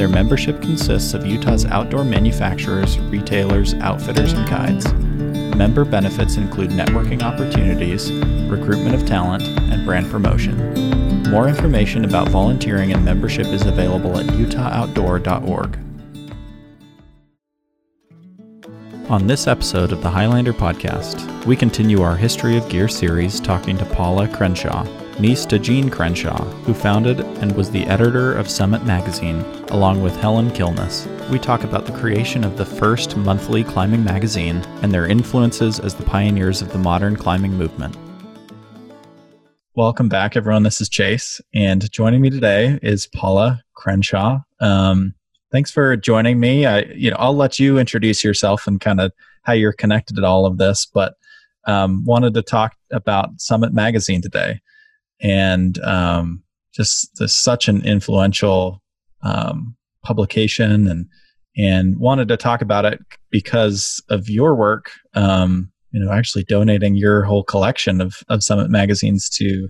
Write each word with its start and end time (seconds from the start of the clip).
Their 0.00 0.08
membership 0.08 0.62
consists 0.62 1.12
of 1.12 1.26
Utah's 1.26 1.66
outdoor 1.66 2.04
manufacturers, 2.04 2.98
retailers, 2.98 3.74
outfitters, 3.74 4.32
and 4.32 4.48
guides. 4.48 4.90
Member 5.54 5.84
benefits 5.84 6.38
include 6.38 6.70
networking 6.70 7.20
opportunities, 7.20 8.10
recruitment 8.50 8.94
of 8.94 9.04
talent, 9.04 9.42
and 9.42 9.84
brand 9.84 10.10
promotion. 10.10 10.56
More 11.24 11.48
information 11.48 12.06
about 12.06 12.30
volunteering 12.30 12.94
and 12.94 13.04
membership 13.04 13.44
is 13.48 13.66
available 13.66 14.18
at 14.18 14.24
utahoutdoor.org. 14.24 15.78
On 19.10 19.26
this 19.26 19.46
episode 19.46 19.92
of 19.92 20.02
the 20.02 20.08
Highlander 20.08 20.54
podcast, 20.54 21.44
we 21.44 21.56
continue 21.56 22.00
our 22.00 22.16
History 22.16 22.56
of 22.56 22.66
Gear 22.70 22.88
series 22.88 23.38
talking 23.38 23.76
to 23.76 23.84
Paula 23.84 24.28
Crenshaw, 24.28 24.86
niece 25.18 25.44
to 25.46 25.58
Jean 25.58 25.90
Crenshaw, 25.90 26.44
who 26.64 26.72
founded 26.72 27.20
and 27.20 27.54
was 27.56 27.70
the 27.70 27.84
editor 27.86 28.32
of 28.36 28.48
Summit 28.48 28.84
Magazine, 28.84 29.40
along 29.68 30.02
with 30.02 30.16
Helen 30.16 30.50
Kilness. 30.52 31.06
We 31.30 31.38
talk 31.38 31.64
about 31.64 31.86
the 31.86 31.92
creation 31.92 32.44
of 32.44 32.56
the 32.56 32.64
first 32.64 33.16
monthly 33.16 33.64
climbing 33.64 34.04
magazine 34.04 34.56
and 34.82 34.92
their 34.92 35.06
influences 35.06 35.80
as 35.80 35.94
the 35.94 36.04
pioneers 36.04 36.62
of 36.62 36.72
the 36.72 36.78
modern 36.78 37.16
climbing 37.16 37.52
movement. 37.54 37.96
Welcome 39.74 40.08
back, 40.08 40.36
everyone. 40.36 40.62
This 40.62 40.80
is 40.80 40.88
Chase, 40.88 41.40
and 41.54 41.90
joining 41.90 42.20
me 42.20 42.30
today 42.30 42.78
is 42.82 43.06
Paula 43.06 43.62
Crenshaw. 43.74 44.40
Um, 44.60 45.14
thanks 45.52 45.70
for 45.70 45.96
joining 45.96 46.40
me. 46.40 46.66
I, 46.66 46.80
you 46.94 47.10
know, 47.10 47.16
I'll 47.18 47.36
let 47.36 47.58
you 47.58 47.78
introduce 47.78 48.24
yourself 48.24 48.66
and 48.66 48.80
kind 48.80 49.00
of 49.00 49.12
how 49.42 49.52
you're 49.52 49.72
connected 49.72 50.16
to 50.16 50.24
all 50.24 50.46
of 50.46 50.58
this, 50.58 50.86
but 50.86 51.14
um, 51.66 52.04
wanted 52.04 52.34
to 52.34 52.42
talk 52.42 52.76
about 52.90 53.40
Summit 53.40 53.72
Magazine 53.72 54.22
today 54.22 54.60
and 55.22 55.78
um, 55.80 56.42
just 56.72 57.16
such 57.28 57.68
an 57.68 57.84
influential 57.84 58.82
um, 59.22 59.76
publication 60.04 60.86
and 60.88 61.06
and 61.56 61.98
wanted 61.98 62.28
to 62.28 62.36
talk 62.36 62.62
about 62.62 62.84
it 62.84 63.00
because 63.30 64.02
of 64.08 64.28
your 64.28 64.54
work 64.54 64.92
um, 65.14 65.70
you 65.92 66.00
know 66.00 66.12
actually 66.12 66.44
donating 66.44 66.94
your 66.94 67.22
whole 67.24 67.42
collection 67.42 68.00
of, 68.00 68.18
of 68.28 68.42
summit 68.42 68.70
magazines 68.70 69.28
to 69.28 69.68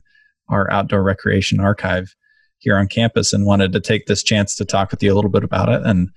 our 0.49 0.71
outdoor 0.71 1.03
recreation 1.03 1.61
archive 1.61 2.15
here 2.59 2.77
on 2.77 2.87
campus 2.87 3.33
and 3.33 3.47
wanted 3.47 3.73
to 3.73 3.81
take 3.81 4.07
this 4.07 4.23
chance 4.23 4.55
to 4.55 4.65
talk 4.65 4.91
with 4.91 5.03
you 5.03 5.13
a 5.13 5.17
little 5.17 5.31
bit 5.31 5.45
about 5.45 5.69
it 5.69 5.83
and 5.85 6.11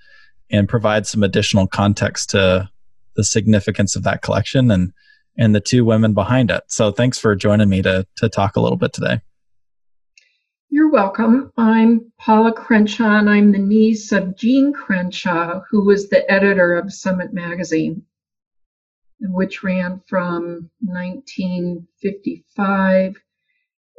and 0.50 0.68
provide 0.68 1.06
some 1.06 1.22
additional 1.22 1.66
context 1.66 2.30
to 2.30 2.68
the 3.16 3.24
significance 3.24 3.96
of 3.96 4.02
that 4.02 4.22
collection 4.22 4.70
and 4.70 4.92
and 5.36 5.54
the 5.54 5.60
two 5.60 5.84
women 5.84 6.14
behind 6.14 6.50
it. 6.50 6.64
So 6.68 6.90
thanks 6.90 7.18
for 7.18 7.34
joining 7.34 7.68
me 7.68 7.82
to 7.82 8.06
to 8.16 8.28
talk 8.28 8.56
a 8.56 8.60
little 8.60 8.78
bit 8.78 8.92
today. 8.92 9.20
You're 10.70 10.90
welcome. 10.90 11.52
I'm 11.56 12.12
Paula 12.18 12.52
Crenshaw, 12.52 13.18
and 13.18 13.30
I'm 13.30 13.52
the 13.52 13.58
niece 13.58 14.10
of 14.10 14.36
Gene 14.36 14.72
Crenshaw, 14.72 15.60
who 15.70 15.84
was 15.84 16.08
the 16.08 16.28
editor 16.30 16.74
of 16.74 16.92
Summit 16.92 17.32
Magazine, 17.32 18.02
which 19.20 19.62
ran 19.62 20.02
from 20.08 20.70
1955 20.80 23.14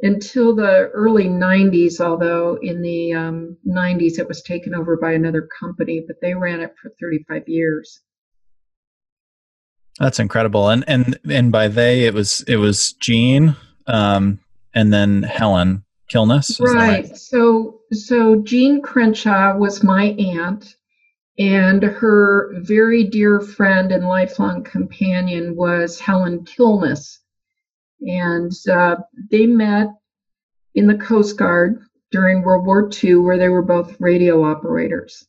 until 0.02 0.54
the 0.54 0.90
early 0.92 1.24
90s, 1.24 2.00
although 2.00 2.58
in 2.60 2.82
the 2.82 3.14
um, 3.14 3.56
90s 3.66 4.18
it 4.18 4.28
was 4.28 4.42
taken 4.42 4.74
over 4.74 4.98
by 4.98 5.12
another 5.12 5.48
company, 5.58 6.04
but 6.06 6.16
they 6.20 6.34
ran 6.34 6.60
it 6.60 6.74
for 6.80 6.92
35 7.00 7.48
years. 7.48 8.02
That's 9.98 10.18
incredible. 10.18 10.68
And 10.68 10.84
and 10.86 11.18
and 11.30 11.50
by 11.50 11.68
they 11.68 12.04
it 12.04 12.14
was 12.14 12.42
it 12.46 12.56
was 12.56 12.92
Gene 12.94 13.56
um, 13.86 14.40
and 14.74 14.92
then 14.92 15.22
Helen 15.22 15.84
Kilness. 16.08 16.60
Right. 16.60 16.74
right. 16.74 17.16
So 17.16 17.80
so 17.92 18.42
Jean 18.42 18.82
Crenshaw 18.82 19.56
was 19.56 19.82
my 19.82 20.08
aunt, 20.18 20.76
and 21.38 21.82
her 21.82 22.52
very 22.60 23.04
dear 23.04 23.40
friend 23.40 23.90
and 23.90 24.04
lifelong 24.04 24.64
companion 24.64 25.56
was 25.56 25.98
Helen 25.98 26.44
Kilness, 26.44 27.20
and 28.02 28.52
uh, 28.70 28.96
they 29.30 29.46
met 29.46 29.88
in 30.74 30.86
the 30.86 30.98
Coast 30.98 31.38
Guard 31.38 31.80
during 32.12 32.42
World 32.42 32.66
War 32.66 32.90
II, 33.02 33.16
where 33.16 33.38
they 33.38 33.48
were 33.48 33.62
both 33.62 33.96
radio 33.98 34.44
operators, 34.44 35.26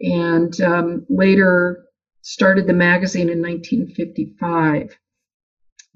and 0.00 0.58
um, 0.60 1.06
later 1.08 1.84
started 2.22 2.66
the 2.66 2.72
magazine 2.72 3.28
in 3.28 3.40
1955. 3.40 4.96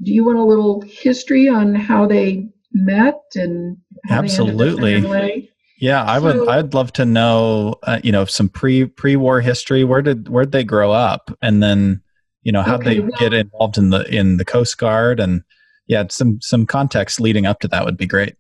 Do 0.03 0.13
you 0.13 0.25
want 0.25 0.39
a 0.39 0.45
little 0.45 0.81
history 0.83 1.49
on 1.49 1.75
how 1.75 2.07
they 2.07 2.49
met 2.75 3.21
and 3.37 3.77
absolutely. 4.11 5.49
Yeah 5.81 6.05
i 6.05 6.19
so, 6.19 6.25
would 6.25 6.49
i'd 6.49 6.75
love 6.75 6.93
to 6.95 7.05
know 7.05 7.77
uh, 7.85 8.01
you 8.03 8.13
know 8.13 8.25
some 8.25 8.49
pre 8.49 8.87
pre-war 8.87 9.41
history. 9.41 9.85
Where 9.85 10.03
did 10.03 10.29
where 10.29 10.45
did 10.45 10.53
they 10.53 10.65
grow 10.65 10.93
up? 10.93 11.31
And 11.41 11.63
then 11.63 12.03
you 12.43 12.53
know 12.53 12.63
how 12.63 12.77
okay, 12.77 12.95
they 12.95 13.01
well, 13.01 13.11
get 13.19 13.33
involved 13.33 13.79
in 13.79 13.91
the 13.91 14.03
in 14.13 14.37
the 14.37 14.45
coast 14.45 14.77
guard? 14.79 15.21
And 15.21 15.43
yeah 15.87 16.05
some 16.11 16.41
some 16.41 16.67
context 16.67 17.21
leading 17.21 17.47
up 17.47 17.61
to 17.61 17.69
that 17.69 17.85
would 17.85 17.97
be 17.97 18.07
great. 18.07 18.35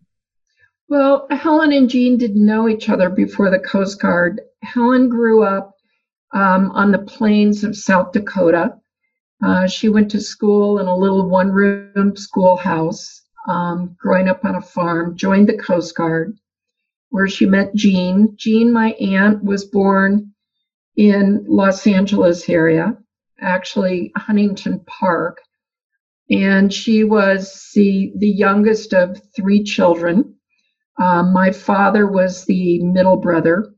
Well 0.88 1.26
helen 1.30 1.72
and 1.72 1.88
jean 1.88 2.18
didn't 2.18 2.44
know 2.44 2.68
each 2.68 2.88
other 2.88 3.08
before 3.08 3.50
the 3.50 3.60
coast 3.60 4.00
guard. 4.00 4.40
Helen 4.62 5.08
grew 5.08 5.44
up 5.44 5.73
um, 6.34 6.70
on 6.72 6.90
the 6.90 6.98
plains 6.98 7.64
of 7.64 7.76
south 7.76 8.12
dakota 8.12 8.74
uh, 9.44 9.66
she 9.66 9.88
went 9.88 10.10
to 10.10 10.20
school 10.20 10.78
in 10.78 10.86
a 10.86 10.96
little 10.96 11.28
one 11.28 11.50
room 11.50 12.16
schoolhouse 12.16 13.24
um, 13.48 13.96
growing 13.98 14.28
up 14.28 14.44
on 14.44 14.56
a 14.56 14.62
farm, 14.62 15.16
joined 15.16 15.48
the 15.48 15.58
Coast 15.58 15.94
Guard, 15.96 16.36
where 17.10 17.28
she 17.28 17.46
met 17.46 17.74
Jean. 17.74 18.34
Jean, 18.36 18.72
my 18.72 18.92
aunt, 18.92 19.42
was 19.42 19.64
born 19.64 20.32
in 20.96 21.44
Los 21.46 21.86
Angeles 21.86 22.48
area, 22.48 22.96
actually 23.40 24.12
Huntington 24.16 24.80
Park, 24.86 25.40
and 26.30 26.72
she 26.72 27.04
was 27.04 27.70
the 27.74 28.12
the 28.16 28.28
youngest 28.28 28.94
of 28.94 29.20
three 29.36 29.62
children. 29.62 30.36
Um, 30.98 31.32
my 31.32 31.50
father 31.50 32.06
was 32.06 32.44
the 32.44 32.82
middle 32.82 33.16
brother, 33.16 33.74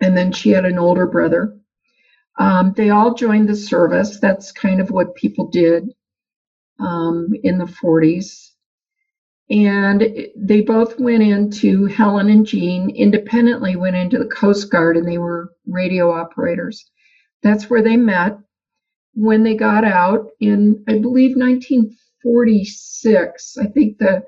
and 0.00 0.16
then 0.16 0.30
she 0.32 0.50
had 0.50 0.64
an 0.64 0.78
older 0.78 1.06
brother. 1.06 1.57
Um, 2.38 2.72
they 2.76 2.90
all 2.90 3.14
joined 3.14 3.48
the 3.48 3.56
service. 3.56 4.20
That's 4.20 4.52
kind 4.52 4.80
of 4.80 4.90
what 4.90 5.14
people 5.16 5.48
did 5.48 5.90
um, 6.80 7.28
in 7.42 7.58
the 7.58 7.66
40s. 7.66 8.50
And 9.50 10.28
they 10.36 10.60
both 10.60 11.00
went 11.00 11.22
into 11.22 11.86
Helen 11.86 12.28
and 12.28 12.46
Jean 12.46 12.90
independently 12.90 13.76
went 13.76 13.96
into 13.96 14.18
the 14.18 14.26
Coast 14.26 14.70
Guard 14.70 14.96
and 14.96 15.08
they 15.08 15.18
were 15.18 15.52
radio 15.66 16.12
operators. 16.12 16.84
That's 17.42 17.70
where 17.70 17.82
they 17.82 17.96
met. 17.96 18.38
When 19.14 19.42
they 19.42 19.54
got 19.56 19.84
out 19.84 20.28
in, 20.40 20.84
I 20.88 20.98
believe, 20.98 21.36
1946, 21.36 23.58
I 23.58 23.66
think 23.66 23.98
the 23.98 24.22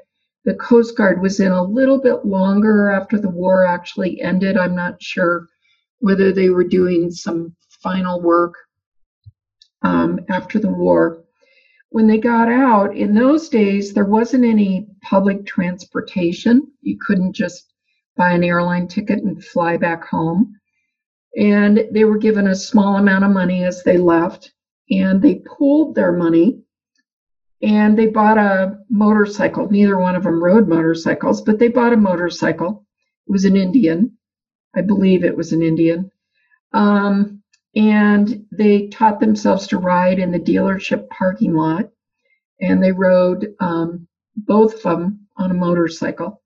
the 0.45 0.55
Coast 0.55 0.97
Guard 0.97 1.21
was 1.21 1.39
in 1.39 1.53
a 1.53 1.63
little 1.63 2.01
bit 2.01 2.25
longer 2.25 2.91
after 2.91 3.19
the 3.19 3.29
war 3.29 3.67
actually 3.67 4.23
ended. 4.23 4.57
I'm 4.57 4.75
not 4.75 5.03
sure 5.03 5.47
whether 5.99 6.33
they 6.33 6.49
were 6.49 6.65
doing 6.65 7.11
some 7.11 7.55
final 7.83 8.21
work 8.21 8.55
um, 9.83 10.21
after 10.29 10.59
the 10.59 10.71
war 10.71 11.25
when 11.91 12.07
they 12.07 12.19
got 12.19 12.49
out, 12.49 12.97
in 12.97 13.15
those 13.15 13.49
days, 13.49 13.93
there 13.93 14.05
wasn't 14.05 14.45
any 14.45 14.87
public 15.03 15.45
transportation. 15.45 16.71
You 16.83 16.97
couldn't 17.05 17.33
just 17.33 17.67
buy 18.17 18.31
an 18.31 18.45
airline 18.45 18.87
ticket 18.87 19.19
and 19.23 19.45
fly 19.45 19.77
back 19.77 20.05
home. 20.05 20.55
And 21.37 21.89
they 21.93 22.05
were 22.05 22.19
given 22.19 22.47
a 22.47 22.55
small 22.55 22.97
amount 22.97 23.25
of 23.25 23.33
money 23.33 23.65
as 23.65 23.83
they 23.83 23.99
left, 23.99 24.53
and 24.89 25.21
they 25.21 25.43
pooled 25.47 25.95
their 25.95 26.13
money 26.13 26.63
and 27.63 27.99
they 27.99 28.07
bought 28.07 28.39
a 28.39 28.79
motorcycle. 28.89 29.69
Neither 29.71 29.99
one 29.99 30.17
of 30.17 30.23
them 30.23 30.43
rode 30.43 30.67
motorcycles, 30.67 31.43
but 31.43 31.59
they 31.59 31.69
bought 31.69 31.93
a 31.93 31.97
motorcycle. 31.97 32.87
It 33.29 33.33
was 33.33 33.45
an 33.45 33.57
Indian. 33.57 34.17
I 34.75 34.81
believe 34.81 35.25
it 35.25 35.37
was 35.37 35.53
an 35.53 35.63
Indian. 35.63 36.11
Um, 36.73 37.40
and 37.75 38.47
they 38.51 38.89
taught 38.89 39.21
themselves 39.21 39.69
to 39.69 39.79
ride 39.79 40.19
in 40.19 40.33
the 40.33 40.39
dealership 40.39 41.09
parking 41.09 41.55
lot 41.55 41.91
and 42.61 42.83
they 42.83 42.93
rode 42.93 43.55
um, 43.61 44.07
both 44.37 44.75
of 44.75 44.83
them 44.83 45.27
on 45.37 45.51
a 45.51 45.55
motorcycle 45.55 46.43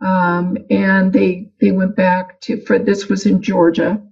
um, 0.00 0.56
and 0.70 1.12
they 1.12 1.50
they 1.60 1.70
went 1.70 1.96
back 1.96 2.40
to 2.40 2.60
for 2.62 2.78
this 2.78 3.08
was 3.08 3.26
in 3.26 3.40
georgia 3.40 4.02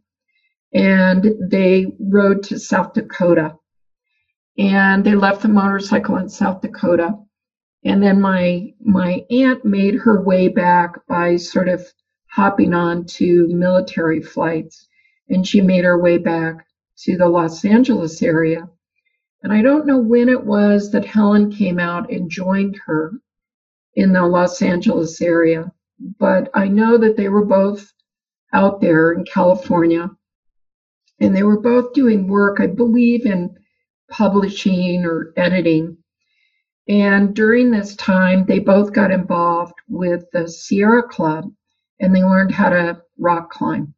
and 0.75 1.25
they 1.40 1.87
rode 2.00 2.43
to 2.43 2.58
South 2.58 2.94
Dakota. 2.94 3.56
And 4.58 5.05
they 5.05 5.14
left 5.14 5.43
the 5.43 5.49
motorcycle 5.49 6.16
in 6.16 6.28
South 6.28 6.61
Dakota. 6.61 7.14
And 7.84 8.02
then 8.02 8.20
my 8.20 8.72
my 8.81 9.25
aunt 9.31 9.64
made 9.64 9.94
her 9.94 10.22
way 10.22 10.49
back 10.49 11.06
by 11.06 11.37
sort 11.37 11.69
of 11.69 11.87
hopping 12.31 12.75
on 12.75 13.05
to 13.05 13.46
military 13.49 14.20
flights. 14.20 14.88
And 15.29 15.47
she 15.47 15.61
made 15.61 15.85
her 15.85 16.00
way 16.00 16.19
back 16.19 16.67
to 16.99 17.17
the 17.17 17.29
Los 17.29 17.65
Angeles 17.65 18.23
area. 18.23 18.69
And 19.43 19.53
I 19.53 19.62
don't 19.62 19.87
know 19.87 19.99
when 19.99 20.29
it 20.29 20.44
was 20.44 20.91
that 20.93 21.05
Helen 21.05 21.50
came 21.50 21.79
out 21.79 22.11
and 22.11 22.31
joined 22.31 22.81
her 22.87 23.12
in 23.94 24.12
the 24.12 24.26
Los 24.26 24.62
Angeles 24.62 25.21
area, 25.21 25.73
but 26.19 26.50
I 26.55 26.69
know 26.69 26.99
that 26.99 27.17
they 27.17 27.29
were 27.29 27.44
both 27.44 27.93
out 28.53 28.81
there 28.81 29.12
in 29.12 29.25
California 29.25 30.11
and 31.21 31.35
they 31.35 31.43
were 31.43 31.61
both 31.61 31.93
doing 31.93 32.29
work, 32.29 32.61
I 32.61 32.67
believe, 32.67 33.26
in 33.26 33.56
publishing 34.11 35.05
or 35.05 35.32
editing. 35.37 35.99
And 36.88 37.35
during 37.35 37.71
this 37.71 37.97
time, 37.97 38.44
they 38.47 38.59
both 38.59 38.93
got 38.93 39.11
involved 39.11 39.75
with 39.88 40.25
the 40.32 40.49
Sierra 40.49 41.03
Club 41.03 41.50
and 42.00 42.15
they 42.15 42.23
learned 42.23 42.53
how 42.53 42.71
to 42.71 43.03
rock 43.19 43.50
climb. 43.50 43.94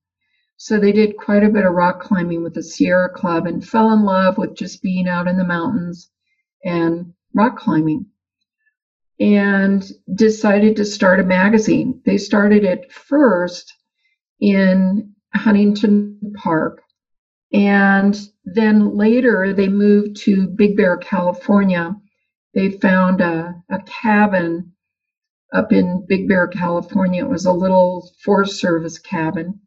So 0.56 0.80
they 0.80 0.92
did 0.92 1.16
quite 1.16 1.44
a 1.44 1.50
bit 1.50 1.64
of 1.64 1.74
rock 1.74 2.00
climbing 2.00 2.42
with 2.42 2.54
the 2.54 2.62
Sierra 2.62 3.10
Club 3.10 3.46
and 3.46 3.66
fell 3.66 3.92
in 3.92 4.04
love 4.04 4.38
with 4.38 4.56
just 4.56 4.82
being 4.82 5.06
out 5.08 5.28
in 5.28 5.36
the 5.36 5.44
mountains 5.44 6.10
and 6.64 7.12
rock 7.34 7.58
climbing 7.58 8.06
and 9.20 9.84
decided 10.14 10.76
to 10.76 10.84
start 10.84 11.20
a 11.20 11.24
magazine. 11.24 12.00
They 12.04 12.18
started 12.18 12.64
it 12.64 12.90
first 12.92 13.72
in 14.40 15.14
Huntington 15.34 16.32
Park 16.36 16.82
and 17.52 18.18
then 18.44 18.96
later 18.96 19.52
they 19.52 19.68
moved 19.68 20.16
to 20.16 20.48
Big 20.48 20.76
Bear, 20.76 20.96
California. 20.96 21.94
They 22.54 22.70
found 22.70 23.20
a, 23.20 23.62
a 23.70 23.80
cabin 23.82 24.72
up 25.52 25.72
in 25.72 26.04
Big 26.08 26.28
Bear, 26.28 26.48
California. 26.48 27.24
It 27.24 27.30
was 27.30 27.46
a 27.46 27.52
little 27.52 28.10
Forest 28.24 28.58
Service 28.58 28.98
cabin. 28.98 29.60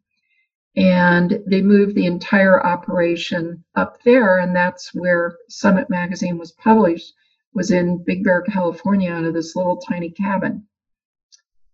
And 0.76 1.42
they 1.46 1.62
moved 1.62 1.94
the 1.94 2.06
entire 2.06 2.64
operation 2.64 3.64
up 3.74 4.02
there, 4.04 4.38
and 4.38 4.54
that's 4.54 4.94
where 4.94 5.36
Summit 5.48 5.90
Magazine 5.90 6.38
was 6.38 6.52
published, 6.52 7.12
was 7.52 7.72
in 7.72 8.04
Big 8.04 8.22
Bear, 8.22 8.42
California, 8.42 9.10
out 9.10 9.24
of 9.24 9.34
this 9.34 9.56
little 9.56 9.78
tiny 9.78 10.10
cabin. 10.10 10.66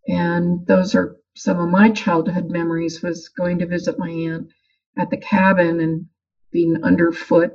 And 0.09 0.67
those 0.67 0.95
are 0.95 1.17
some 1.35 1.59
of 1.59 1.69
my 1.69 1.91
childhood 1.91 2.51
memories 2.51 3.03
was 3.03 3.29
going 3.29 3.59
to 3.59 3.67
visit 3.67 3.99
my 3.99 4.09
aunt 4.09 4.49
at 4.97 5.11
the 5.11 5.19
cabin 5.19 5.81
and 5.81 6.07
being 6.51 6.83
underfoot 6.83 7.53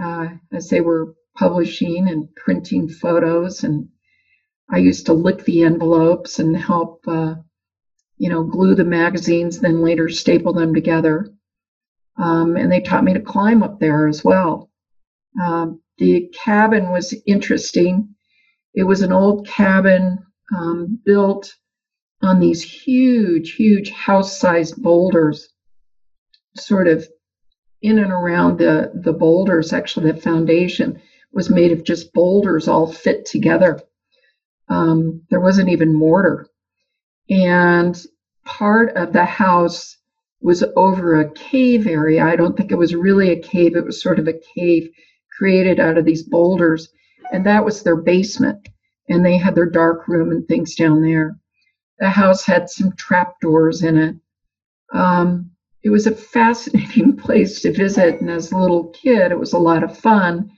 uh, 0.00 0.28
as 0.52 0.68
they 0.68 0.80
were 0.80 1.14
publishing 1.36 2.08
and 2.08 2.32
printing 2.36 2.88
photos. 2.88 3.64
And 3.64 3.88
I 4.70 4.78
used 4.78 5.06
to 5.06 5.14
lick 5.14 5.44
the 5.44 5.64
envelopes 5.64 6.38
and 6.38 6.56
help, 6.56 7.00
uh, 7.08 7.34
you 8.20 8.28
know, 8.28 8.44
glue 8.44 8.74
the 8.74 8.84
magazines, 8.84 9.60
then 9.60 9.80
later 9.80 10.06
staple 10.10 10.52
them 10.52 10.74
together. 10.74 11.32
Um, 12.18 12.54
and 12.54 12.70
they 12.70 12.82
taught 12.82 13.02
me 13.02 13.14
to 13.14 13.20
climb 13.20 13.62
up 13.62 13.80
there 13.80 14.08
as 14.08 14.22
well. 14.22 14.70
Um, 15.42 15.80
the 15.96 16.30
cabin 16.44 16.90
was 16.90 17.14
interesting. 17.26 18.14
It 18.74 18.84
was 18.84 19.00
an 19.00 19.10
old 19.10 19.46
cabin 19.46 20.18
um, 20.54 21.00
built 21.02 21.56
on 22.20 22.40
these 22.40 22.62
huge, 22.62 23.54
huge 23.54 23.90
house 23.90 24.38
sized 24.38 24.82
boulders 24.82 25.48
sort 26.56 26.88
of 26.88 27.08
in 27.80 27.98
and 27.98 28.12
around 28.12 28.58
the, 28.58 28.92
the 29.02 29.14
boulders. 29.14 29.72
Actually, 29.72 30.12
the 30.12 30.20
foundation 30.20 31.00
was 31.32 31.48
made 31.48 31.72
of 31.72 31.84
just 31.84 32.12
boulders 32.12 32.68
all 32.68 32.92
fit 32.92 33.24
together. 33.24 33.80
Um, 34.68 35.22
there 35.30 35.40
wasn't 35.40 35.70
even 35.70 35.94
mortar. 35.94 36.46
And 37.30 37.96
part 38.44 38.96
of 38.96 39.12
the 39.12 39.24
house 39.24 39.96
was 40.42 40.64
over 40.76 41.20
a 41.20 41.30
cave 41.32 41.86
area. 41.86 42.24
I 42.24 42.34
don't 42.34 42.56
think 42.56 42.72
it 42.72 42.78
was 42.78 42.94
really 42.94 43.30
a 43.30 43.40
cave, 43.40 43.76
it 43.76 43.84
was 43.84 44.02
sort 44.02 44.18
of 44.18 44.26
a 44.26 44.40
cave 44.54 44.90
created 45.38 45.78
out 45.78 45.96
of 45.96 46.04
these 46.04 46.22
boulders. 46.22 46.88
And 47.32 47.46
that 47.46 47.64
was 47.64 47.82
their 47.82 47.96
basement. 47.96 48.68
And 49.08 49.24
they 49.24 49.36
had 49.36 49.54
their 49.54 49.70
dark 49.70 50.08
room 50.08 50.30
and 50.30 50.46
things 50.46 50.74
down 50.74 51.02
there. 51.02 51.38
The 51.98 52.10
house 52.10 52.44
had 52.44 52.68
some 52.68 52.92
trapdoors 52.96 53.82
in 53.82 53.96
it. 53.96 54.16
Um, 54.92 55.50
it 55.82 55.90
was 55.90 56.06
a 56.06 56.14
fascinating 56.14 57.16
place 57.24 57.60
to 57.62 57.72
visit. 57.72 58.20
And 58.20 58.30
as 58.30 58.50
a 58.50 58.58
little 58.58 58.88
kid, 58.88 59.30
it 59.30 59.38
was 59.38 59.52
a 59.52 59.58
lot 59.58 59.84
of 59.84 59.96
fun 59.96 60.50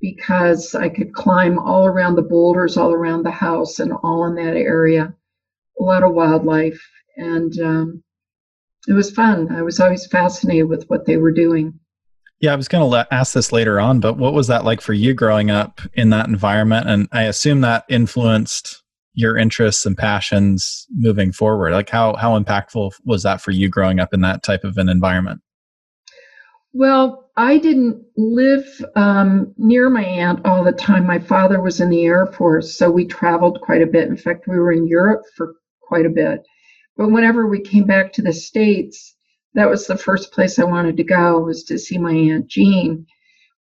because 0.00 0.74
I 0.74 0.88
could 0.88 1.12
climb 1.12 1.58
all 1.58 1.86
around 1.86 2.14
the 2.14 2.22
boulders, 2.22 2.76
all 2.76 2.92
around 2.92 3.24
the 3.24 3.30
house, 3.30 3.80
and 3.80 3.92
all 3.92 4.24
in 4.26 4.36
that 4.36 4.56
area. 4.56 5.14
A 5.80 5.82
lot 5.82 6.02
of 6.02 6.14
wildlife. 6.14 6.80
And 7.16 7.52
um, 7.60 8.02
it 8.86 8.92
was 8.92 9.10
fun. 9.10 9.52
I 9.54 9.62
was 9.62 9.80
always 9.80 10.06
fascinated 10.06 10.68
with 10.68 10.84
what 10.88 11.06
they 11.06 11.16
were 11.16 11.32
doing. 11.32 11.78
Yeah, 12.40 12.52
I 12.52 12.56
was 12.56 12.68
going 12.68 12.88
to 12.88 13.14
ask 13.14 13.32
this 13.32 13.50
later 13.50 13.80
on, 13.80 13.98
but 13.98 14.16
what 14.16 14.32
was 14.32 14.46
that 14.46 14.64
like 14.64 14.80
for 14.80 14.92
you 14.92 15.12
growing 15.12 15.50
up 15.50 15.80
in 15.94 16.10
that 16.10 16.28
environment? 16.28 16.88
And 16.88 17.08
I 17.10 17.24
assume 17.24 17.62
that 17.62 17.84
influenced 17.88 18.82
your 19.18 19.36
interests 19.36 19.84
and 19.84 19.98
passions 19.98 20.86
moving 20.94 21.32
forward? 21.32 21.72
Like 21.72 21.90
how 21.90 22.14
how 22.14 22.38
impactful 22.38 22.92
was 23.04 23.24
that 23.24 23.40
for 23.40 23.50
you 23.50 23.68
growing 23.68 23.98
up 23.98 24.14
in 24.14 24.20
that 24.20 24.44
type 24.44 24.62
of 24.62 24.78
an 24.78 24.88
environment? 24.88 25.40
Well, 26.72 27.28
I 27.36 27.58
didn't 27.58 28.00
live 28.16 28.64
um, 28.94 29.52
near 29.56 29.90
my 29.90 30.04
aunt 30.04 30.46
all 30.46 30.62
the 30.62 30.70
time. 30.70 31.04
My 31.04 31.18
father 31.18 31.60
was 31.60 31.80
in 31.80 31.90
the 31.90 32.04
Air 32.04 32.26
Force, 32.26 32.72
so 32.78 32.92
we 32.92 33.06
traveled 33.06 33.60
quite 33.60 33.82
a 33.82 33.86
bit. 33.86 34.06
In 34.06 34.16
fact, 34.16 34.46
we 34.46 34.56
were 34.56 34.70
in 34.70 34.86
Europe 34.86 35.22
for 35.34 35.54
quite 35.88 36.06
a 36.06 36.10
bit. 36.10 36.44
But 36.96 37.10
whenever 37.10 37.46
we 37.46 37.60
came 37.60 37.84
back 37.84 38.12
to 38.12 38.22
the 38.22 38.32
States, 38.32 39.16
that 39.54 39.70
was 39.70 39.86
the 39.86 39.96
first 39.96 40.32
place 40.32 40.58
I 40.58 40.64
wanted 40.64 40.98
to 40.98 41.04
go 41.04 41.40
was 41.40 41.64
to 41.64 41.78
see 41.78 41.96
my 41.98 42.12
Aunt 42.12 42.46
Jean. 42.48 43.06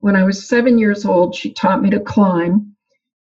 When 0.01 0.17
I 0.17 0.25
was 0.25 0.49
seven 0.49 0.79
years 0.79 1.05
old, 1.05 1.35
she 1.35 1.53
taught 1.53 1.83
me 1.83 1.91
to 1.91 2.01
climb. 2.01 2.75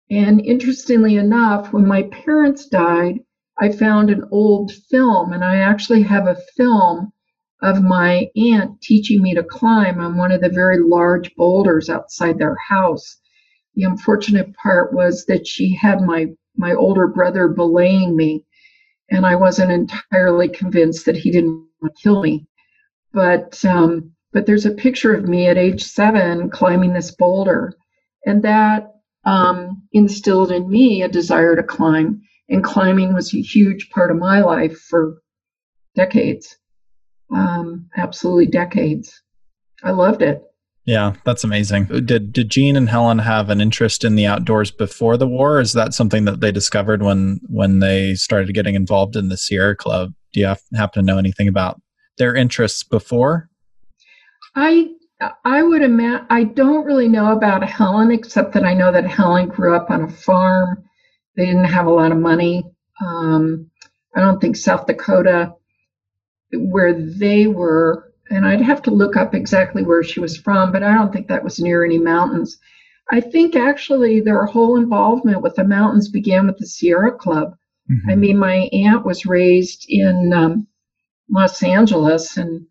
And 0.09 0.39
interestingly 0.45 1.15
enough, 1.15 1.74
when 1.74 1.88
my 1.88 2.03
parents 2.03 2.68
died, 2.68 3.19
I 3.59 3.71
found 3.71 4.09
an 4.09 4.24
old 4.31 4.71
film, 4.89 5.33
and 5.33 5.44
I 5.44 5.57
actually 5.57 6.03
have 6.03 6.27
a 6.27 6.42
film 6.56 7.12
of 7.62 7.81
my 7.81 8.27
aunt 8.36 8.81
teaching 8.81 9.21
me 9.21 9.36
to 9.36 9.44
climb 9.44 10.00
on 10.00 10.18
one 10.18 10.31
of 10.31 10.42
the 10.42 10.50
very 10.50 10.80
large 10.80 11.33
boulders 11.36 11.89
outside 11.89 12.38
their 12.38 12.55
house. 12.55 13.17
The 13.75 13.84
unfortunate 13.84 14.53
part 14.55 14.93
was 14.93 15.25
that 15.25 15.48
she 15.48 15.75
had 15.75 16.01
my 16.01 16.27
my 16.58 16.74
older 16.74 17.08
brother 17.08 17.48
belaying 17.48 18.15
me, 18.15 18.46
and 19.12 19.25
I 19.25 19.36
wasn't 19.36 19.72
entirely 19.72 20.48
convinced 20.48 21.06
that 21.06 21.18
he 21.18 21.32
didn't 21.32 21.68
want 21.82 21.96
to 21.96 22.01
kill 22.01 22.22
me. 22.22 22.48
But 23.13 23.63
um, 23.65 24.13
but 24.32 24.46
there's 24.46 24.65
a 24.65 24.72
picture 24.72 25.13
of 25.13 25.27
me 25.27 25.48
at 25.48 25.58
age 25.58 25.84
seven 25.84 26.50
climbing 26.50 26.94
this 26.94 27.12
boulder, 27.12 27.74
and 28.25 28.41
that 28.44 28.94
um, 29.25 29.84
instilled 29.91 30.51
in 30.51 30.70
me 30.70 31.03
a 31.03 31.10
desire 31.10 31.56
to 31.56 31.63
climb. 31.63 32.22
And 32.50 32.63
climbing 32.63 33.13
was 33.13 33.34
a 33.34 33.41
huge 33.41 33.89
part 33.91 34.12
of 34.12 34.18
my 34.18 34.41
life 34.41 34.77
for 34.77 35.22
decades. 35.96 36.58
Um, 37.34 37.89
absolutely 37.96 38.48
decades. 38.48 39.22
I 39.84 39.91
loved 39.91 40.22
it. 40.22 40.44
Yeah, 40.85 41.13
that's 41.25 41.43
amazing. 41.43 41.85
Did 41.85 42.33
did 42.33 42.50
Jean 42.50 42.75
and 42.75 42.89
Helen 42.89 43.19
have 43.19 43.50
an 43.50 43.61
interest 43.61 44.03
in 44.03 44.15
the 44.15 44.25
outdoors 44.25 44.71
before 44.71 45.15
the 45.15 45.27
war? 45.27 45.59
is 45.59 45.73
that 45.73 45.93
something 45.93 46.25
that 46.25 46.41
they 46.41 46.51
discovered 46.51 47.03
when 47.03 47.39
when 47.47 47.79
they 47.79 48.15
started 48.15 48.53
getting 48.55 48.75
involved 48.75 49.15
in 49.15 49.29
the 49.29 49.38
Sierra 49.38 49.75
Club? 49.75 50.13
Do 50.33 50.39
you 50.39 50.47
have, 50.47 50.61
happen 50.75 51.05
to 51.05 51.05
know 51.05 51.19
anything 51.19 51.47
about 51.47 51.79
their 52.17 52.35
interests 52.35 52.83
before? 52.83 53.50
I 54.55 54.89
I 55.45 55.61
would 55.61 55.83
imagine, 55.83 56.25
I 56.29 56.45
don't 56.45 56.85
really 56.85 57.07
know 57.07 57.31
about 57.31 57.63
Helen, 57.63 58.11
except 58.11 58.53
that 58.53 58.63
I 58.63 58.73
know 58.73 58.91
that 58.91 59.05
Helen 59.05 59.50
grew 59.50 59.75
up 59.75 59.91
on 59.91 60.01
a 60.01 60.09
farm. 60.09 60.83
They 61.38 61.45
didn't 61.45 61.65
have 61.65 61.85
a 61.85 61.91
lot 61.91 62.11
of 62.11 62.17
money. 62.17 62.63
Um, 63.05 63.69
I 64.15 64.19
don't 64.19 64.41
think 64.41 64.55
South 64.55 64.88
Dakota, 64.88 65.53
where 66.51 66.93
they 66.93 67.47
were, 67.47 68.11
and 68.31 68.45
I'd 68.45 68.61
have 68.61 68.81
to 68.83 68.91
look 68.91 69.17
up 69.17 69.35
exactly 69.35 69.83
where 69.83 70.03
she 70.03 70.19
was 70.19 70.38
from, 70.38 70.71
but 70.71 70.83
I 70.83 70.93
don't 70.93 71.11
think 71.11 71.27
that 71.27 71.43
was 71.43 71.59
near 71.59 71.83
any 71.83 71.97
mountains. 71.97 72.57
I 73.11 73.19
think 73.19 73.55
actually 73.55 74.21
their 74.21 74.45
whole 74.45 74.77
involvement 74.77 75.41
with 75.41 75.55
the 75.55 75.65
mountains 75.65 76.07
began 76.07 76.47
with 76.47 76.57
the 76.57 76.65
Sierra 76.65 77.11
Club. 77.11 77.55
Mm-hmm. 77.91 78.09
I 78.09 78.15
mean, 78.15 78.38
my 78.38 78.69
aunt 78.71 79.05
was 79.05 79.25
raised 79.25 79.85
in 79.89 80.31
um, 80.33 80.67
Los 81.29 81.61
Angeles, 81.61 82.38
and 82.38 82.65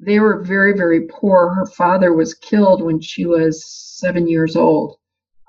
they 0.00 0.18
were 0.18 0.42
very, 0.42 0.76
very 0.76 1.06
poor. 1.08 1.54
Her 1.54 1.66
father 1.66 2.12
was 2.12 2.34
killed 2.34 2.82
when 2.82 3.00
she 3.00 3.26
was 3.26 3.64
seven 3.64 4.26
years 4.26 4.56
old. 4.56 4.96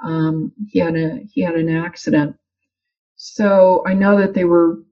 Um, 0.03 0.53
he 0.67 0.79
had 0.79 0.95
a 0.95 1.21
he 1.31 1.41
had 1.41 1.55
an 1.55 1.69
accident. 1.69 2.35
So 3.15 3.83
I 3.87 3.93
know 3.93 4.19
that 4.19 4.35
they 4.35 4.45
were 4.45 4.83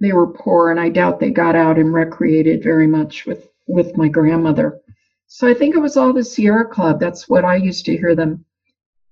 they 0.00 0.12
were 0.12 0.32
poor, 0.32 0.72
and 0.72 0.80
I 0.80 0.88
doubt 0.88 1.20
they 1.20 1.30
got 1.30 1.54
out 1.54 1.78
and 1.78 1.94
recreated 1.94 2.64
very 2.64 2.88
much 2.88 3.26
with 3.26 3.48
with 3.70 3.96
my 3.96 4.08
grandmother. 4.08 4.80
So 5.26 5.48
I 5.48 5.54
think 5.54 5.74
it 5.74 5.80
was 5.80 5.96
all 5.96 6.12
the 6.12 6.24
Sierra 6.24 6.66
Club. 6.66 6.98
That's 6.98 7.28
what 7.28 7.44
I 7.44 7.56
used 7.56 7.84
to 7.86 7.96
hear 7.96 8.14
them 8.14 8.44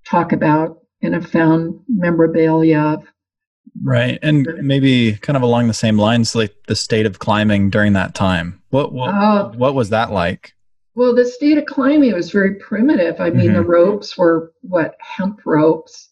talk 0.04 0.32
about 0.32 0.82
and 1.02 1.14
have 1.14 1.30
found 1.30 1.80
memorabilia 1.88 2.78
of. 2.78 3.04
Right. 3.82 4.18
And 4.22 4.48
maybe 4.60 5.14
kind 5.14 5.36
of 5.36 5.42
along 5.42 5.68
the 5.68 5.74
same 5.74 5.96
lines, 5.96 6.34
like 6.34 6.54
the 6.66 6.74
state 6.74 7.06
of 7.06 7.20
climbing 7.20 7.70
during 7.70 7.92
that 7.92 8.14
time. 8.14 8.60
What 8.70 8.92
what, 8.92 9.14
uh, 9.14 9.50
what 9.50 9.74
was 9.74 9.90
that 9.90 10.10
like? 10.10 10.54
Well, 10.94 11.14
the 11.14 11.24
state 11.24 11.58
of 11.58 11.66
climbing 11.66 12.12
was 12.12 12.32
very 12.32 12.56
primitive. 12.56 13.20
I 13.20 13.30
mean, 13.30 13.46
mm-hmm. 13.46 13.54
the 13.54 13.62
ropes 13.62 14.18
were 14.18 14.52
what 14.62 14.96
hemp 14.98 15.40
ropes, 15.46 16.08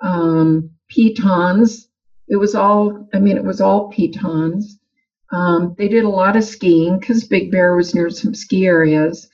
um, 0.00 0.70
pitons. 0.88 1.88
It 2.26 2.36
was 2.36 2.56
all. 2.56 3.08
I 3.14 3.20
mean, 3.20 3.36
it 3.36 3.44
was 3.44 3.60
all 3.60 3.88
pitons. 3.90 4.80
Um, 5.32 5.74
they 5.76 5.88
did 5.88 6.04
a 6.04 6.08
lot 6.08 6.36
of 6.36 6.44
skiing 6.44 6.98
because 6.98 7.24
Big 7.24 7.50
Bear 7.50 7.74
was 7.74 7.94
near 7.94 8.10
some 8.10 8.34
ski 8.34 8.66
areas. 8.66 9.28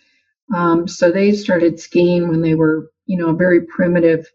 Um, 0.55 0.89
so 0.89 1.11
they 1.11 1.33
started 1.33 1.81
skiing 1.81 2.29
when 2.29 2.41
they 2.41 2.55
were, 2.55 2.91
you 3.07 3.19
know, 3.19 3.35
very 3.35 3.63
primitive 3.67 4.27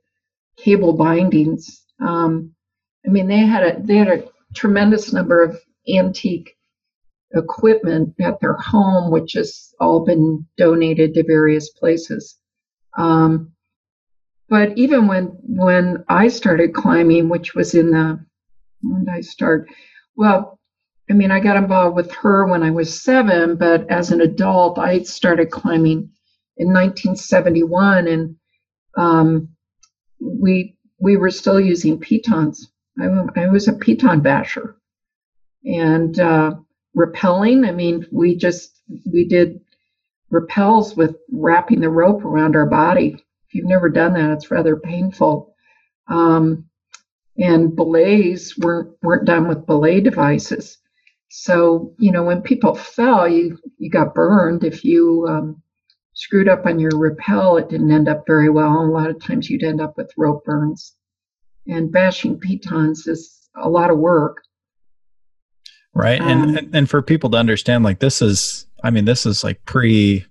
cable 0.58 0.94
bindings. 0.94 1.84
Um, 2.00 2.54
I 3.06 3.10
mean, 3.10 3.28
they 3.28 3.40
had 3.40 3.64
a 3.64 3.82
they 3.82 3.96
had 3.96 4.08
a 4.08 4.28
tremendous 4.54 5.14
number 5.14 5.44
of 5.44 5.60
antique 5.88 6.58
equipment 7.34 8.16
at 8.20 8.40
their 8.40 8.54
home, 8.54 9.12
which 9.12 9.34
has 9.34 9.74
all 9.80 10.06
been 10.06 10.46
donated 10.58 11.14
to 11.14 11.24
various 11.24 11.70
places. 11.70 12.38
Um, 12.98 13.52
but 14.50 14.78
even 14.78 15.08
when 15.08 15.26
when 15.44 16.04
I 16.08 16.28
started 16.30 16.74
climbing, 16.74 17.30
which 17.30 17.54
was 17.54 17.76
in 17.76 17.92
the 17.92 18.20
when 18.82 19.06
did 19.06 19.14
I 19.14 19.22
start? 19.22 19.68
Well, 20.16 20.57
I 21.10 21.14
mean, 21.14 21.32
I 21.32 21.40
got 21.40 21.58
involved 21.58 21.96
with 21.96 22.12
her 22.16 22.46
when 22.46 22.64
I 22.64 22.72
was 22.72 23.02
seven, 23.02 23.56
but 23.56 23.90
as 23.90 24.12
an 24.12 24.20
adult, 24.20 24.78
I 24.78 25.04
started 25.04 25.52
climbing 25.52 26.12
in 26.58 26.68
1971, 26.68 28.08
and 28.08 28.36
um, 28.98 29.50
we 30.20 30.76
we 31.00 31.16
were 31.16 31.32
still 31.32 31.60
using 31.60 32.00
pitons. 32.00 32.70
I, 33.00 33.06
I 33.36 33.48
was 33.48 33.68
a 33.68 33.74
piton 33.74 34.22
basher, 34.22 34.76
and 35.64 36.20
uh, 36.20 36.56
rappelling. 36.96 37.66
I 37.68 37.72
mean, 37.72 38.06
we 38.12 38.36
just 38.36 38.82
we 39.12 39.26
did 39.26 39.62
rappels 40.32 40.98
with 40.98 41.16
wrapping 41.32 41.80
the 41.80 41.90
rope 41.90 42.26
around 42.26 42.56
our 42.56 42.66
body. 42.66 43.16
If 43.48 43.56
you've 43.56 43.68
never 43.70 43.90
done 43.90 44.14
that, 44.14 44.32
it's 44.32 44.52
rather 44.52 44.76
painful. 44.76 45.54
Um, 46.10 46.66
and 47.38 47.76
belays 47.76 48.58
weren't 48.58 48.92
weren't 49.02 49.26
done 49.26 49.48
with 49.48 49.66
belay 49.66 50.02
devices. 50.02 50.78
So 51.30 51.94
you 52.00 52.12
know 52.12 52.24
when 52.24 52.42
people 52.42 52.76
fell, 52.76 53.28
you 53.28 53.58
you 53.78 53.90
got 53.90 54.16
burned. 54.16 54.64
If 54.64 54.84
you 54.84 55.26
um, 55.30 55.62
screwed 56.14 56.48
up 56.48 56.66
on 56.66 56.80
your 56.80 56.92
rappel, 56.96 57.58
it 57.58 57.70
didn't 57.70 57.92
end 57.92 58.08
up 58.08 58.24
very 58.26 58.50
well. 58.50 58.80
And 58.80 58.90
a 58.90 58.94
lot 58.94 59.10
of 59.10 59.22
times 59.22 59.50
you'd 59.50 59.64
end 59.64 59.82
up 59.82 59.98
with 59.98 60.12
rope 60.18 60.46
burns. 60.46 60.96
And 61.68 61.92
bashing 61.92 62.40
pitons 62.40 63.08
is 63.08 63.50
a 63.56 63.70
lot 63.70 63.90
of 63.90 63.98
work 63.98 64.44
right 65.98 66.22
um, 66.22 66.56
and 66.56 66.76
and 66.76 66.90
for 66.90 67.02
people 67.02 67.30
to 67.32 67.38
understand 67.38 67.84
like 67.84 68.00
this 68.00 68.22
is 68.22 68.68
i 68.84 68.90
mean 68.90 69.06
this 69.06 69.26
is 69.26 69.44
like 69.44 69.64
pre 69.66 70.24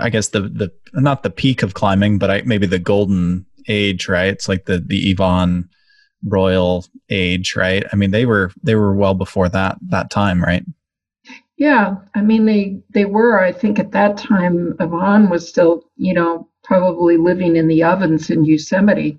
i 0.00 0.10
guess 0.10 0.28
the 0.28 0.42
the 0.42 0.70
not 0.94 1.22
the 1.22 1.30
peak 1.30 1.62
of 1.62 1.74
climbing 1.74 2.18
but 2.18 2.30
I, 2.30 2.42
maybe 2.42 2.66
the 2.66 2.78
golden 2.78 3.46
age 3.66 4.08
right 4.08 4.28
it's 4.28 4.48
like 4.48 4.66
the 4.66 4.78
the 4.78 5.14
Yvon 5.14 5.68
royal 6.24 6.84
age 7.10 7.54
right 7.56 7.84
i 7.92 7.96
mean 7.96 8.10
they 8.10 8.26
were 8.26 8.50
they 8.62 8.74
were 8.74 8.94
well 8.94 9.14
before 9.14 9.48
that 9.48 9.76
that 9.88 10.10
time 10.10 10.42
right 10.42 10.64
yeah 11.56 11.96
i 12.14 12.20
mean 12.20 12.44
they 12.44 12.80
they 12.92 13.04
were 13.04 13.40
i 13.40 13.52
think 13.52 13.78
at 13.78 13.92
that 13.92 14.16
time 14.16 14.74
Yvon 14.80 15.30
was 15.30 15.48
still 15.48 15.84
you 15.96 16.12
know 16.12 16.48
probably 16.64 17.16
living 17.16 17.56
in 17.56 17.68
the 17.68 17.82
ovens 17.82 18.30
in 18.30 18.44
yosemite 18.44 19.18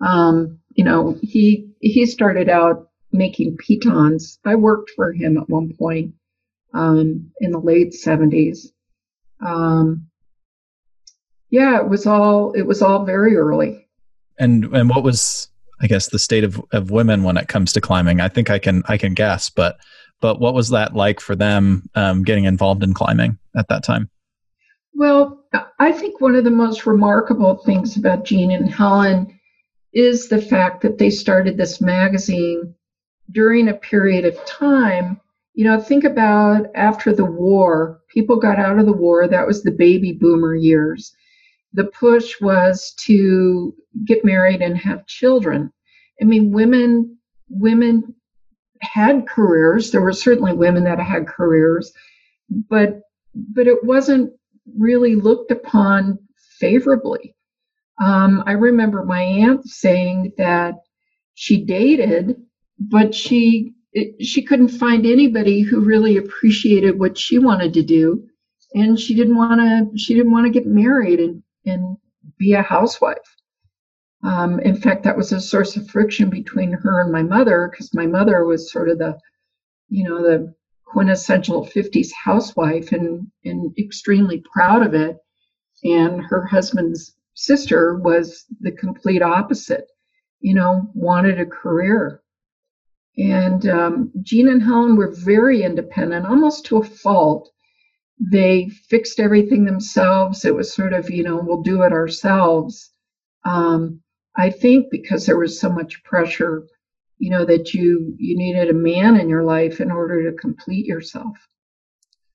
um 0.00 0.58
you 0.70 0.84
know 0.84 1.18
he 1.22 1.68
he 1.80 2.06
started 2.06 2.48
out 2.48 2.90
making 3.12 3.56
pitons. 3.56 4.38
I 4.44 4.54
worked 4.54 4.90
for 4.94 5.12
him 5.12 5.36
at 5.36 5.48
one 5.48 5.74
point 5.78 6.14
um, 6.72 7.30
in 7.40 7.50
the 7.50 7.58
late 7.58 7.92
70s. 7.92 8.68
Um, 9.44 10.06
yeah, 11.50 11.80
it 11.80 11.88
was 11.88 12.06
all 12.06 12.52
it 12.52 12.62
was 12.62 12.82
all 12.82 13.04
very 13.04 13.36
early. 13.36 13.88
And 14.38 14.64
and 14.66 14.88
what 14.88 15.02
was 15.02 15.48
I 15.82 15.86
guess 15.86 16.08
the 16.08 16.18
state 16.18 16.44
of, 16.44 16.60
of 16.72 16.90
women 16.90 17.22
when 17.22 17.36
it 17.36 17.48
comes 17.48 17.72
to 17.72 17.80
climbing? 17.80 18.20
I 18.20 18.28
think 18.28 18.50
I 18.50 18.58
can 18.58 18.82
I 18.88 18.96
can 18.96 19.14
guess, 19.14 19.50
but 19.50 19.78
but 20.20 20.40
what 20.40 20.54
was 20.54 20.68
that 20.70 20.94
like 20.94 21.20
for 21.20 21.34
them 21.34 21.88
um, 21.94 22.22
getting 22.22 22.44
involved 22.44 22.82
in 22.82 22.94
climbing 22.94 23.38
at 23.56 23.68
that 23.68 23.82
time? 23.82 24.10
Well, 24.94 25.44
I 25.78 25.92
think 25.92 26.20
one 26.20 26.34
of 26.34 26.44
the 26.44 26.50
most 26.50 26.84
remarkable 26.86 27.56
things 27.64 27.96
about 27.96 28.24
Jean 28.24 28.50
and 28.50 28.70
Helen 28.70 29.38
is 29.92 30.28
the 30.28 30.42
fact 30.42 30.82
that 30.82 30.98
they 30.98 31.10
started 31.10 31.56
this 31.56 31.80
magazine 31.80 32.74
during 33.32 33.68
a 33.68 33.74
period 33.74 34.24
of 34.24 34.44
time, 34.44 35.20
you 35.54 35.64
know, 35.64 35.80
think 35.80 36.04
about 36.04 36.66
after 36.74 37.12
the 37.12 37.24
war, 37.24 38.00
people 38.08 38.38
got 38.38 38.58
out 38.58 38.78
of 38.78 38.86
the 38.86 38.92
war. 38.92 39.26
That 39.26 39.46
was 39.46 39.62
the 39.62 39.70
baby 39.70 40.12
boomer 40.12 40.54
years. 40.54 41.12
The 41.72 41.84
push 41.84 42.40
was 42.40 42.94
to 43.04 43.74
get 44.04 44.24
married 44.24 44.60
and 44.60 44.76
have 44.76 45.06
children. 45.06 45.72
I 46.20 46.24
mean, 46.24 46.52
women, 46.52 47.18
women 47.48 48.14
had 48.80 49.26
careers. 49.28 49.90
There 49.90 50.00
were 50.00 50.12
certainly 50.12 50.52
women 50.52 50.84
that 50.84 50.98
had 50.98 51.26
careers, 51.26 51.92
but, 52.68 53.02
but 53.34 53.66
it 53.66 53.84
wasn't 53.84 54.32
really 54.76 55.14
looked 55.14 55.50
upon 55.50 56.18
favorably. 56.58 57.34
Um, 58.02 58.42
I 58.46 58.52
remember 58.52 59.04
my 59.04 59.22
aunt 59.22 59.66
saying 59.66 60.32
that 60.38 60.74
she 61.34 61.64
dated 61.64 62.36
but 62.80 63.14
she 63.14 63.74
she 64.20 64.42
couldn't 64.42 64.68
find 64.68 65.04
anybody 65.04 65.60
who 65.60 65.80
really 65.80 66.16
appreciated 66.16 66.98
what 66.98 67.18
she 67.18 67.38
wanted 67.38 67.74
to 67.74 67.82
do 67.82 68.26
and 68.74 68.98
she 68.98 69.14
didn't 69.14 69.36
want 69.36 69.60
to 69.60 69.98
she 69.98 70.14
didn't 70.14 70.32
want 70.32 70.46
to 70.46 70.52
get 70.52 70.66
married 70.66 71.20
and 71.20 71.42
and 71.64 71.96
be 72.38 72.54
a 72.54 72.62
housewife 72.62 73.36
um, 74.22 74.60
in 74.60 74.76
fact 74.76 75.04
that 75.04 75.16
was 75.16 75.32
a 75.32 75.40
source 75.40 75.76
of 75.76 75.88
friction 75.88 76.30
between 76.30 76.72
her 76.72 77.00
and 77.00 77.12
my 77.12 77.22
mother 77.22 77.68
because 77.70 77.94
my 77.94 78.06
mother 78.06 78.44
was 78.44 78.70
sort 78.70 78.88
of 78.88 78.98
the 78.98 79.18
you 79.88 80.04
know 80.04 80.22
the 80.22 80.54
quintessential 80.84 81.66
50s 81.66 82.08
housewife 82.12 82.92
and 82.92 83.26
and 83.44 83.76
extremely 83.78 84.42
proud 84.52 84.84
of 84.84 84.94
it 84.94 85.18
and 85.84 86.22
her 86.22 86.44
husband's 86.44 87.16
sister 87.34 87.98
was 87.98 88.44
the 88.60 88.72
complete 88.72 89.22
opposite 89.22 89.86
you 90.40 90.54
know 90.54 90.90
wanted 90.94 91.38
a 91.40 91.46
career 91.46 92.22
and 93.16 93.66
um, 93.66 94.12
Jean 94.22 94.48
and 94.48 94.62
Helen 94.62 94.96
were 94.96 95.12
very 95.12 95.62
independent, 95.62 96.26
almost 96.26 96.64
to 96.66 96.78
a 96.78 96.84
fault. 96.84 97.50
They 98.20 98.68
fixed 98.88 99.18
everything 99.18 99.64
themselves. 99.64 100.44
It 100.44 100.54
was 100.54 100.74
sort 100.74 100.92
of, 100.92 101.10
you 101.10 101.22
know, 101.22 101.40
we'll 101.42 101.62
do 101.62 101.82
it 101.82 101.92
ourselves. 101.92 102.90
Um, 103.44 104.00
I 104.36 104.50
think 104.50 104.86
because 104.90 105.26
there 105.26 105.38
was 105.38 105.58
so 105.58 105.70
much 105.70 106.02
pressure, 106.04 106.66
you 107.18 107.30
know, 107.30 107.44
that 107.44 107.72
you 107.74 108.14
you 108.18 108.36
needed 108.36 108.68
a 108.68 108.74
man 108.74 109.18
in 109.18 109.28
your 109.28 109.44
life 109.44 109.80
in 109.80 109.90
order 109.90 110.30
to 110.30 110.36
complete 110.36 110.86
yourself. 110.86 111.36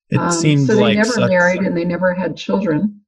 It 0.09 0.17
um, 0.17 0.31
seemed 0.31 0.67
so 0.67 0.75
they 0.75 0.81
like 0.81 0.97
never 0.97 1.13
such, 1.13 1.29
married 1.29 1.61
and 1.61 1.77
they 1.77 1.85
never 1.85 2.13
had 2.13 2.35
children. 2.35 3.01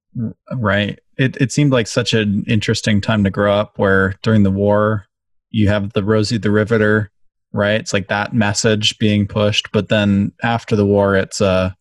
Right. 0.53 0.99
It 1.17 1.37
it 1.37 1.51
seemed 1.51 1.71
like 1.71 1.87
such 1.87 2.13
an 2.13 2.43
interesting 2.47 3.01
time 3.01 3.23
to 3.23 3.29
grow 3.29 3.53
up, 3.53 3.77
where 3.77 4.15
during 4.21 4.43
the 4.43 4.51
war, 4.51 5.05
you 5.49 5.69
have 5.69 5.93
the 5.93 6.03
Rosie 6.03 6.37
the 6.37 6.51
Riveter 6.51 7.11
right? 7.53 7.79
It's 7.79 7.93
like 7.93 8.07
that 8.07 8.33
message 8.33 8.97
being 8.99 9.27
pushed, 9.27 9.71
but 9.71 9.89
then 9.89 10.31
after 10.43 10.75
the 10.75 10.85
war, 10.85 11.15
it's 11.15 11.41
uh, 11.41 11.71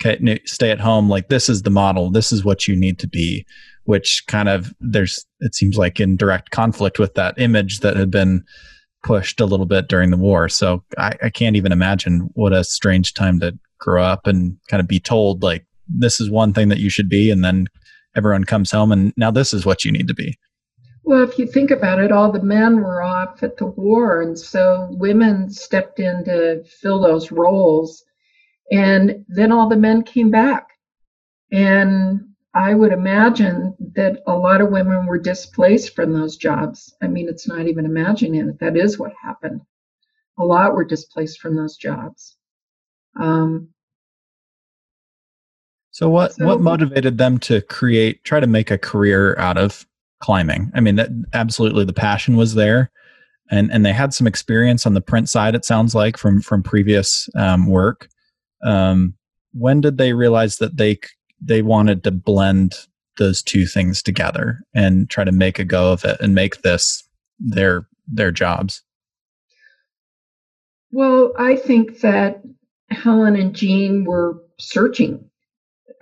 okay, 0.00 0.40
stay 0.44 0.70
at 0.70 0.80
home. 0.80 1.08
Like 1.08 1.28
this 1.28 1.48
is 1.48 1.62
the 1.62 1.70
model. 1.70 2.10
This 2.10 2.32
is 2.32 2.44
what 2.44 2.68
you 2.68 2.76
need 2.76 2.98
to 3.00 3.08
be. 3.08 3.46
Which 3.84 4.24
kind 4.26 4.48
of 4.48 4.74
there's 4.80 5.24
it 5.40 5.54
seems 5.54 5.78
like 5.78 6.00
in 6.00 6.16
direct 6.16 6.50
conflict 6.50 6.98
with 6.98 7.14
that 7.14 7.38
image 7.38 7.80
that 7.80 7.96
had 7.96 8.10
been 8.10 8.44
pushed 9.04 9.40
a 9.40 9.46
little 9.46 9.66
bit 9.66 9.88
during 9.88 10.10
the 10.10 10.16
war. 10.16 10.48
So 10.48 10.82
I, 10.98 11.14
I 11.22 11.30
can't 11.30 11.54
even 11.54 11.70
imagine 11.70 12.28
what 12.34 12.52
a 12.52 12.64
strange 12.64 13.14
time 13.14 13.38
to 13.40 13.56
grow 13.78 14.02
up 14.02 14.26
and 14.26 14.56
kind 14.68 14.80
of 14.80 14.88
be 14.88 14.98
told 14.98 15.42
like 15.44 15.64
this 15.88 16.20
is 16.20 16.30
one 16.30 16.52
thing 16.52 16.68
that 16.68 16.80
you 16.80 16.90
should 16.90 17.08
be, 17.08 17.30
and 17.30 17.44
then 17.44 17.68
everyone 18.16 18.44
comes 18.44 18.72
home 18.72 18.90
and 18.90 19.12
now 19.16 19.30
this 19.30 19.54
is 19.54 19.64
what 19.64 19.84
you 19.84 19.92
need 19.92 20.08
to 20.08 20.14
be. 20.14 20.36
Well, 21.04 21.22
if 21.22 21.38
you 21.38 21.46
think 21.46 21.70
about 21.70 22.00
it, 22.00 22.10
all 22.10 22.32
the 22.32 22.42
men 22.42 22.78
were 22.78 23.00
off 23.00 23.40
at 23.44 23.58
the 23.58 23.66
war, 23.66 24.20
and 24.20 24.36
so 24.36 24.88
women 24.90 25.48
stepped 25.48 26.00
in 26.00 26.24
to 26.24 26.64
fill 26.64 27.00
those 27.00 27.30
roles. 27.30 28.02
And 28.70 29.24
then 29.28 29.52
all 29.52 29.68
the 29.68 29.76
men 29.76 30.02
came 30.02 30.30
back. 30.30 30.68
And 31.52 32.20
I 32.54 32.74
would 32.74 32.92
imagine 32.92 33.74
that 33.94 34.22
a 34.26 34.32
lot 34.32 34.60
of 34.60 34.70
women 34.70 35.06
were 35.06 35.18
displaced 35.18 35.94
from 35.94 36.12
those 36.12 36.36
jobs. 36.36 36.94
I 37.02 37.06
mean, 37.06 37.28
it's 37.28 37.46
not 37.46 37.68
even 37.68 37.84
imagining 37.84 38.48
it. 38.48 38.58
That 38.60 38.76
is 38.76 38.98
what 38.98 39.12
happened. 39.22 39.60
A 40.38 40.44
lot 40.44 40.74
were 40.74 40.84
displaced 40.84 41.40
from 41.40 41.54
those 41.54 41.76
jobs. 41.76 42.36
Um, 43.20 43.68
So 45.96 46.10
what 46.10 46.34
so, 46.34 46.44
what 46.44 46.60
motivated 46.60 47.16
them 47.16 47.38
to 47.38 47.62
create 47.62 48.22
try 48.22 48.38
to 48.38 48.46
make 48.46 48.70
a 48.70 48.76
career 48.76 49.34
out 49.38 49.56
of 49.56 49.86
climbing? 50.20 50.70
I 50.74 50.80
mean 50.80 50.96
that 50.96 51.08
absolutely 51.32 51.86
the 51.86 51.94
passion 51.94 52.36
was 52.36 52.54
there 52.54 52.90
and 53.50 53.72
and 53.72 53.82
they 53.82 53.94
had 53.94 54.12
some 54.12 54.26
experience 54.26 54.84
on 54.84 54.92
the 54.92 55.00
print 55.00 55.30
side 55.30 55.54
it 55.54 55.64
sounds 55.64 55.94
like 55.94 56.18
from 56.18 56.42
from 56.42 56.62
previous 56.62 57.30
um, 57.34 57.66
work. 57.66 58.10
Um, 58.66 59.14
when 59.52 59.80
did 59.80 59.96
they 59.96 60.12
realize 60.12 60.58
that 60.58 60.76
they 60.76 60.98
they 61.40 61.62
wanted 61.62 62.04
to 62.04 62.10
blend 62.10 62.74
those 63.18 63.42
two 63.42 63.66
things 63.66 64.02
together 64.02 64.60
and 64.74 65.08
try 65.08 65.24
to 65.24 65.32
make 65.32 65.58
a 65.58 65.64
go 65.64 65.92
of 65.92 66.04
it 66.04 66.20
and 66.20 66.34
make 66.34 66.62
this 66.62 67.08
their 67.38 67.86
their 68.06 68.32
jobs? 68.32 68.82
Well, 70.90 71.32
I 71.38 71.56
think 71.56 72.00
that 72.00 72.42
Helen 72.90 73.36
and 73.36 73.54
Jean 73.54 74.04
were 74.04 74.42
searching 74.58 75.26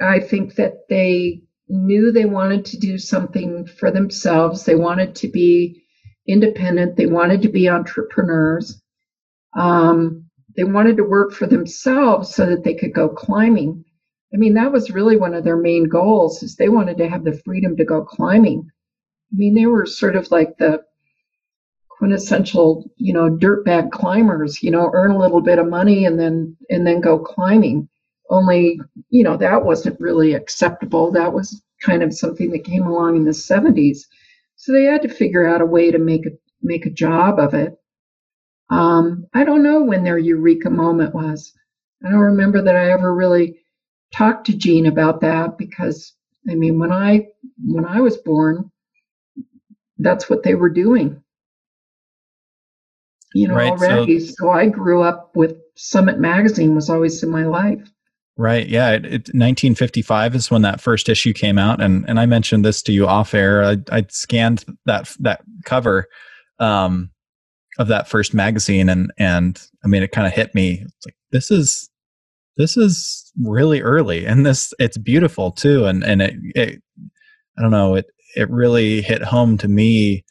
I 0.00 0.21
think 0.21 0.56
that 0.56 0.88
they 0.88 1.42
knew 1.68 2.12
they 2.12 2.26
wanted 2.26 2.64
to 2.66 2.78
do 2.78 2.99
something 2.99 3.66
for 3.66 3.90
themselves. 3.90 4.64
They 4.64 4.75
wanted 4.75 5.14
to 5.16 5.28
be 5.28 5.83
independent. 6.26 6.97
They 6.97 7.06
wanted 7.06 7.42
to 7.42 7.49
be 7.49 7.68
entrepreneurs. 7.68 8.80
Um, 9.56 10.24
they 10.56 10.64
wanted 10.64 10.96
to 10.96 11.04
work 11.04 11.32
for 11.32 11.46
themselves 11.46 12.34
so 12.34 12.46
that 12.46 12.64
they 12.64 12.75
could 12.75 12.92
go 12.94 13.08
climbing. 13.08 13.84
I 14.32 14.37
mean, 14.37 14.54
that 14.54 14.73
was 14.73 14.90
really 14.90 15.16
one 15.16 15.34
of 15.34 15.44
their 15.44 15.56
main 15.56 15.84
goals 15.84 16.42
is 16.42 16.56
they 16.56 16.68
wanted 16.68 16.99
to 16.99 17.08
have 17.08 17.25
the 17.25 17.40
freedom 17.44 17.76
to 17.76 17.84
go 17.84 18.04
climbing. 18.04 18.68
I 19.32 19.37
mean, 19.37 19.54
they 19.54 19.66
were 19.66 19.87
sort 19.87 20.16
of 20.16 20.30
like 20.30 20.56
the 20.58 20.82
quintessential, 21.88 22.84
you 22.96 23.12
know, 23.12 23.30
dirtbag 23.30 23.90
climbers, 23.90 24.62
you 24.62 24.70
know, 24.70 24.90
earn 24.92 25.11
a 25.11 25.18
little 25.18 25.40
bit 25.40 25.58
of 25.58 25.68
money 25.68 26.04
and 26.04 26.18
then 26.18 26.56
and 26.70 26.87
then 26.87 27.00
go 27.00 27.18
climbing. 27.18 27.88
Only, 28.30 28.80
you 29.11 29.23
know, 29.23 29.37
that 29.37 29.64
wasn't 29.64 30.00
really 30.00 30.32
acceptable. 30.32 31.12
That 31.12 31.32
was 31.32 31.62
kind 31.82 32.02
of 32.02 32.14
something 32.14 32.50
that 32.50 32.64
came 32.64 32.87
along 32.87 33.16
in 33.16 33.25
the 33.25 33.30
70s. 33.30 33.99
So 34.56 34.73
they 34.73 34.84
had 34.84 35.02
to 35.02 35.08
figure 35.08 35.46
out 35.46 35.61
a 35.61 35.66
way 35.66 35.90
to 35.90 35.99
make 35.99 36.26
a 36.26 36.30
make 36.62 36.87
a 36.87 36.90
job 36.90 37.38
of 37.38 37.54
it. 37.54 37.75
Um, 38.71 39.26
I 39.35 39.44
don't 39.44 39.62
know 39.62 39.83
when 39.83 40.04
their 40.04 40.18
eureka 40.18 40.71
moment 40.71 41.14
was. 41.14 41.52
I 42.04 42.11
don't 42.11 42.18
remember 42.18 42.62
that 42.62 42.76
I 42.76 42.90
ever 42.92 43.14
really 43.14 43.61
talked 44.12 44.47
to 44.47 44.56
Jean 44.56 44.87
about 44.87 45.21
that 45.21 45.59
because 45.59 46.14
I 46.49 46.54
mean 46.54 46.78
when 46.78 46.92
I 46.92 47.28
when 47.64 47.85
I 47.85 48.00
was 48.00 48.16
born, 48.16 48.71
that's 49.99 50.28
what 50.28 50.42
they 50.42 50.54
were 50.54 50.71
doing. 50.71 51.23
You 53.35 53.49
know, 53.49 53.54
right, 53.54 53.73
already. 53.73 54.21
So, 54.21 54.35
so 54.38 54.50
I 54.50 54.68
grew 54.68 55.02
up 55.02 55.35
with 55.35 55.56
Summit 55.76 56.18
magazine 56.18 56.75
was 56.75 56.88
always 56.88 57.23
in 57.23 57.30
my 57.30 57.44
life. 57.44 57.90
Right. 58.37 58.66
Yeah. 58.68 58.92
It, 58.92 59.04
it, 59.04 59.12
1955 59.33 60.35
is 60.35 60.50
when 60.50 60.62
that 60.62 60.80
first 60.80 61.09
issue 61.09 61.33
came 61.33 61.59
out, 61.59 61.80
and 61.80 62.09
and 62.09 62.18
I 62.18 62.26
mentioned 62.26 62.64
this 62.64 62.83
to 62.83 62.92
you 62.92 63.06
off 63.06 63.35
air. 63.35 63.64
I, 63.64 63.76
I 63.90 64.06
scanned 64.09 64.64
that 64.87 65.14
that 65.21 65.42
cover 65.64 66.06
um, 66.59 67.11
of 67.78 67.88
that 67.88 68.09
first 68.09 68.35
magazine, 68.35 68.88
and 68.88 69.12
and 69.19 69.61
I 69.85 69.88
mean, 69.88 70.02
it 70.02 70.12
kind 70.12 70.26
of 70.26 70.33
hit 70.33 70.54
me. 70.54 70.83
It's 70.85 71.07
like 71.07 71.16
this 71.33 71.50
is 71.50 71.88
this 72.57 72.76
is 72.76 73.33
really 73.43 73.81
early, 73.83 74.26
and 74.26 74.45
this 74.47 74.73
it's 74.78 74.99
beautiful 74.99 75.50
too, 75.50 75.87
and 75.87 76.04
and 76.04 76.23
it, 76.23 76.35
it 76.54 76.83
I 77.59 77.62
don't 77.62 77.71
know 77.71 77.95
it 77.95 78.07
it 78.37 78.50
really 78.50 79.02
hit 79.02 79.23
home 79.23 79.59
to 79.59 79.69
me 79.69 80.25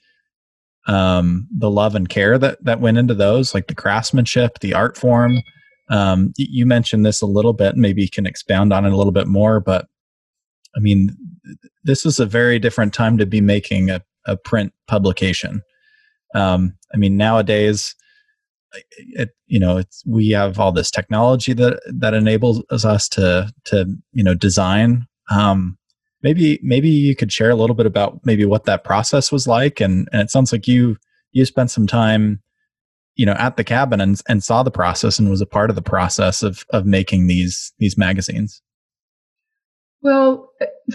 um, 0.87 1.47
the 1.57 1.69
love 1.69 1.95
and 1.95 2.09
care 2.09 2.37
that 2.37 2.63
that 2.63 2.79
went 2.79 2.97
into 2.97 3.13
those, 3.13 3.53
like 3.53 3.67
the 3.67 3.75
craftsmanship, 3.75 4.59
the 4.59 4.73
art 4.73 4.97
form 4.97 5.41
um, 5.89 6.33
you 6.37 6.65
mentioned 6.65 7.05
this 7.05 7.21
a 7.21 7.27
little 7.27 7.53
bit. 7.53 7.75
Maybe 7.75 8.01
you 8.01 8.09
can 8.09 8.25
expound 8.25 8.73
on 8.73 8.85
it 8.85 8.93
a 8.93 8.97
little 8.97 9.11
bit 9.11 9.27
more. 9.27 9.59
But 9.59 9.87
I 10.75 10.79
mean, 10.79 11.15
this 11.83 12.05
is 12.05 12.19
a 12.19 12.25
very 12.25 12.59
different 12.59 12.93
time 12.93 13.17
to 13.17 13.25
be 13.25 13.41
making 13.41 13.89
a, 13.89 14.01
a 14.25 14.37
print 14.37 14.73
publication. 14.87 15.61
Um, 16.33 16.75
I 16.93 16.97
mean, 16.97 17.17
nowadays, 17.17 17.95
it, 18.97 19.29
you 19.47 19.59
know, 19.59 19.83
we 20.05 20.29
have 20.31 20.59
all 20.59 20.71
this 20.71 20.91
technology 20.91 21.53
that 21.53 21.79
that 21.87 22.13
enables 22.13 22.63
us 22.71 23.07
to 23.09 23.51
to 23.65 23.85
you 24.11 24.23
know 24.23 24.33
design. 24.33 25.07
Um, 25.31 25.77
maybe 26.21 26.59
maybe 26.63 26.89
you 26.89 27.15
could 27.15 27.31
share 27.31 27.49
a 27.49 27.55
little 27.55 27.75
bit 27.75 27.85
about 27.85 28.19
maybe 28.25 28.45
what 28.45 28.65
that 28.65 28.83
process 28.83 29.31
was 29.31 29.47
like, 29.47 29.79
and 29.79 30.07
and 30.11 30.21
it 30.21 30.31
sounds 30.31 30.51
like 30.51 30.67
you 30.67 30.97
you 31.31 31.45
spent 31.45 31.71
some 31.71 31.87
time 31.87 32.41
you 33.15 33.25
know 33.25 33.33
at 33.33 33.57
the 33.57 33.63
cabin 33.63 34.01
and, 34.01 34.21
and 34.27 34.43
saw 34.43 34.63
the 34.63 34.71
process 34.71 35.19
and 35.19 35.29
was 35.29 35.41
a 35.41 35.45
part 35.45 35.69
of 35.69 35.75
the 35.75 35.81
process 35.81 36.41
of 36.41 36.65
of 36.71 36.85
making 36.85 37.27
these 37.27 37.73
these 37.79 37.97
magazines 37.97 38.61
well 40.01 40.49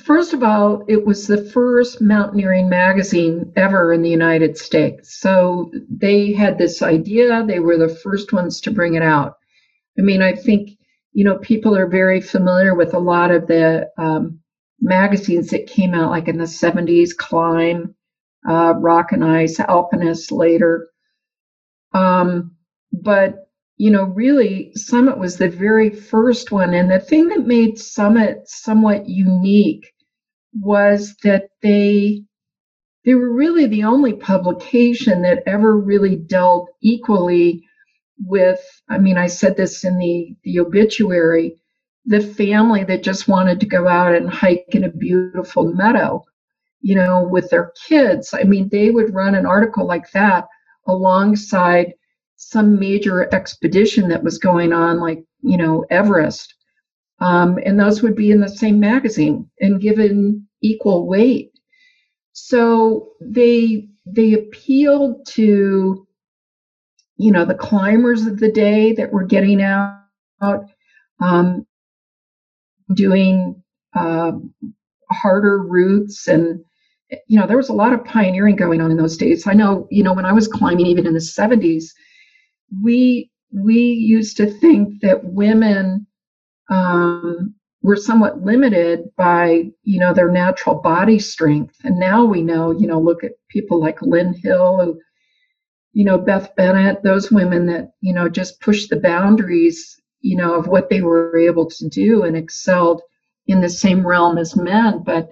first 0.05 0.33
of 0.35 0.43
all 0.43 0.85
it 0.89 1.07
was 1.07 1.27
the 1.27 1.43
first 1.51 2.01
mountaineering 2.01 2.69
magazine 2.69 3.53
ever 3.57 3.93
in 3.93 4.03
the 4.03 4.11
united 4.11 4.57
states. 4.57 5.19
So 5.21 5.71
they 5.91 6.33
had 6.33 6.59
this 6.59 6.83
idea. 6.83 7.45
They 7.45 7.61
were 7.61 7.79
the 7.79 7.89
first 7.89 8.33
ones 8.33 8.61
to 8.63 8.71
bring 8.71 8.95
it 8.95 9.03
out. 9.03 9.35
I 9.99 10.03
mean 10.03 10.23
i 10.23 10.35
think 10.35 10.71
you 11.13 11.25
know 11.25 11.39
people 11.39 11.77
are 11.77 11.89
very 11.89 12.21
familiar 12.21 12.75
with 12.75 12.95
a 12.95 12.99
lot 12.99 13.31
of 13.31 13.47
the 13.47 13.89
um, 13.99 14.41
magazines 14.81 15.51
that 15.51 15.67
came 15.67 15.95
out 15.95 16.11
like 16.11 16.29
in 16.29 16.39
the 16.39 16.45
70s 16.45 17.17
climb 17.17 17.95
uh, 18.49 18.75
rock 18.79 19.13
and 19.13 19.25
ice 19.25 19.59
alpinist 19.61 20.31
later. 20.33 20.89
Um, 21.93 22.57
but 22.93 23.48
you 23.79 23.91
know, 23.91 24.05
really, 24.05 24.73
Summit 24.75 25.19
was 25.19 25.39
the 25.39 25.49
very 25.49 25.91
first 25.91 26.53
one, 26.53 26.75
and 26.75 26.91
the 26.91 27.01
thing 27.01 27.29
that 27.29 27.47
made 27.47 27.79
Summit 27.79 28.43
somewhat 28.49 29.09
unique 29.09 29.87
was 30.55 31.15
that 31.25 31.51
they 31.63 32.23
they 33.05 33.15
were 33.15 33.33
really 33.33 33.67
the 33.67 33.85
only 33.85 34.15
publication 34.15 35.23
that 35.23 35.43
ever 35.47 35.79
really 35.79 36.17
dealt 36.17 36.69
equally 36.83 37.65
with 38.27 38.61
i 38.91 38.99
mean 38.99 39.17
i 39.19 39.27
said 39.27 39.57
this 39.57 39.85
in 39.85 39.99
the 39.99 40.35
the 40.45 40.59
obituary 40.59 41.57
the 42.07 42.21
family 42.21 42.85
that 42.85 43.03
just 43.03 43.29
wanted 43.29 43.61
to 43.61 43.67
go 43.67 43.87
out 43.87 44.15
and 44.15 44.31
hike 44.31 44.67
in 44.71 44.85
a 44.85 44.91
beautiful 44.91 45.73
meadow 45.75 46.25
you 46.81 46.95
know 46.95 47.29
with 47.31 47.51
their 47.51 47.73
kids. 47.89 48.35
I 48.35 48.45
mean 48.45 48.69
they 48.71 48.91
would 48.91 49.15
run 49.15 49.35
an 49.35 49.47
article 49.47 49.87
like 49.87 50.11
that 50.13 50.47
alongside 50.87 51.95
some 52.39 52.79
major 52.79 53.29
expedition 53.35 54.09
that 54.09 54.23
was 54.23 54.39
going 54.39 54.73
on, 54.73 55.01
like, 55.01 55.23
you 55.43 55.57
know, 55.57 55.85
Everest. 55.91 56.55
Um, 57.21 57.59
and 57.67 57.79
those 57.79 58.01
would 58.01 58.15
be 58.15 58.31
in 58.31 58.41
the 58.41 58.49
same 58.49 58.79
magazine 58.79 59.51
and 59.61 59.81
given 59.81 60.47
equal 60.63 61.07
weight. 61.07 61.51
So 62.33 63.09
they 63.21 63.89
they 64.07 64.33
appealed 64.35 65.27
to, 65.31 66.07
you 67.17 67.33
know, 67.33 67.45
the 67.45 67.55
climbers 67.55 68.25
of 68.25 68.39
the 68.39 68.51
day 68.51 68.93
that 68.93 69.13
were 69.13 69.25
getting 69.25 69.61
out, 69.61 69.99
um, 71.21 71.67
doing 72.95 73.61
uh, 73.95 74.33
harder 75.11 75.59
routes 75.59 76.29
and 76.29 76.65
you 77.27 77.41
know, 77.41 77.47
there 77.47 77.57
was 77.57 77.71
a 77.71 77.75
lot 77.75 77.95
of 77.95 78.05
pioneering 78.05 78.55
going 78.55 78.83
on 78.83 78.91
in 78.91 78.99
those 78.99 79.17
days. 79.17 79.47
I 79.47 79.55
know, 79.55 79.89
you 79.91 80.03
know, 80.03 80.13
when 80.13 80.27
I 80.27 80.33
was 80.33 80.47
climbing, 80.47 80.87
even 80.87 81.07
in 81.07 81.15
the 81.15 81.21
70s, 81.21 81.87
we 82.83 83.31
we 83.53 83.79
used 83.79 84.37
to 84.37 84.47
think 84.47 85.01
that 85.01 85.25
women 85.25 86.07
um, 86.71 87.55
were 87.83 87.97
somewhat 87.97 88.43
limited 88.45 89.09
by 89.17 89.71
you 89.83 90.01
know 90.01 90.13
their 90.13 90.31
natural 90.31 90.77
body 90.77 91.19
strength, 91.19 91.77
and 91.85 91.99
now 91.99 92.25
we 92.25 92.43
know, 92.43 92.71
you 92.73 92.87
know, 92.87 93.01
look 93.01 93.25
at 93.25 93.33
people 93.49 93.81
like 93.81 94.03
Lynn 94.03 94.35
Hill, 94.35 94.85
who, 94.85 95.01
you 95.93 96.05
know, 96.05 96.19
Beth 96.19 96.55
Bennett, 96.57 97.03
those 97.03 97.31
women 97.31 97.67
that 97.67 97.93
you 98.01 98.13
know 98.13 98.29
just 98.29 98.61
pushed 98.61 98.91
the 98.91 98.97
boundaries, 99.01 100.01
you 100.21 100.37
know, 100.37 100.55
of 100.55 100.69
what 100.69 100.91
they 100.91 101.01
were 101.03 101.39
able 101.39 101.67
to 101.71 101.89
do 101.89 102.23
and 102.25 102.37
excelled 102.37 103.03
in 103.47 103.61
the 103.63 103.71
same 103.71 104.07
realm 104.07 104.37
as 104.37 104.57
men, 104.57 105.03
but 105.05 105.31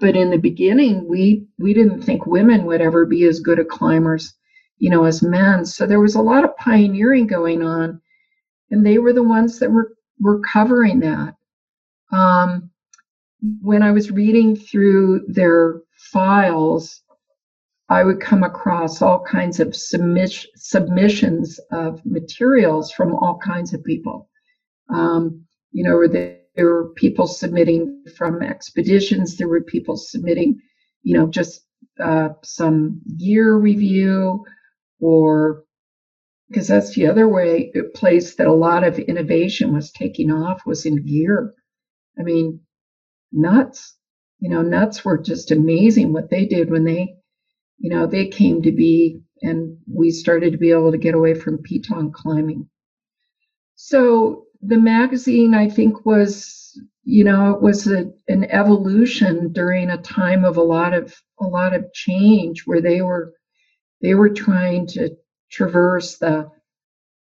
but 0.00 0.14
in 0.14 0.30
the 0.30 0.38
beginning, 0.38 1.08
we 1.08 1.44
we 1.58 1.74
didn't 1.74 2.02
think 2.02 2.24
women 2.26 2.66
would 2.66 2.80
ever 2.80 3.04
be 3.04 3.24
as 3.24 3.40
good 3.40 3.58
at 3.58 3.68
climbers, 3.68 4.32
you 4.78 4.90
know, 4.90 5.04
as 5.04 5.22
men. 5.22 5.64
So 5.64 5.86
there 5.86 6.00
was 6.00 6.14
a 6.14 6.22
lot 6.22 6.44
of 6.44 6.56
pioneering 6.56 7.26
going 7.26 7.62
on, 7.62 8.00
and 8.70 8.84
they 8.84 8.98
were 8.98 9.12
the 9.12 9.22
ones 9.22 9.58
that 9.58 9.70
were 9.70 9.94
were 10.20 10.40
covering 10.40 11.00
that. 11.00 11.34
Um, 12.12 12.70
when 13.60 13.82
I 13.82 13.92
was 13.92 14.10
reading 14.10 14.56
through 14.56 15.26
their 15.28 15.82
files, 16.12 17.02
I 17.88 18.04
would 18.04 18.20
come 18.20 18.42
across 18.42 19.00
all 19.00 19.22
kinds 19.24 19.60
of 19.60 19.74
submit- 19.74 20.46
submissions 20.56 21.58
of 21.70 22.04
materials 22.04 22.90
from 22.92 23.14
all 23.14 23.38
kinds 23.38 23.72
of 23.72 23.84
people. 23.84 24.28
Um, 24.90 25.44
you 25.72 25.84
know, 25.84 26.06
there 26.08 26.66
were 26.66 26.92
people 26.96 27.26
submitting 27.26 28.04
from 28.16 28.42
expeditions. 28.42 29.36
There 29.36 29.48
were 29.48 29.62
people 29.62 29.96
submitting, 29.96 30.60
you 31.02 31.16
know, 31.16 31.28
just 31.28 31.64
uh, 32.02 32.30
some 32.42 33.00
gear 33.18 33.56
review 33.56 34.44
or 35.00 35.64
because 36.48 36.68
that's 36.68 36.94
the 36.94 37.06
other 37.06 37.28
way 37.28 37.72
place 37.94 38.36
that 38.36 38.46
a 38.46 38.52
lot 38.52 38.84
of 38.84 38.98
innovation 38.98 39.74
was 39.74 39.92
taking 39.92 40.30
off 40.30 40.64
was 40.64 40.86
in 40.86 41.04
gear. 41.04 41.54
I 42.18 42.22
mean, 42.22 42.60
nuts. 43.32 43.96
You 44.40 44.50
know, 44.50 44.62
nuts 44.62 45.04
were 45.04 45.18
just 45.18 45.50
amazing 45.50 46.12
what 46.12 46.30
they 46.30 46.46
did 46.46 46.70
when 46.70 46.84
they, 46.84 47.16
you 47.78 47.90
know, 47.90 48.06
they 48.06 48.28
came 48.28 48.62
to 48.62 48.72
be 48.72 49.20
and 49.42 49.78
we 49.92 50.10
started 50.10 50.52
to 50.52 50.58
be 50.58 50.70
able 50.70 50.92
to 50.92 50.98
get 50.98 51.14
away 51.14 51.34
from 51.34 51.62
piton 51.62 52.12
climbing. 52.12 52.68
So 53.74 54.44
the 54.62 54.78
magazine, 54.78 55.54
I 55.54 55.68
think, 55.68 56.04
was, 56.04 56.80
you 57.04 57.24
know, 57.24 57.52
it 57.52 57.62
was 57.62 57.86
a, 57.86 58.10
an 58.28 58.44
evolution 58.50 59.52
during 59.52 59.90
a 59.90 60.02
time 60.02 60.44
of 60.44 60.56
a 60.56 60.62
lot 60.62 60.94
of 60.94 61.14
a 61.40 61.46
lot 61.46 61.74
of 61.74 61.92
change 61.92 62.62
where 62.66 62.80
they 62.80 63.02
were 63.02 63.34
they 64.00 64.14
were 64.14 64.30
trying 64.30 64.86
to 64.88 65.10
traverse 65.50 66.18
the 66.18 66.50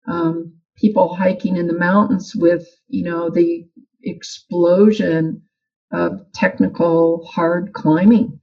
um, 0.07 0.55
people 0.77 1.15
hiking 1.15 1.57
in 1.57 1.67
the 1.67 1.79
mountains 1.79 2.35
with, 2.35 2.67
you 2.89 3.05
know, 3.05 3.31
the 3.31 3.67
explosion 4.03 5.43
of 5.93 6.21
technical 6.33 7.27
hard 7.27 7.73
climbing 7.73 8.41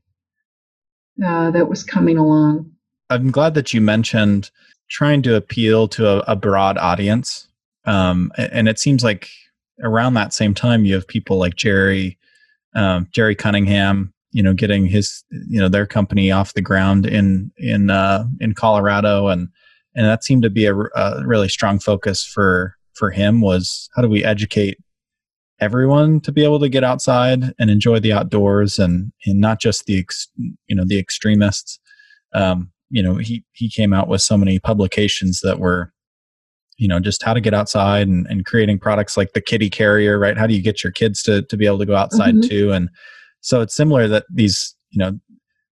uh, 1.26 1.52
that 1.52 1.70
was 1.70 1.84
coming 1.84 2.18
along. 2.18 2.72
I'm 3.10 3.32
glad 3.32 3.54
that 3.56 3.74
you 3.74 3.82
mentioned 3.82 4.52
trying 4.90 5.22
to 5.24 5.36
appeal 5.36 5.88
to 5.88 6.08
a, 6.08 6.34
a 6.34 6.36
broad 6.36 6.78
audience. 6.78 7.48
Um, 7.86 8.32
and 8.38 8.68
it 8.68 8.80
seems 8.80 9.04
like 9.04 9.30
around 9.82 10.14
that 10.16 10.34
same 10.34 10.54
time, 10.54 10.86
you 10.86 10.94
have 10.96 11.08
people 11.08 11.38
like 11.38 11.56
Gerry, 11.56 12.18
um, 12.76 13.08
Gerry 13.12 13.36
Cunningham, 13.36 14.14
you 14.32 14.44
know, 14.44 14.54
getting 14.54 14.86
his, 14.86 15.24
you 15.32 15.60
know, 15.60 15.70
their 15.70 15.86
company 15.86 16.32
off 16.32 16.54
the 16.54 16.62
ground 16.62 17.06
in 17.06 17.52
in 17.58 17.90
uh, 17.90 18.26
in 18.40 18.54
Colorado, 18.54 19.28
and 19.28 19.50
and 19.96 20.06
that 20.06 20.24
seemed 20.24 20.44
to 20.44 20.50
be 20.50 20.66
a, 20.66 20.76
a 20.76 21.26
really 21.26 21.50
strong 21.50 21.80
focus 21.80 22.26
for 22.26 22.76
for 22.94 23.12
him 23.12 23.42
was 23.42 23.90
how 23.96 24.02
do 24.02 24.10
we 24.10 24.24
educate 24.24 24.78
everyone 25.60 26.20
to 26.22 26.32
be 26.32 26.44
able 26.44 26.60
to 26.60 26.70
get 26.70 26.84
outside 26.84 27.54
and 27.60 27.70
enjoy 27.70 28.00
the 28.00 28.14
outdoors 28.14 28.78
and 28.80 29.12
and 29.26 29.40
not 29.40 29.60
just 29.60 29.86
the 29.86 30.00
ex, 30.00 30.28
you 30.68 30.76
know 30.76 30.86
the 30.86 31.00
extremists. 31.00 31.80
Um, 32.34 32.72
you 32.90 33.04
know 33.04 33.16
he 33.16 33.44
he 33.54 33.70
came 33.70 33.94
out 33.94 34.08
with 34.08 34.22
so 34.22 34.38
many 34.38 34.60
publications 34.60 35.42
that 35.42 35.60
were 35.60 35.92
you 36.78 36.88
know 36.88 37.00
just 37.00 37.24
how 37.24 37.34
to 37.34 37.42
get 37.42 37.54
outside 37.54 38.08
and, 38.08 38.28
and 38.28 38.46
creating 38.46 38.80
products 38.80 39.18
like 39.18 39.34
the 39.34 39.42
kiddie 39.42 39.70
carrier 39.70 40.20
right? 40.20 40.38
How 40.38 40.48
do 40.48 40.54
you 40.54 40.62
get 40.62 40.84
your 40.84 40.92
kids 40.92 41.24
to 41.24 41.42
to 41.44 41.58
be 41.58 41.66
able 41.66 41.80
to 41.80 41.86
go 41.86 41.96
outside 41.96 42.36
mm-hmm. 42.36 42.50
too? 42.50 42.72
And 42.72 42.90
so 43.48 43.62
it's 43.62 43.76
similar 43.76 44.08
that 44.08 44.26
these 44.34 44.76
you 44.90 45.00
know 45.00 45.18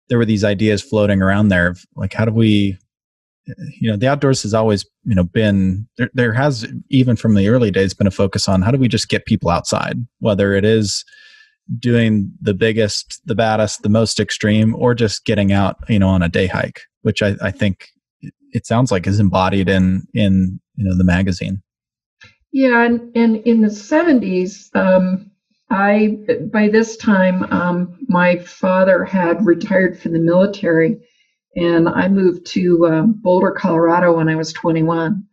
there 0.10 0.18
were 0.18 0.26
these 0.26 0.44
ideas 0.44 0.82
floating 0.82 1.22
around 1.22 1.50
there 1.50 1.68
of 1.68 1.84
like 1.96 2.14
how 2.14 2.26
do 2.26 2.32
we 2.32 2.78
you 3.80 3.90
know 3.90 3.98
the 3.98 4.08
outdoors 4.08 4.44
has 4.44 4.54
always 4.54 4.86
you 5.04 5.14
know 5.14 5.24
been 5.24 5.88
there, 5.98 6.10
there 6.14 6.34
has 6.34 6.68
even 6.90 7.16
from 7.16 7.36
the 7.36 7.48
early 7.50 7.72
days 7.72 7.94
been 7.94 8.08
a 8.08 8.12
focus 8.12 8.48
on 8.48 8.62
how 8.62 8.72
do 8.72 8.78
we 8.78 8.88
just 8.88 9.10
get 9.10 9.26
people 9.26 9.50
outside 9.50 9.98
whether 10.20 10.54
it 10.54 10.66
is 10.66 11.04
doing 11.80 12.32
the 12.42 12.54
biggest 12.54 13.22
the 13.26 13.36
baddest 13.36 13.82
the 13.82 13.90
most 13.90 14.20
extreme 14.20 14.76
or 14.76 14.96
just 14.96 15.26
getting 15.26 15.52
out 15.52 15.76
you 15.90 16.00
know 16.00 16.10
on 16.10 16.22
a 16.22 16.30
day 16.30 16.48
hike 16.48 16.82
which 17.02 17.22
i, 17.22 17.36
I 17.42 17.52
think 17.52 17.90
it 18.56 18.66
sounds 18.66 18.90
like 18.90 19.06
is 19.06 19.20
embodied 19.20 19.68
in 19.68 20.08
in 20.14 20.60
you 20.76 20.86
know 20.88 20.98
the 20.98 21.04
magazine. 21.04 21.62
Yeah 22.52 22.86
and, 22.86 23.12
and 23.16 23.36
in 23.46 23.62
the 23.62 23.68
70s 23.68 24.74
um, 24.76 25.30
i 25.70 26.18
by 26.52 26.68
this 26.70 26.98
time 26.98 27.44
um, 27.52 27.98
my 28.08 28.38
father 28.38 29.04
had 29.04 29.46
retired 29.46 30.00
from 30.00 30.14
the 30.14 30.20
military 30.20 31.00
and 31.56 31.88
I 31.88 32.08
moved 32.10 32.46
to 32.48 32.86
uh, 32.86 33.04
Boulder, 33.04 33.52
Colorado 33.52 34.18
when 34.18 34.28
I 34.28 34.36
was 34.36 34.52
21. 34.54 35.26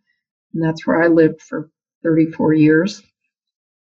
And 0.53 0.63
that's 0.63 0.87
where 0.87 1.03
I 1.03 1.07
lived 1.07 1.41
for 1.41 1.69
34 2.03 2.53
years. 2.53 3.03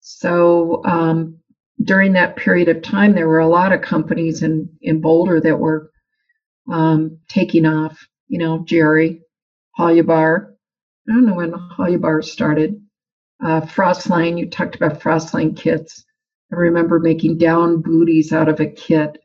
So 0.00 0.82
um, 0.84 1.38
during 1.82 2.14
that 2.14 2.36
period 2.36 2.68
of 2.68 2.82
time, 2.82 3.14
there 3.14 3.28
were 3.28 3.40
a 3.40 3.48
lot 3.48 3.72
of 3.72 3.82
companies 3.82 4.42
in, 4.42 4.70
in 4.80 5.00
Boulder 5.00 5.40
that 5.40 5.58
were 5.58 5.90
um, 6.70 7.18
taking 7.28 7.66
off. 7.66 8.06
You 8.28 8.38
know, 8.38 8.64
Gerry, 8.64 9.22
Holubar. 9.78 10.52
I 11.08 11.12
don't 11.12 11.26
know 11.26 11.34
when 11.34 11.52
Holubar 11.52 12.24
started. 12.24 12.80
Uh, 13.42 13.62
Frostline, 13.62 14.38
you 14.38 14.48
talked 14.48 14.76
about 14.76 15.00
Frostline 15.00 15.56
kits. 15.56 16.04
I 16.52 16.56
remember 16.56 16.98
making 16.98 17.38
down 17.38 17.80
booties 17.82 18.32
out 18.32 18.48
of 18.48 18.60
a 18.60 18.66
kit 18.66 19.18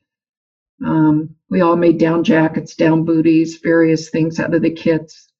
um, 0.83 1.35
we 1.49 1.61
all 1.61 1.75
made 1.75 1.99
down 1.99 2.23
jackets, 2.23 2.75
down 2.75 3.05
booties, 3.05 3.59
various 3.63 4.09
things 4.09 4.39
out 4.39 4.53
of 4.53 4.61
the 4.61 4.71
kits. 4.71 5.31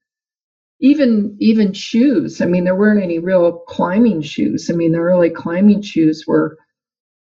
Even 0.79 1.35
even 1.39 1.73
shoes. 1.73 2.41
I 2.41 2.45
mean, 2.45 2.65
there 2.65 2.75
weren't 2.75 3.03
any 3.03 3.19
real 3.19 3.63
climbing 3.67 4.21
shoes. 4.21 4.69
I 4.69 4.73
mean, 4.73 4.91
the 4.91 4.99
early 4.99 5.29
climbing 5.29 5.81
shoes 5.81 6.25
were, 6.27 6.57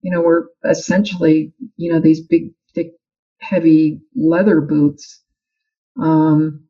you 0.03 0.11
know, 0.11 0.21
were 0.21 0.51
essentially, 0.69 1.53
you 1.77 1.93
know, 1.93 2.01
these 2.01 2.21
big, 2.21 2.53
thick, 2.75 2.93
heavy 3.41 4.01
leather 4.17 4.61
boots. 4.61 5.23
Um, 6.01 6.65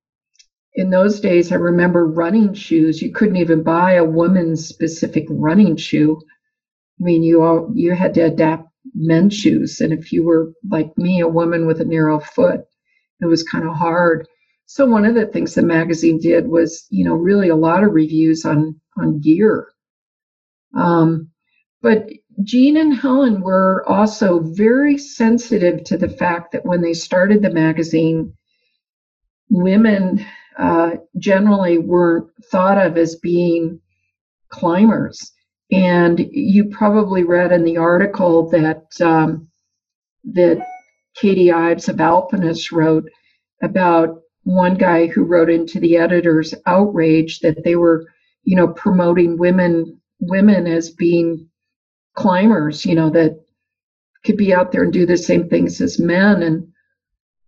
in 0.75 0.90
those 0.90 1.20
days, 1.20 1.51
I 1.51 1.57
remember 1.57 2.07
running 2.07 2.53
shoes. 2.53 3.01
You 3.01 3.11
couldn't 3.11 3.37
even 3.37 3.62
buy 3.62 3.94
a 3.94 4.05
woman's 4.05 4.66
specific 4.66 5.25
running 5.31 5.77
shoe. 5.77 6.20
I 7.01 7.05
mean, 7.05 7.23
you 7.23 7.43
all 7.43 7.71
you 7.75 7.95
had 7.95 8.15
to 8.15 8.23
adapt 8.23 8.69
men's 8.95 9.35
shoes. 9.35 9.81
And 9.81 9.93
if 9.93 10.13
you 10.13 10.25
were 10.25 10.53
like 10.69 10.97
me, 10.97 11.21
a 11.21 11.29
woman 11.29 11.67
with 11.67 11.81
a 11.81 11.85
narrow 11.85 12.21
foot, 12.21 12.63
it 13.21 13.27
was 13.27 13.43
kind 13.43 13.67
of 13.67 13.75
hard. 13.75 14.27
So 14.67 14.87
one 14.87 15.05
of 15.05 15.15
the 15.15 15.27
things 15.27 15.55
the 15.55 15.63
magazine 15.63 16.19
did 16.19 16.49
was, 16.49 16.87
you 16.91 17.05
know, 17.05 17.15
really 17.15 17.49
a 17.49 17.57
lot 17.57 17.85
of 17.85 17.93
reviews 17.93 18.45
on 18.45 18.81
on 18.97 19.21
gear. 19.21 19.69
Um, 20.75 21.31
but 21.83 22.09
Jean 22.43 22.77
and 22.77 22.95
Helen 22.95 23.41
were 23.41 23.85
also 23.89 24.41
very 24.41 24.99
sensitive 24.99 25.85
to 25.85 25.97
the 25.97 26.09
fact 26.09 26.53
that 26.53 26.67
when 26.67 26.83
they 26.83 26.93
started 26.93 27.43
the 27.43 27.51
magazine, 27.51 28.35
women 29.49 30.25
uh, 30.59 30.97
generally 31.19 31.79
weren't 31.79 32.29
thought 32.51 32.79
of 32.79 32.97
as 32.97 33.17
being 33.17 33.81
climbers. 34.49 35.33
And 35.71 36.19
you 36.31 36.67
probably 36.67 37.25
read 37.25 37.53
in 37.53 37.65
the 37.65 37.79
article 37.79 38.49
that 38.51 38.85
um, 39.01 39.49
that 40.33 40.65
Katie 41.17 41.53
Ives 41.53 41.89
of 41.89 42.01
Alpinist 42.01 42.71
wrote 42.71 43.09
about 43.63 44.21
one 44.45 44.77
guy 44.77 45.07
who 45.07 45.25
wrote 45.25 45.51
into 45.51 45.81
the 45.81 45.97
editors 45.97 46.55
outrage 46.67 47.41
that 47.41 47.65
they 47.65 47.75
were, 47.75 48.07
you 48.45 48.57
know, 48.57 48.69
promoting 48.69 49.39
women 49.39 50.01
women 50.21 50.67
as 50.67 50.91
being 50.91 51.49
climbers, 52.15 52.87
you 52.87 52.95
know, 52.95 53.11
that 53.11 53.45
could 54.25 54.37
be 54.37 54.55
out 54.55 54.73
there 54.73 54.83
and 54.83 54.93
do 54.93 55.07
the 55.07 55.17
same 55.17 55.49
things 55.49 55.81
as 55.81 55.99
men. 55.99 56.43
And 56.43 56.69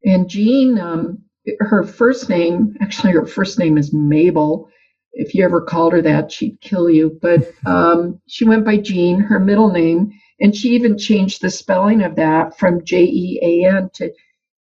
and 0.04 0.28
Jean, 0.28 0.78
um, 0.78 1.22
her 1.60 1.84
first 1.84 2.28
name, 2.28 2.76
actually 2.80 3.12
her 3.12 3.26
first 3.26 3.58
name 3.58 3.78
is 3.78 3.92
Mabel, 3.92 4.68
if 5.12 5.34
you 5.34 5.44
ever 5.44 5.60
called 5.60 5.92
her 5.92 6.02
that, 6.02 6.30
she'd 6.30 6.60
kill 6.60 6.88
you. 6.88 7.18
But 7.20 7.52
um, 7.66 8.20
she 8.26 8.44
went 8.44 8.64
by 8.64 8.76
Jean, 8.76 9.20
her 9.20 9.40
middle 9.40 9.70
name, 9.70 10.12
and 10.40 10.54
she 10.54 10.70
even 10.70 10.96
changed 10.98 11.42
the 11.42 11.50
spelling 11.50 12.02
of 12.02 12.16
that 12.16 12.58
from 12.58 12.84
J 12.84 13.02
E 13.04 13.40
A 13.42 13.68
N 13.76 13.90
to 13.94 14.12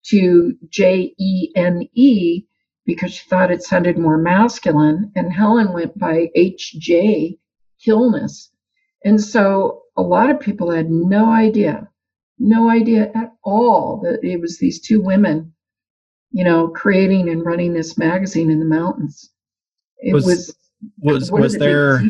to 0.06 0.54
J 0.70 1.14
E 1.18 1.52
N 1.56 1.88
E 1.94 2.44
because 2.86 3.14
she 3.14 3.28
thought 3.28 3.52
it 3.52 3.64
sounded 3.64 3.98
more 3.98 4.18
masculine. 4.18 5.12
And 5.16 5.34
Helen 5.34 5.74
went 5.74 5.98
by 5.98 6.30
H 6.36 6.76
J 6.80 7.38
Kilness. 7.84 8.52
And 9.04 9.20
so 9.20 9.84
a 9.98 10.02
lot 10.02 10.30
of 10.30 10.40
people 10.40 10.72
had 10.72 10.90
no 10.90 11.32
idea, 11.32 11.90
no 12.40 12.70
idea 12.70 13.12
at 13.14 13.34
all 13.44 14.02
that 14.04 14.24
it 14.24 14.40
was 14.40 14.58
these 14.58 14.80
two 14.80 15.02
women, 15.02 15.54
you 16.32 16.44
know, 16.44 16.70
creating 16.70 17.30
and 17.30 17.46
running 17.46 17.74
this 17.74 17.98
magazine 17.98 18.50
in 18.50 18.60
the 18.60 18.66
mountains. 18.66 19.33
It 20.04 20.14
was 20.14 20.26
was 20.26 20.56
was, 21.02 21.32
was 21.32 21.58
there 21.58 22.04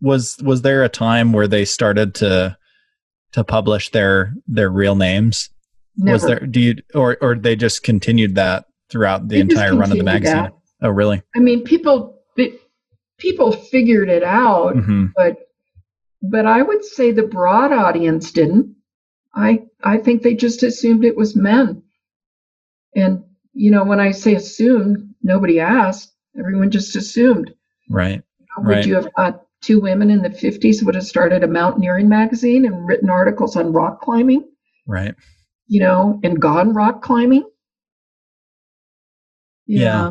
was 0.00 0.36
was 0.42 0.62
there 0.62 0.82
a 0.82 0.88
time 0.88 1.32
where 1.32 1.48
they 1.48 1.64
started 1.64 2.14
to 2.16 2.56
to 3.32 3.44
publish 3.44 3.90
their 3.90 4.34
their 4.46 4.70
real 4.70 4.96
names? 4.96 5.50
Never. 5.96 6.12
Was 6.12 6.22
there 6.24 6.40
do 6.40 6.60
you 6.60 6.74
or 6.94 7.16
or 7.20 7.36
they 7.36 7.56
just 7.56 7.82
continued 7.82 8.34
that 8.34 8.66
throughout 8.90 9.28
the 9.28 9.36
they 9.36 9.40
entire 9.40 9.74
run 9.74 9.92
of 9.92 9.98
the 9.98 10.04
magazine? 10.04 10.36
That. 10.36 10.54
Oh, 10.82 10.90
really? 10.90 11.22
I 11.34 11.38
mean, 11.38 11.62
people 11.62 12.14
people 13.18 13.52
figured 13.52 14.08
it 14.08 14.22
out, 14.22 14.74
mm-hmm. 14.74 15.06
but 15.16 15.38
but 16.22 16.46
I 16.46 16.62
would 16.62 16.84
say 16.84 17.12
the 17.12 17.22
broad 17.22 17.72
audience 17.72 18.32
didn't. 18.32 18.76
I 19.34 19.66
I 19.82 19.98
think 19.98 20.22
they 20.22 20.34
just 20.34 20.62
assumed 20.62 21.04
it 21.04 21.16
was 21.16 21.36
men. 21.36 21.82
And 22.94 23.24
you 23.52 23.70
know, 23.70 23.84
when 23.84 24.00
I 24.00 24.12
say 24.12 24.34
assumed, 24.34 25.14
nobody 25.22 25.60
asked. 25.60 26.13
Everyone 26.38 26.70
just 26.70 26.96
assumed. 26.96 27.52
Right. 27.90 28.22
Would 28.58 28.68
right. 28.68 28.86
you 28.86 28.94
have 28.94 29.08
two 29.62 29.80
women 29.80 30.10
in 30.10 30.22
the 30.22 30.28
50s 30.28 30.84
would 30.84 30.94
have 30.94 31.04
started 31.04 31.42
a 31.42 31.48
mountaineering 31.48 32.08
magazine 32.08 32.66
and 32.66 32.86
written 32.86 33.10
articles 33.10 33.56
on 33.56 33.72
rock 33.72 34.00
climbing? 34.00 34.44
Right. 34.86 35.14
You 35.66 35.80
know, 35.80 36.20
and 36.22 36.40
gone 36.40 36.74
rock 36.74 37.02
climbing? 37.02 37.48
Yeah. 39.66 40.10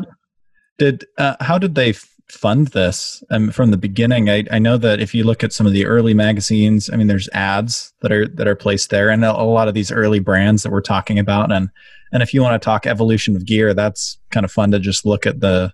Did 0.78 1.04
uh, 1.16 1.36
how 1.40 1.58
did 1.58 1.76
they 1.76 1.94
fund 2.28 2.68
this 2.68 3.22
um, 3.30 3.50
from 3.50 3.70
the 3.70 3.76
beginning? 3.76 4.28
I, 4.28 4.44
I 4.50 4.58
know 4.58 4.76
that 4.78 5.00
if 5.00 5.14
you 5.14 5.22
look 5.22 5.44
at 5.44 5.52
some 5.52 5.66
of 5.66 5.72
the 5.72 5.86
early 5.86 6.14
magazines, 6.14 6.90
I 6.90 6.96
mean, 6.96 7.06
there's 7.06 7.28
ads 7.32 7.92
that 8.00 8.10
are 8.10 8.26
that 8.26 8.48
are 8.48 8.56
placed 8.56 8.90
there, 8.90 9.10
and 9.10 9.24
a, 9.24 9.30
a 9.30 9.44
lot 9.44 9.68
of 9.68 9.74
these 9.74 9.92
early 9.92 10.18
brands 10.18 10.64
that 10.64 10.72
we're 10.72 10.80
talking 10.80 11.18
about. 11.18 11.52
And 11.52 11.70
and 12.12 12.22
if 12.22 12.34
you 12.34 12.42
want 12.42 12.60
to 12.60 12.64
talk 12.64 12.86
evolution 12.86 13.36
of 13.36 13.46
gear, 13.46 13.72
that's 13.72 14.18
kind 14.30 14.44
of 14.44 14.50
fun 14.50 14.72
to 14.72 14.80
just 14.80 15.06
look 15.06 15.26
at 15.26 15.38
the 15.38 15.72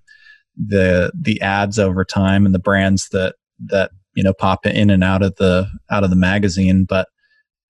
the 0.68 1.12
the 1.18 1.40
ads 1.40 1.78
over 1.78 2.04
time 2.04 2.46
and 2.46 2.54
the 2.54 2.60
brands 2.60 3.08
that 3.10 3.36
that 3.66 3.90
you 4.14 4.22
know 4.22 4.32
pop 4.32 4.66
in 4.66 4.90
and 4.90 5.04
out 5.04 5.22
of 5.22 5.36
the 5.36 5.66
out 5.90 6.04
of 6.04 6.10
the 6.10 6.16
magazine. 6.16 6.84
But 6.84 7.08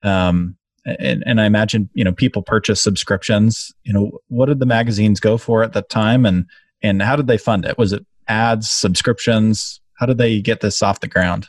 um, 0.03 0.57
and, 0.85 1.23
and 1.27 1.41
I 1.41 1.47
imagine 1.47 1.89
you 1.95 2.05
know 2.05 2.13
people 2.13 2.43
purchase 2.43 2.83
subscriptions. 2.83 3.73
You 3.85 3.93
know, 3.93 4.19
what 4.29 4.47
did 4.47 4.61
the 4.61 4.67
magazines 4.67 5.21
go 5.21 5.37
for 5.37 5.63
at 5.63 5.73
that 5.75 5.89
time, 5.91 6.27
and 6.27 6.47
and 6.83 7.03
how 7.03 7.17
did 7.17 7.27
they 7.27 7.39
fund 7.39 7.65
it? 7.65 7.79
Was 7.79 7.93
it 7.93 8.05
ads, 8.29 8.71
subscriptions? 8.71 9.81
How 9.99 10.07
did 10.07 10.19
they 10.19 10.41
get 10.41 10.61
this 10.61 10.83
off 10.83 11.01
the 11.01 11.09
ground? 11.09 11.49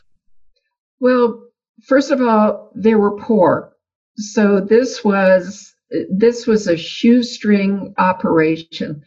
Well, 0.99 1.41
first 1.83 2.11
of 2.11 2.21
all, 2.21 2.71
they 2.75 2.95
were 2.95 3.17
poor, 3.17 3.73
so 4.17 4.59
this 4.59 5.03
was 5.03 5.73
this 6.09 6.45
was 6.47 6.67
a 6.67 6.77
shoestring 6.77 7.93
operation. 7.97 9.03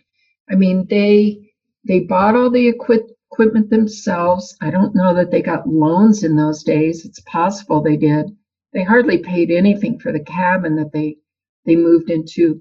I 0.51 0.57
mean, 0.57 0.87
they 0.88 1.43
they 1.87 2.01
bought 2.01 2.35
all 2.35 2.51
the 2.51 2.68
equip, 2.68 3.03
equipment 3.33 3.70
themselves. 3.70 4.57
I 4.61 4.70
don't 4.70 4.94
know 4.94 5.14
that 5.14 5.31
they 5.31 5.42
got 5.42 5.68
loans 5.68 6.25
in 6.25 6.37
those 6.37 6.62
days. 6.62 7.05
It's 7.05 7.20
possible 7.20 7.83
they 7.83 7.97
did 7.97 8.31
they 8.75 8.83
hardly 8.83 9.18
paid 9.18 9.51
anything 9.51 9.99
for 9.99 10.12
the 10.12 10.20
cabin 10.20 10.77
that 10.77 10.92
they 10.92 11.16
they 11.64 11.77
moved 11.77 12.11
into. 12.11 12.61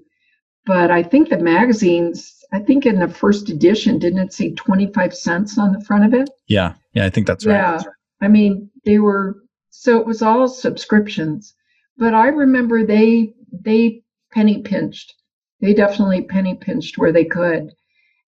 But 0.64 0.90
I 0.90 1.02
think 1.02 1.28
the 1.28 1.36
magazines, 1.36 2.42
I 2.54 2.60
think 2.60 2.86
in 2.86 2.98
the 2.98 3.08
first 3.08 3.50
edition, 3.50 3.98
didn't 3.98 4.20
it 4.20 4.32
say 4.32 4.54
25 4.54 5.14
cents 5.14 5.58
on 5.58 5.72
the 5.72 5.84
front 5.84 6.06
of 6.06 6.14
it? 6.18 6.30
Yeah. 6.46 6.72
Yeah, 6.94 7.04
I 7.04 7.10
think 7.10 7.26
that's 7.26 7.44
right. 7.44 7.54
Yeah. 7.54 7.82
I 8.22 8.28
mean, 8.28 8.70
they 8.86 8.98
were 8.98 9.42
so 9.68 9.98
it 9.98 10.06
was 10.06 10.22
all 10.22 10.48
subscriptions. 10.48 11.52
But 11.98 12.14
I 12.14 12.28
remember 12.28 12.86
they 12.86 13.34
they 13.52 14.02
penny 14.32 14.62
pinched. 14.62 15.12
They 15.60 15.74
definitely 15.74 16.22
penny 16.22 16.54
pinched 16.54 16.96
where 16.96 17.12
they 17.12 17.24
could. 17.24 17.72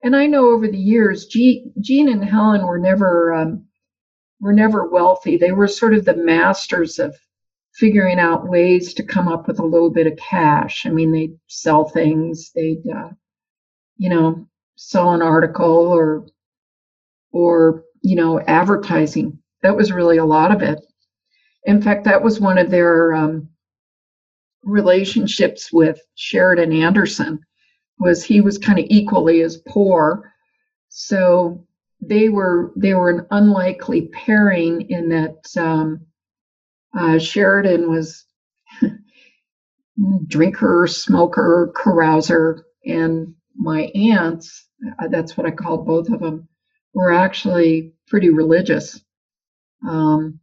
And 0.02 0.14
I 0.14 0.26
know 0.26 0.50
over 0.50 0.68
the 0.68 0.78
years, 0.78 1.26
Gene 1.26 1.72
and 1.86 2.24
Helen 2.24 2.66
were 2.66 2.78
never 2.78 3.32
um, 3.32 3.66
were 4.40 4.52
never 4.52 4.88
wealthy. 4.88 5.36
They 5.36 5.52
were 5.52 5.68
sort 5.68 5.94
of 5.94 6.04
the 6.04 6.16
masters 6.16 6.98
of 6.98 7.16
figuring 7.74 8.18
out 8.18 8.48
ways 8.48 8.94
to 8.94 9.02
come 9.02 9.28
up 9.28 9.46
with 9.46 9.58
a 9.58 9.64
little 9.64 9.90
bit 9.90 10.06
of 10.06 10.16
cash. 10.16 10.86
I 10.86 10.90
mean, 10.90 11.12
they'd 11.12 11.38
sell 11.46 11.84
things, 11.84 12.50
they'd, 12.54 12.82
uh, 12.88 13.10
you 13.98 14.08
know, 14.08 14.46
sell 14.76 15.12
an 15.12 15.22
article 15.22 15.88
or, 15.88 16.26
or, 17.32 17.84
you 18.02 18.16
know, 18.16 18.40
advertising. 18.40 19.38
That 19.62 19.76
was 19.76 19.92
really 19.92 20.16
a 20.16 20.24
lot 20.24 20.52
of 20.52 20.62
it. 20.62 20.78
In 21.64 21.82
fact, 21.82 22.04
that 22.04 22.22
was 22.22 22.40
one 22.40 22.56
of 22.56 22.70
their 22.70 23.12
um, 23.12 23.48
relationships 24.62 25.70
with 25.72 26.00
Sheridan 26.14 26.72
Anderson 26.72 27.40
was 27.98 28.24
he 28.24 28.40
was 28.40 28.58
kind 28.58 28.78
of 28.78 28.86
equally 28.88 29.40
as 29.42 29.56
poor. 29.68 30.32
So 30.88 31.66
they 32.00 32.28
were 32.28 32.72
they 32.76 32.94
were 32.94 33.10
an 33.10 33.26
unlikely 33.30 34.08
pairing 34.08 34.82
in 34.90 35.08
that 35.10 35.44
um, 35.56 36.06
uh, 36.96 37.18
Sheridan 37.18 37.90
was 37.90 38.24
drinker, 40.26 40.86
smoker, 40.86 41.72
carouser, 41.74 42.62
and 42.84 43.34
my 43.56 43.82
aunts, 43.94 44.68
uh, 44.98 45.08
that's 45.08 45.36
what 45.36 45.46
I 45.46 45.50
called 45.50 45.86
both 45.86 46.08
of 46.10 46.20
them, 46.20 46.48
were 46.94 47.12
actually 47.12 47.94
pretty 48.08 48.30
religious. 48.30 49.00
Um, 49.86 50.40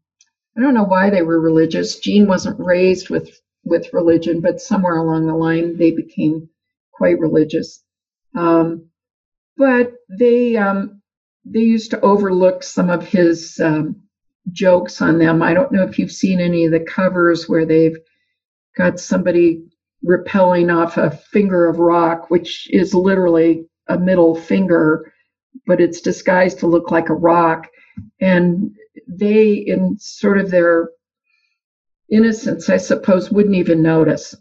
I 0.58 0.62
don't 0.62 0.74
know 0.74 0.84
why 0.84 1.10
they 1.10 1.22
were 1.22 1.40
religious. 1.40 2.00
Gene 2.00 2.28
wasn't 2.28 2.60
raised 2.60 3.10
with 3.10 3.40
with 3.66 3.94
religion, 3.94 4.42
but 4.42 4.60
somewhere 4.62 4.98
along 4.98 5.26
the 5.26 5.36
line 5.36 5.78
they 5.78 5.92
became 5.92 6.50
quite 7.04 7.20
religious. 7.20 7.84
Um, 8.34 8.88
but 9.58 9.92
they 10.18 10.56
um, 10.56 11.02
they 11.44 11.60
used 11.60 11.92
to 11.92 12.00
overlook 12.00 12.64
some 12.64 12.90
of 12.90 13.06
his 13.06 13.60
um, 13.62 14.04
jokes 14.54 15.02
on 15.02 15.20
them. 15.20 15.42
I 15.42 15.54
don't 15.54 15.74
know 15.74 15.84
if 15.84 16.00
you've 16.00 16.14
seen 16.14 16.40
any 16.40 16.64
of 16.64 16.72
the 16.72 16.80
covers 16.80 17.50
where 17.50 17.66
they've 17.66 17.98
got 18.78 19.02
somebody 19.02 19.66
rappelling 20.10 20.74
off 20.74 20.96
a 20.96 21.12
finger 21.12 21.68
of 21.68 21.80
rock, 21.80 22.30
which 22.30 22.70
is 22.72 22.94
literally 22.94 23.66
a 23.90 24.00
middle 24.00 24.34
finger, 24.34 25.12
but 25.68 25.82
it's 25.82 26.00
disguised 26.00 26.60
to 26.60 26.68
look 26.68 26.90
like 26.90 27.10
a 27.10 27.14
rock. 27.14 27.68
And 28.22 28.72
they, 29.10 29.52
in 29.56 29.98
sort 30.00 30.38
of 30.38 30.50
their 30.50 30.90
innocence, 32.10 32.70
I 32.70 32.78
suppose, 32.78 33.30
wouldn't 33.30 33.56
even 33.56 33.82
notice. 33.82 34.36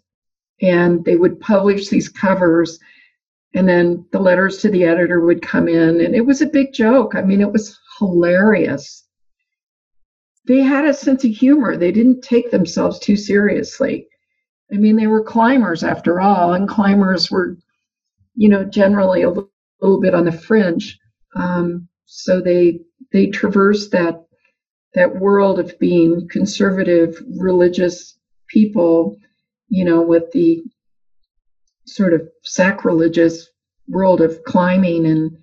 And 0.63 1.05
they 1.05 1.17
would 1.17 1.41
publish 1.41 1.89
these 1.89 2.09
covers, 2.09 2.79
and 3.55 3.69
then 3.69 4.07
the 4.13 4.21
letters 4.21 4.59
to 4.59 4.71
the 4.71 4.85
editor 4.85 5.21
would 5.21 5.43
come 5.43 5.69
in, 5.69 6.01
and 6.01 6.15
it 6.15 6.25
was 6.25 6.41
a 6.41 6.47
big 6.47 6.73
joke. 6.73 7.15
I 7.15 7.23
mean, 7.23 7.41
it 7.41 7.53
was 7.53 7.79
hilarious 7.99 9.03
they 10.47 10.61
had 10.61 10.85
a 10.85 10.95
sense 10.95 11.25
of 11.25 11.31
humor. 11.31 11.77
They 11.77 11.93
didn't 11.93 12.23
take 12.23 12.51
themselves 12.51 12.99
too 12.99 13.17
seriously. 13.17 14.09
I 14.73 14.77
mean, 14.77 14.97
they 14.97 15.07
were 15.07 15.23
climbers 15.23 15.85
after 15.85 16.21
all, 16.21 16.55
and 16.55 16.69
climbers 16.69 17.31
were, 17.31 17.57
you 18.35 18.49
know, 18.49 18.65
generally 18.65 19.23
a 19.23 19.29
little, 19.29 19.49
bit 20.01 20.15
on 20.15 20.25
the 20.25 20.33
fringe. 20.33 20.97
Um, 21.35 21.89
so 22.07 22.41
they 22.41 22.81
they 23.13 23.27
traversed 23.27 23.91
that 23.93 24.25
that 24.95 25.17
world 25.17 25.59
of 25.59 25.77
being 25.81 26.29
conservative, 26.29 27.21
religious 27.41 28.17
people, 28.49 29.17
you 29.73 29.87
know, 29.87 30.03
with 30.03 30.31
the 30.33 30.63
sort 31.87 32.13
of 32.13 32.29
sacrilegious 32.45 33.49
world 33.89 34.21
of 34.21 34.45
climbing 34.45 35.07
and 35.07 35.39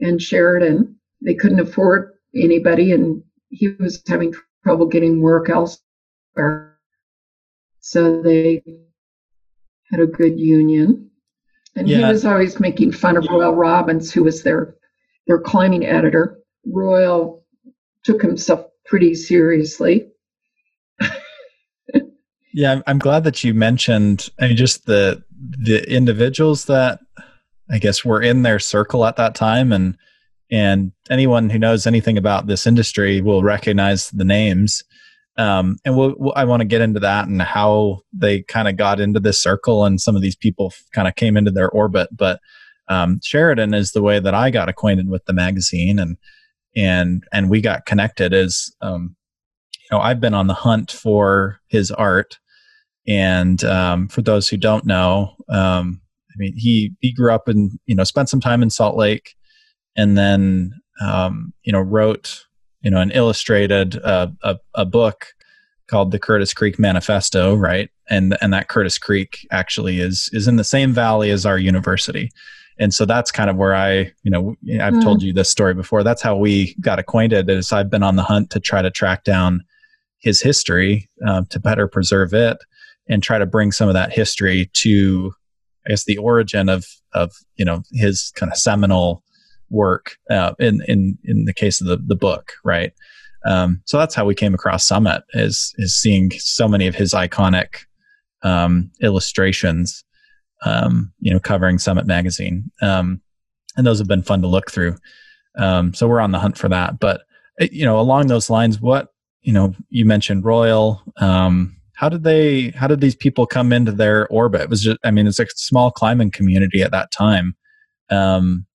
and 0.00 0.20
Sheridan. 0.20 0.96
They 1.22 1.34
couldn't 1.34 1.60
afford 1.60 2.12
anybody, 2.34 2.92
and 2.92 3.22
he 3.48 3.68
was 3.80 4.02
having 4.06 4.34
trouble 4.62 4.86
getting 4.86 5.22
work 5.22 5.48
elsewhere. 5.48 6.78
So 7.80 8.20
they 8.20 8.62
had 9.90 10.00
a 10.00 10.06
good 10.06 10.38
union. 10.38 11.10
And 11.74 11.88
yeah. 11.88 11.98
he 11.98 12.04
was 12.04 12.26
always 12.26 12.60
making 12.60 12.92
fun 12.92 13.16
of 13.16 13.26
Royal 13.30 13.54
Robbins, 13.54 14.12
who 14.12 14.24
was 14.24 14.42
their 14.42 14.76
their 15.26 15.40
climbing 15.40 15.86
editor. 15.86 16.38
Royal 16.66 17.46
took 18.02 18.20
himself 18.20 18.66
pretty 18.84 19.14
seriously. 19.14 20.10
Yeah, 22.54 22.80
I'm 22.86 23.00
glad 23.00 23.24
that 23.24 23.42
you 23.44 23.52
mentioned 23.52 24.30
I 24.40 24.48
mean 24.48 24.56
just 24.56 24.86
the 24.86 25.22
the 25.36 25.82
individuals 25.92 26.66
that 26.66 27.00
I 27.70 27.78
guess 27.78 28.04
were 28.04 28.22
in 28.22 28.42
their 28.42 28.58
circle 28.58 29.04
at 29.04 29.16
that 29.16 29.34
time 29.34 29.72
and 29.72 29.96
and 30.50 30.92
anyone 31.10 31.50
who 31.50 31.58
knows 31.58 31.86
anything 31.86 32.16
about 32.16 32.46
this 32.46 32.66
industry 32.66 33.20
will 33.20 33.42
recognize 33.42 34.10
the 34.10 34.24
names. 34.24 34.84
Um, 35.36 35.78
and 35.84 35.96
we'll, 35.96 36.14
we'll, 36.16 36.32
I 36.36 36.44
want 36.44 36.60
to 36.60 36.66
get 36.66 36.80
into 36.80 37.00
that 37.00 37.26
and 37.26 37.42
how 37.42 38.02
they 38.12 38.42
kind 38.42 38.68
of 38.68 38.76
got 38.76 39.00
into 39.00 39.18
this 39.18 39.42
circle 39.42 39.84
and 39.84 40.00
some 40.00 40.14
of 40.14 40.22
these 40.22 40.36
people 40.36 40.72
kind 40.94 41.08
of 41.08 41.16
came 41.16 41.36
into 41.36 41.50
their 41.50 41.70
orbit. 41.70 42.08
But 42.12 42.38
um, 42.88 43.18
Sheridan 43.24 43.74
is 43.74 43.92
the 43.92 44.02
way 44.02 44.20
that 44.20 44.34
I 44.34 44.50
got 44.50 44.68
acquainted 44.68 45.08
with 45.08 45.24
the 45.24 45.32
magazine 45.32 45.98
and 45.98 46.16
and 46.76 47.24
and 47.32 47.50
we 47.50 47.60
got 47.60 47.86
connected. 47.86 48.32
As 48.32 48.70
um, 48.80 49.16
you 49.80 49.96
know, 49.96 50.02
I've 50.02 50.20
been 50.20 50.34
on 50.34 50.46
the 50.46 50.54
hunt 50.54 50.92
for 50.92 51.60
his 51.68 51.90
art, 51.90 52.38
and 53.06 53.62
um, 53.64 54.08
for 54.08 54.22
those 54.22 54.48
who 54.48 54.56
don't 54.56 54.86
know, 54.86 55.34
um, 55.48 56.00
I 56.30 56.36
mean, 56.36 56.54
he 56.56 56.92
he 57.00 57.12
grew 57.12 57.32
up 57.32 57.48
and 57.48 57.70
you 57.86 57.94
know 57.94 58.04
spent 58.04 58.28
some 58.28 58.40
time 58.40 58.62
in 58.62 58.70
Salt 58.70 58.96
Lake 58.96 59.34
and 59.96 60.16
then 60.16 60.72
um, 61.00 61.52
you 61.62 61.72
know 61.72 61.80
wrote 61.80 62.44
you 62.82 62.90
know 62.90 63.00
an 63.00 63.10
illustrated 63.12 64.02
uh, 64.02 64.28
a, 64.42 64.56
a 64.74 64.84
book 64.84 65.26
called 65.86 66.10
the 66.10 66.18
Curtis 66.18 66.54
Creek 66.54 66.78
Manifesto, 66.78 67.54
right? 67.54 67.90
And 68.08 68.36
and 68.40 68.52
that 68.52 68.68
Curtis 68.68 68.98
Creek 68.98 69.46
actually 69.52 70.00
is 70.00 70.30
is 70.32 70.48
in 70.48 70.56
the 70.56 70.64
same 70.64 70.92
valley 70.92 71.30
as 71.30 71.46
our 71.46 71.58
university. 71.58 72.30
And 72.76 72.92
so 72.92 73.04
that's 73.04 73.30
kind 73.30 73.48
of 73.48 73.54
where 73.54 73.72
I, 73.72 74.12
you 74.24 74.32
know, 74.32 74.56
I've 74.82 74.94
mm. 74.94 75.02
told 75.02 75.22
you 75.22 75.32
this 75.32 75.48
story 75.48 75.74
before. 75.74 76.02
That's 76.02 76.22
how 76.22 76.36
we 76.36 76.74
got 76.80 76.98
acquainted. 76.98 77.48
Is 77.48 77.70
I've 77.70 77.90
been 77.90 78.02
on 78.02 78.16
the 78.16 78.24
hunt 78.24 78.50
to 78.50 78.60
try 78.60 78.82
to 78.82 78.90
track 78.90 79.22
down 79.22 79.62
his 80.18 80.40
history 80.40 81.08
uh, 81.24 81.42
to 81.50 81.60
better 81.60 81.86
preserve 81.86 82.34
it 82.34 82.56
and 83.08 83.22
try 83.22 83.38
to 83.38 83.46
bring 83.46 83.72
some 83.72 83.88
of 83.88 83.94
that 83.94 84.12
history 84.12 84.70
to, 84.74 85.32
I 85.86 85.90
guess, 85.90 86.04
the 86.04 86.18
origin 86.18 86.68
of 86.68 86.86
of 87.12 87.32
you 87.56 87.64
know 87.64 87.82
his 87.92 88.32
kind 88.34 88.50
of 88.50 88.58
seminal 88.58 89.22
work 89.70 90.16
uh, 90.30 90.54
in 90.58 90.82
in 90.86 91.18
in 91.24 91.44
the 91.44 91.54
case 91.54 91.80
of 91.80 91.86
the 91.86 91.96
the 91.96 92.16
book, 92.16 92.52
right? 92.64 92.92
Um, 93.46 93.82
so 93.84 93.98
that's 93.98 94.14
how 94.14 94.24
we 94.24 94.34
came 94.34 94.54
across 94.54 94.86
Summit 94.86 95.22
is 95.34 95.74
is 95.76 95.94
seeing 95.94 96.30
so 96.32 96.66
many 96.66 96.86
of 96.86 96.94
his 96.94 97.12
iconic 97.12 97.84
um, 98.42 98.90
illustrations, 99.02 100.04
um, 100.64 101.12
you 101.20 101.32
know, 101.32 101.40
covering 101.40 101.78
Summit 101.78 102.06
magazine, 102.06 102.70
um, 102.80 103.20
and 103.76 103.86
those 103.86 103.98
have 103.98 104.08
been 104.08 104.22
fun 104.22 104.42
to 104.42 104.48
look 104.48 104.70
through. 104.70 104.96
Um, 105.56 105.94
so 105.94 106.08
we're 106.08 106.20
on 106.20 106.32
the 106.32 106.40
hunt 106.40 106.58
for 106.58 106.68
that. 106.68 106.98
But 106.98 107.22
you 107.60 107.84
know, 107.84 108.00
along 108.00 108.26
those 108.26 108.50
lines, 108.50 108.80
what 108.80 109.08
you 109.42 109.52
know, 109.52 109.74
you 109.90 110.06
mentioned 110.06 110.44
Royal. 110.44 111.02
How 111.94 112.08
did 112.08 112.24
they? 112.24 112.70
How 112.70 112.86
did 112.86 113.00
these 113.00 113.14
people 113.14 113.46
come 113.46 113.72
into 113.72 113.92
their 113.92 114.26
orbit? 114.28 114.62
It 114.62 114.70
was 114.70 114.82
just, 114.82 114.98
I 115.04 115.10
mean, 115.10 115.26
it's 115.26 115.38
a 115.38 115.46
small 115.54 115.90
climbing 115.90 116.30
community 116.30 116.82
at 116.82 116.90
that 116.90 117.10
time. 117.12 117.54
Um, 118.10 118.66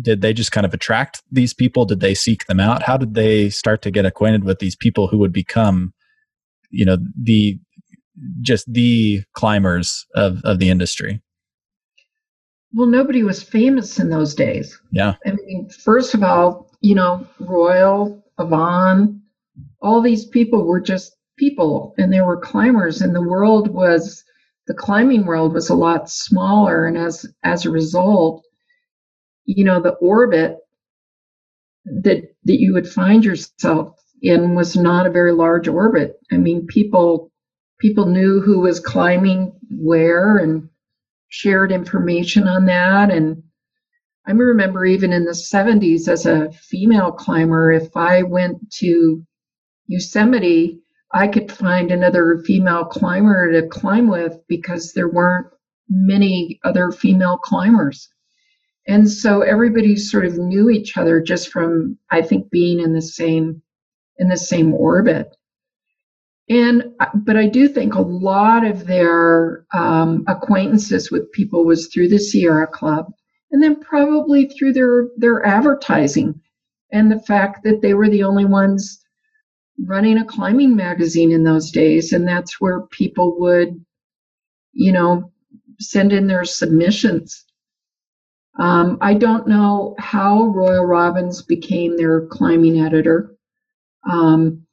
did 0.00 0.20
they 0.20 0.32
just 0.32 0.50
kind 0.50 0.66
of 0.66 0.74
attract 0.74 1.22
these 1.30 1.54
people? 1.54 1.84
Did 1.84 2.00
they 2.00 2.14
seek 2.14 2.46
them 2.46 2.58
out? 2.58 2.82
How 2.82 2.96
did 2.96 3.14
they 3.14 3.48
start 3.48 3.80
to 3.82 3.90
get 3.90 4.06
acquainted 4.06 4.42
with 4.44 4.58
these 4.58 4.74
people 4.74 5.06
who 5.06 5.18
would 5.18 5.32
become, 5.32 5.92
you 6.70 6.84
know, 6.84 6.98
the 7.16 7.58
just 8.40 8.72
the 8.72 9.22
climbers 9.34 10.04
of 10.14 10.40
of 10.44 10.58
the 10.58 10.70
industry? 10.70 11.22
Well, 12.72 12.88
nobody 12.88 13.22
was 13.22 13.40
famous 13.40 14.00
in 14.00 14.10
those 14.10 14.34
days. 14.34 14.80
Yeah. 14.90 15.14
I 15.24 15.30
mean, 15.30 15.68
first 15.68 16.12
of 16.12 16.24
all, 16.24 16.72
you 16.80 16.96
know, 16.96 17.24
Royal, 17.38 18.20
Yvon 18.40 19.20
all 19.84 20.00
these 20.00 20.24
people 20.24 20.64
were 20.66 20.80
just 20.80 21.13
people 21.36 21.94
and 21.98 22.12
there 22.12 22.24
were 22.24 22.40
climbers 22.40 23.00
and 23.00 23.14
the 23.14 23.22
world 23.22 23.68
was 23.68 24.24
the 24.66 24.74
climbing 24.74 25.26
world 25.26 25.52
was 25.52 25.68
a 25.68 25.74
lot 25.74 26.08
smaller 26.08 26.86
and 26.86 26.96
as 26.96 27.26
as 27.42 27.64
a 27.64 27.70
result 27.70 28.44
you 29.44 29.64
know 29.64 29.80
the 29.80 29.94
orbit 29.94 30.58
that 31.84 32.22
that 32.44 32.60
you 32.60 32.72
would 32.72 32.88
find 32.88 33.24
yourself 33.24 33.98
in 34.22 34.54
was 34.54 34.74
not 34.74 35.06
a 35.06 35.10
very 35.10 35.32
large 35.32 35.68
orbit. 35.68 36.18
I 36.32 36.38
mean 36.38 36.66
people 36.66 37.30
people 37.78 38.06
knew 38.06 38.40
who 38.40 38.60
was 38.60 38.80
climbing 38.80 39.52
where 39.70 40.38
and 40.38 40.68
shared 41.28 41.72
information 41.72 42.46
on 42.46 42.66
that 42.66 43.10
and 43.10 43.42
i 44.26 44.30
remember 44.30 44.84
even 44.86 45.12
in 45.12 45.24
the 45.24 45.32
70s 45.32 46.06
as 46.06 46.26
a 46.26 46.52
female 46.52 47.10
climber 47.10 47.72
if 47.72 47.96
i 47.96 48.22
went 48.22 48.70
to 48.70 49.26
yosemite 49.88 50.80
I 51.14 51.28
could 51.28 51.50
find 51.50 51.92
another 51.92 52.42
female 52.44 52.84
climber 52.84 53.52
to 53.52 53.68
climb 53.68 54.08
with 54.08 54.36
because 54.48 54.92
there 54.92 55.08
weren't 55.08 55.46
many 55.88 56.58
other 56.64 56.90
female 56.90 57.38
climbers. 57.38 58.08
And 58.88 59.08
so 59.08 59.42
everybody 59.42 59.94
sort 59.94 60.26
of 60.26 60.36
knew 60.36 60.68
each 60.68 60.96
other 60.96 61.20
just 61.20 61.50
from, 61.50 61.96
I 62.10 62.20
think, 62.20 62.50
being 62.50 62.80
in 62.80 62.94
the 62.94 63.00
same 63.00 63.62
in 64.18 64.28
the 64.28 64.36
same 64.36 64.74
orbit. 64.74 65.28
And 66.50 66.84
but 67.14 67.36
I 67.36 67.46
do 67.46 67.68
think 67.68 67.94
a 67.94 68.02
lot 68.02 68.66
of 68.66 68.86
their 68.86 69.64
um, 69.72 70.24
acquaintances 70.26 71.10
with 71.10 71.30
people 71.32 71.64
was 71.64 71.86
through 71.86 72.08
the 72.08 72.18
Sierra 72.18 72.66
Club, 72.66 73.06
and 73.52 73.62
then 73.62 73.80
probably 73.80 74.46
through 74.48 74.72
their 74.72 75.08
their 75.16 75.46
advertising, 75.46 76.40
and 76.92 77.10
the 77.10 77.20
fact 77.20 77.62
that 77.62 77.82
they 77.82 77.94
were 77.94 78.10
the 78.10 78.24
only 78.24 78.44
ones 78.44 79.03
running 79.82 80.18
a 80.18 80.24
climbing 80.24 80.76
magazine 80.76 81.32
in 81.32 81.44
those 81.44 81.70
days, 81.70 82.12
and 82.12 82.26
that's 82.26 82.60
where 82.60 82.82
people 82.88 83.38
would, 83.40 83.84
you 84.72 84.92
know, 84.92 85.32
send 85.80 86.12
in 86.12 86.26
their 86.26 86.44
submissions. 86.44 87.44
Um, 88.58 88.98
I 89.00 89.14
don't 89.14 89.48
know 89.48 89.96
how 89.98 90.44
Royal 90.44 90.84
Robbins 90.86 91.42
became 91.42 91.96
their 91.96 92.26
climbing 92.26 92.80
editor. 92.80 93.36
Um, 94.08 94.66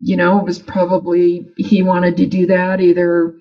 you 0.00 0.16
know, 0.16 0.38
it 0.38 0.44
was 0.44 0.58
probably 0.58 1.46
he 1.56 1.82
wanted 1.82 2.18
to 2.18 2.26
do 2.26 2.46
that. 2.46 2.80
Either 2.80 3.36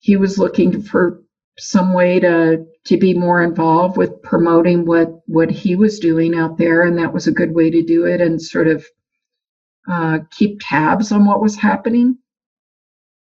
he 0.00 0.16
was 0.16 0.38
looking 0.38 0.82
for 0.82 1.22
some 1.58 1.92
way 1.92 2.20
to 2.20 2.66
to 2.86 2.96
be 2.96 3.12
more 3.14 3.42
involved 3.42 3.96
with 3.96 4.22
promoting 4.22 4.86
what 4.86 5.08
what 5.26 5.50
he 5.50 5.76
was 5.76 5.98
doing 5.98 6.34
out 6.34 6.58
there 6.58 6.82
and 6.82 6.98
that 6.98 7.12
was 7.12 7.26
a 7.26 7.32
good 7.32 7.54
way 7.54 7.70
to 7.70 7.82
do 7.82 8.06
it 8.06 8.20
and 8.20 8.40
sort 8.40 8.66
of 8.66 8.84
uh, 9.90 10.18
keep 10.30 10.58
tabs 10.60 11.12
on 11.12 11.26
what 11.26 11.42
was 11.42 11.56
happening 11.56 12.18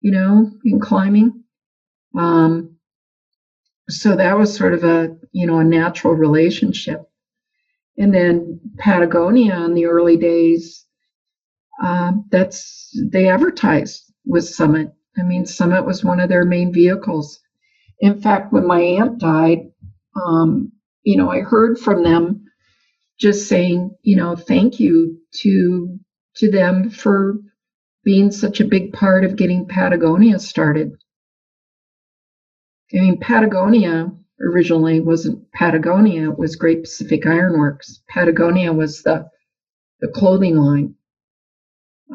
you 0.01 0.11
know 0.11 0.51
in 0.63 0.79
climbing. 0.79 1.43
Um, 2.17 2.77
so 3.89 4.15
that 4.15 4.37
was 4.37 4.55
sort 4.55 4.73
of 4.73 4.83
a 4.83 5.15
you 5.31 5.47
know 5.47 5.59
a 5.59 5.63
natural 5.63 6.13
relationship. 6.13 7.01
And 7.97 8.13
then 8.13 8.61
patagonia 8.77 9.61
in 9.65 9.73
the 9.73 9.85
early 9.85 10.15
days 10.15 10.85
uh, 11.83 12.13
that's 12.29 12.97
they 13.11 13.27
advertised 13.27 14.13
with 14.25 14.47
summit. 14.47 14.91
I 15.17 15.23
mean 15.23 15.45
summit 15.45 15.85
was 15.85 16.03
one 16.03 16.19
of 16.19 16.29
their 16.29 16.45
main 16.45 16.73
vehicles 16.73 17.39
in 17.99 18.21
fact, 18.21 18.53
when 18.53 18.65
my 18.65 18.79
aunt 18.79 19.19
died, 19.19 19.71
um, 20.15 20.71
you 21.03 21.17
know, 21.17 21.29
I 21.29 21.41
heard 21.41 21.77
from 21.79 22.03
them 22.03 22.45
just 23.19 23.47
saying, 23.47 23.95
you 24.01 24.15
know, 24.15 24.35
thank 24.35 24.79
you 24.79 25.19
to 25.41 25.99
to 26.37 26.49
them 26.49 26.89
for 26.89 27.37
being 28.03 28.31
such 28.31 28.59
a 28.59 28.67
big 28.67 28.93
part 28.93 29.25
of 29.25 29.35
getting 29.35 29.67
Patagonia 29.67 30.39
started. 30.39 30.93
I 32.93 32.99
mean, 32.99 33.19
Patagonia 33.19 34.11
originally 34.41 34.99
wasn't 34.99 35.51
Patagonia; 35.51 36.31
it 36.31 36.39
was 36.39 36.55
Great 36.55 36.83
Pacific 36.83 37.25
Ironworks. 37.25 38.01
Patagonia 38.07 38.71
was 38.71 39.03
the 39.03 39.29
the 39.99 40.07
clothing 40.07 40.55
line, 40.55 40.95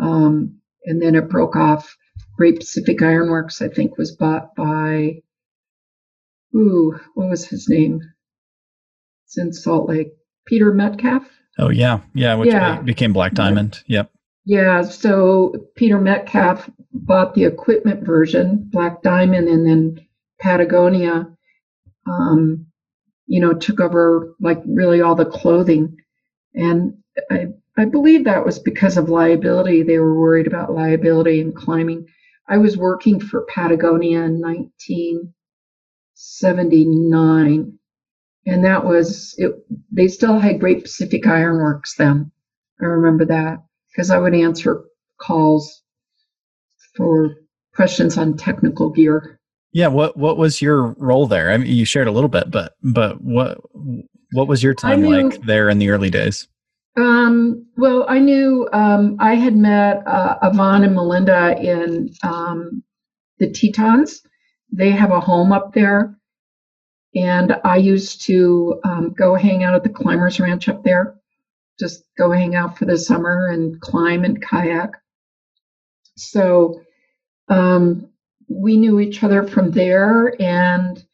um, 0.01 0.61
and 0.85 1.01
then 1.03 1.15
it 1.15 1.29
broke 1.29 1.57
off. 1.57 1.97
Great 2.37 2.59
Pacific 2.59 3.01
Ironworks, 3.03 3.63
I 3.63 3.69
think, 3.69 3.97
was 3.97 4.17
bought 4.17 4.55
by 4.57 5.23
ooh, 6.55 6.99
what 7.15 7.29
was 7.29 7.47
his 7.47 7.69
name? 7.69 8.01
It's 9.27 9.39
in 9.39 9.53
Salt 9.53 9.89
Lake. 9.89 10.09
Peter 10.47 10.73
Metcalf. 10.73 11.27
Oh 11.59 11.71
yeah, 11.71 12.01
yeah, 12.15 12.35
which 12.35 12.51
yeah. 12.51 12.81
became 12.81 13.13
Black 13.13 13.33
Diamond. 13.33 13.83
Yep. 13.87 14.11
Yeah, 14.45 14.83
so 14.83 15.55
Peter 15.75 15.99
Metcalf 15.99 16.69
bought 16.93 17.35
the 17.35 17.45
equipment 17.45 18.05
version, 18.05 18.69
Black 18.71 19.03
Diamond, 19.03 19.49
and 19.49 19.67
then 19.67 20.07
Patagonia, 20.41 21.27
um, 22.07 22.67
you 23.27 23.41
know, 23.41 23.55
took 23.55 23.81
over 23.81 24.35
like 24.41 24.61
really 24.67 25.01
all 25.01 25.15
the 25.15 25.25
clothing. 25.25 25.97
And 26.55 26.99
I, 27.31 27.47
I 27.77 27.87
believe 27.87 28.25
that 28.25 28.45
was 28.45 28.59
because 28.59 28.97
of 28.97 29.09
liability. 29.09 29.83
They 29.83 29.99
were 29.99 30.19
worried 30.19 30.47
about 30.47 30.73
liability 30.73 31.41
and 31.41 31.55
climbing. 31.55 32.07
I 32.49 32.59
was 32.59 32.77
working 32.77 33.21
for 33.21 33.47
Patagonia 33.47 34.23
in 34.23 34.41
19 34.41 35.34
79 36.15 37.79
and 38.47 38.65
that 38.65 38.85
was 38.85 39.35
it 39.39 39.53
they 39.91 40.09
still 40.09 40.39
had 40.39 40.61
great 40.61 40.83
pacific 40.83 41.27
ironworks 41.27 41.97
then. 41.97 42.31
I 42.81 42.87
remember 42.87 43.25
that 43.27 43.59
because 43.91 44.11
i 44.11 44.19
would 44.19 44.35
answer 44.35 44.85
calls 45.21 45.83
for 46.97 47.35
questions 47.75 48.17
on 48.19 48.37
technical 48.37 48.91
gear. 48.91 49.41
Yeah 49.73 49.89
what 49.89 50.17
what 50.17 50.37
was 50.37 50.63
your 50.63 50.95
role 50.99 51.27
there? 51.27 51.51
I 51.51 51.57
mean 51.57 51.75
you 51.75 51.85
shared 51.85 52.09
a 52.09 52.13
little 52.13 52.29
bit 52.29 52.51
but 52.51 52.75
but 52.83 53.21
what 53.21 53.59
what 54.33 54.49
was 54.49 54.63
your 54.63 54.75
time 54.75 55.03
knew, 55.03 55.29
like 55.29 55.43
there 55.43 55.69
in 55.69 55.79
the 55.79 55.91
early 55.91 56.11
days? 56.11 56.49
Um, 56.97 57.67
well 57.77 58.07
i 58.09 58.19
knew 58.21 58.69
um, 58.73 59.17
i 59.19 59.35
had 59.35 59.57
met 59.57 60.03
uh, 60.07 60.39
yvon 60.45 60.85
and 60.85 60.97
malinda 60.97 61.61
in 61.61 62.11
um, 62.23 62.85
the 63.39 63.51
tetons 63.51 64.23
they 64.77 64.91
have 64.91 65.13
a 65.13 65.21
home 65.21 65.53
up 65.53 65.73
there. 65.73 66.17
And 67.15 67.57
I 67.65 67.77
used 67.77 68.27
to 68.27 68.81
um, 68.85 69.15
go 69.17 69.37
hang 69.37 69.63
out 69.63 69.75
at 69.75 69.85
the 69.85 69.89
Climbers 69.89 70.41
Ranch 70.41 70.69
up 70.69 70.83
there, 70.83 71.15
just 71.79 72.05
go 72.19 72.33
hang 72.33 72.57
out 72.57 72.77
for 72.77 72.87
the 72.87 72.99
summer 72.99 73.49
and 73.49 73.81
climb 73.81 74.25
and 74.25 74.43
kayak. 74.43 74.91
So 76.17 76.81
um, 77.49 78.11
we 78.49 78.77
knew 78.77 78.99
each 78.99 79.23
other 79.23 79.47
from 79.47 79.71
there. 79.71 80.35
And 80.43 81.05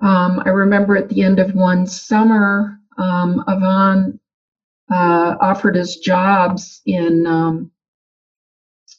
um, 0.00 0.40
I 0.44 0.50
remember 0.50 0.96
at 0.96 1.08
the 1.08 1.22
end 1.22 1.40
of 1.40 1.54
one 1.54 1.88
summer, 1.88 2.78
um, 2.96 3.42
Yvon 3.48 4.20
uh, 4.88 5.36
offered 5.40 5.76
us 5.76 5.96
jobs 5.96 6.80
in, 6.86 7.26
um, 7.26 7.72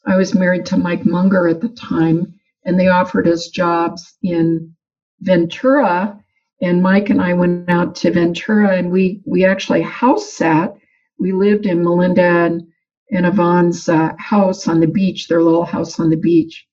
I 0.06 0.18
was 0.18 0.36
married 0.36 0.66
to 0.68 0.78
Mike 0.78 1.06
Munger 1.06 1.48
at 1.48 1.62
the 1.62 1.70
time 1.70 2.35
and 2.66 2.80
they 2.80 2.88
offered 2.88 3.28
us 3.28 3.48
jobs 3.48 4.18
in 4.22 4.76
Ventura. 5.22 6.20
And 6.62 6.82
Mike 6.82 7.10
and 7.10 7.22
I 7.22 7.34
went 7.34 7.70
out 7.70 7.96
to 7.98 8.12
Ventura 8.12 8.76
and 8.76 8.92
we, 8.92 9.22
we 9.26 9.46
actually 9.46 9.82
house 9.82 10.34
sat. 10.34 10.74
We 11.20 11.32
lived 11.32 11.66
in 11.66 11.84
Malinda 11.84 12.48
and, 12.48 12.68
and 13.12 13.26
Yvon's 13.26 13.88
uh, 13.88 14.14
house 14.18 14.68
on 14.68 14.80
the 14.80 14.88
beach, 14.88 15.28
their 15.28 15.44
little 15.44 15.66
house 15.66 16.00
on 16.00 16.10
the 16.10 16.18
beach. 16.18 16.66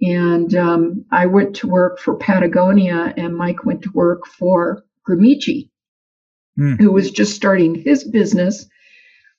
And 0.00 0.54
um, 0.54 1.04
I 1.10 1.26
went 1.26 1.56
to 1.56 1.68
work 1.68 1.98
for 1.98 2.16
Patagonia, 2.16 3.14
and 3.16 3.34
Mike 3.36 3.64
went 3.64 3.82
to 3.82 3.90
work 3.92 4.26
for 4.26 4.84
Gramicci, 5.08 5.70
mm. 6.58 6.78
who 6.78 6.92
was 6.92 7.10
just 7.10 7.34
starting 7.34 7.74
his 7.74 8.04
business, 8.04 8.66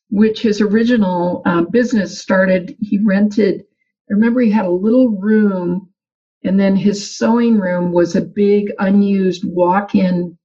which 0.10 0.42
his 0.42 0.60
original 0.60 1.44
uh, 1.46 1.62
business 1.62 2.20
started. 2.20 2.76
He 2.80 2.98
rented 2.98 3.66
I 4.10 4.14
remember 4.14 4.42
he 4.42 4.52
had 4.52 4.66
a 4.66 4.72
little 4.72 5.10
room, 5.10 5.90
and 6.44 6.60
then 6.60 6.76
his 6.76 7.18
sewing 7.18 7.60
room 7.60 7.92
was 7.92 8.16
a 8.16 8.22
big 8.22 8.72
unused 8.80 9.44
walk 9.46 9.96
in 9.96 10.38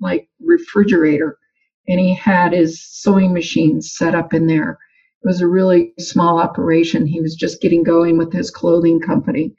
like 0.00 0.28
refrigerator 0.40 1.38
and 1.88 1.98
he 1.98 2.14
had 2.14 2.52
his 2.52 2.82
sewing 2.82 3.32
machine 3.32 3.80
set 3.80 4.14
up 4.14 4.34
in 4.34 4.46
there. 4.46 4.78
It 5.22 5.26
was 5.26 5.40
a 5.40 5.48
really 5.48 5.92
small 5.98 6.38
operation. 6.38 7.06
He 7.06 7.20
was 7.20 7.34
just 7.34 7.60
getting 7.62 7.82
going 7.82 8.18
with 8.18 8.32
his 8.32 8.50
clothing 8.50 9.00
company. 9.00 9.54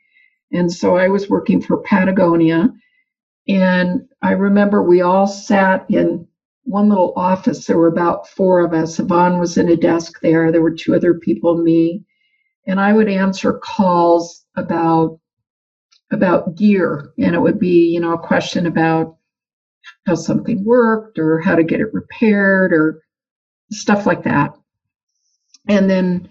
And 0.51 0.71
so 0.71 0.95
I 0.95 1.09
was 1.09 1.29
working 1.29 1.61
for 1.61 1.81
Patagonia. 1.81 2.69
And 3.47 4.03
I 4.21 4.31
remember 4.31 4.83
we 4.83 5.01
all 5.01 5.27
sat 5.27 5.85
in 5.89 6.27
one 6.63 6.89
little 6.89 7.13
office. 7.15 7.65
There 7.65 7.77
were 7.77 7.87
about 7.87 8.27
four 8.27 8.65
of 8.65 8.73
us. 8.73 8.99
Yvon 8.99 9.39
was 9.39 9.57
in 9.57 9.69
a 9.69 9.75
desk 9.75 10.19
there. 10.21 10.51
There 10.51 10.61
were 10.61 10.75
two 10.75 10.95
other 10.95 11.15
people, 11.15 11.57
me. 11.57 12.05
And 12.69 12.79
I 12.79 12.93
would 12.93 13.09
answer 13.09 13.53
calls 13.53 14.45
about 14.55 15.19
about 16.11 16.55
gear. 16.55 17.11
And 17.17 17.33
it 17.33 17.41
would 17.41 17.59
be, 17.59 17.91
you 17.91 17.99
know, 17.99 18.13
a 18.13 18.19
question 18.19 18.67
about 18.67 19.17
how 20.05 20.13
something 20.13 20.63
worked 20.63 21.17
or 21.17 21.39
how 21.39 21.55
to 21.55 21.63
get 21.63 21.79
it 21.79 21.91
repaired 21.93 22.71
or 22.71 23.01
stuff 23.71 24.05
like 24.05 24.23
that. 24.23 24.53
And 25.67 25.89
then 25.89 26.29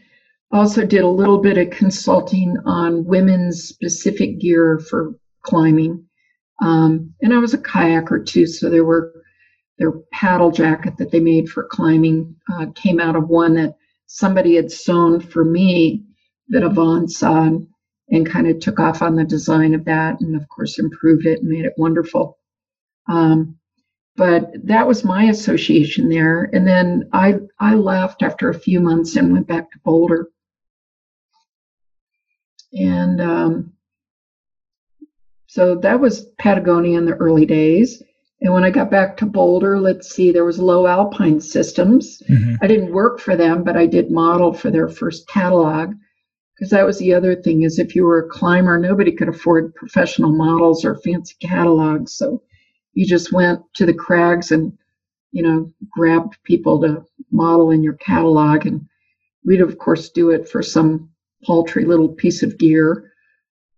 also 0.53 0.86
did 0.86 1.03
a 1.03 1.09
little 1.09 1.39
bit 1.39 1.59
of 1.59 1.76
consulting 1.76 2.57
on 2.64 3.05
women's 3.05 3.64
specific 3.64 4.39
gear 4.39 4.78
for 4.78 5.16
climbing. 5.43 6.07
Um, 6.62 7.14
and 7.20 7.34
I 7.34 7.39
was 7.39 7.53
a 7.53 7.59
kayaker 7.59 8.24
too, 8.24 8.47
so 8.47 8.70
there 8.70 8.84
were 8.84 9.12
their 9.78 9.93
paddle 10.12 10.53
jacket 10.53 10.99
that 10.99 11.11
they 11.11 11.20
made 11.20 11.49
for 11.49 11.64
climbing 11.64 12.36
uh, 12.53 12.66
came 12.76 13.01
out 13.01 13.16
of 13.16 13.28
one 13.28 13.55
that 13.55 13.74
somebody 14.07 14.55
had 14.55 14.70
sewn 14.70 15.20
for 15.20 15.45
me 15.45 16.05
that 16.51 16.62
Yvon 16.62 17.09
saw 17.11 17.42
and, 17.42 17.66
and 18.11 18.28
kind 18.28 18.46
of 18.46 18.61
took 18.61 18.80
off 18.80 19.03
on 19.03 19.16
the 19.16 19.24
design 19.24 19.74
of 19.74 19.84
that 19.84 20.20
and 20.20 20.36
of 20.36 20.49
course 20.49 20.78
improved 20.78 21.26
it 21.26 21.40
and 21.40 21.49
made 21.49 21.64
it 21.64 21.74
wonderful. 21.76 22.38
Um, 23.09 23.59
but 24.16 24.51
that 24.64 24.86
was 24.86 25.05
my 25.05 25.24
association 25.24 26.09
there. 26.09 26.51
And 26.53 26.66
then 26.66 27.09
I 27.12 27.38
I 27.61 27.74
left 27.76 28.22
after 28.22 28.51
a 28.51 28.59
few 28.59 28.80
months 28.80 29.16
and 29.16 29.32
went 29.32 29.46
back 29.46 29.70
to 29.70 29.78
Boulder. 29.84 30.28
And 32.72 33.20
um, 33.20 33.72
so 35.46 35.76
that 35.76 36.01
was 36.01 36.26
Patagonia 36.38 36.99
in 36.99 37.07
the 37.07 37.14
early 37.14 37.46
days. 37.46 38.03
And 38.40 38.53
when 38.53 38.64
I 38.64 38.70
got 38.70 38.90
back 38.90 39.16
to 39.18 39.26
Boulder, 39.26 39.80
let's 39.80 40.11
see, 40.11 40.30
there 40.30 40.44
was 40.44 40.59
Lowe 40.59 40.86
Alpine 40.86 41.40
Systems. 41.40 42.22
Mm-hmm. 42.28 42.57
I 42.61 42.66
didn't 42.66 42.92
work 42.92 43.20
for 43.20 43.36
them, 43.36 43.64
but 43.64 43.76
I 43.76 43.86
did 43.86 44.11
model 44.11 44.53
for 44.53 44.70
their 44.70 44.88
first 44.88 45.28
catalog 45.28 45.94
because 46.59 46.71
that 46.71 46.85
was 46.85 46.99
the 46.99 47.15
other 47.15 47.37
thing 47.37 47.63
is 47.63 47.79
if 47.79 47.95
you 47.95 48.05
were 48.05 48.19
a 48.19 48.29
climber, 48.29 48.79
nobody 48.79 49.13
could 49.13 49.29
afford 49.29 49.75
professional 49.77 50.33
models 50.33 50.85
or 50.85 50.97
fancy 50.97 51.37
catalogs. 51.41 52.15
So 52.15 52.43
you 52.95 53.07
just 53.07 53.33
went 53.33 53.61
to 53.75 53.87
the 53.87 53.95
crags 53.95 54.51
and 54.51 54.77
you 55.31 55.43
know 55.43 55.73
grabbed 55.91 56.43
people 56.43 56.81
to 56.81 57.05
model 57.31 57.71
in 57.71 57.83
your 57.83 57.95
catalog 57.95 58.67
and 58.67 58.87
we'd 59.45 59.61
of 59.61 59.79
course 59.79 60.11
do 60.11 60.31
it 60.31 60.49
for 60.49 60.63
some 60.63 61.11
paltry 61.45 61.85
little 61.85 62.09
piece 62.09 62.43
of 62.43 62.59
gear 62.59 63.13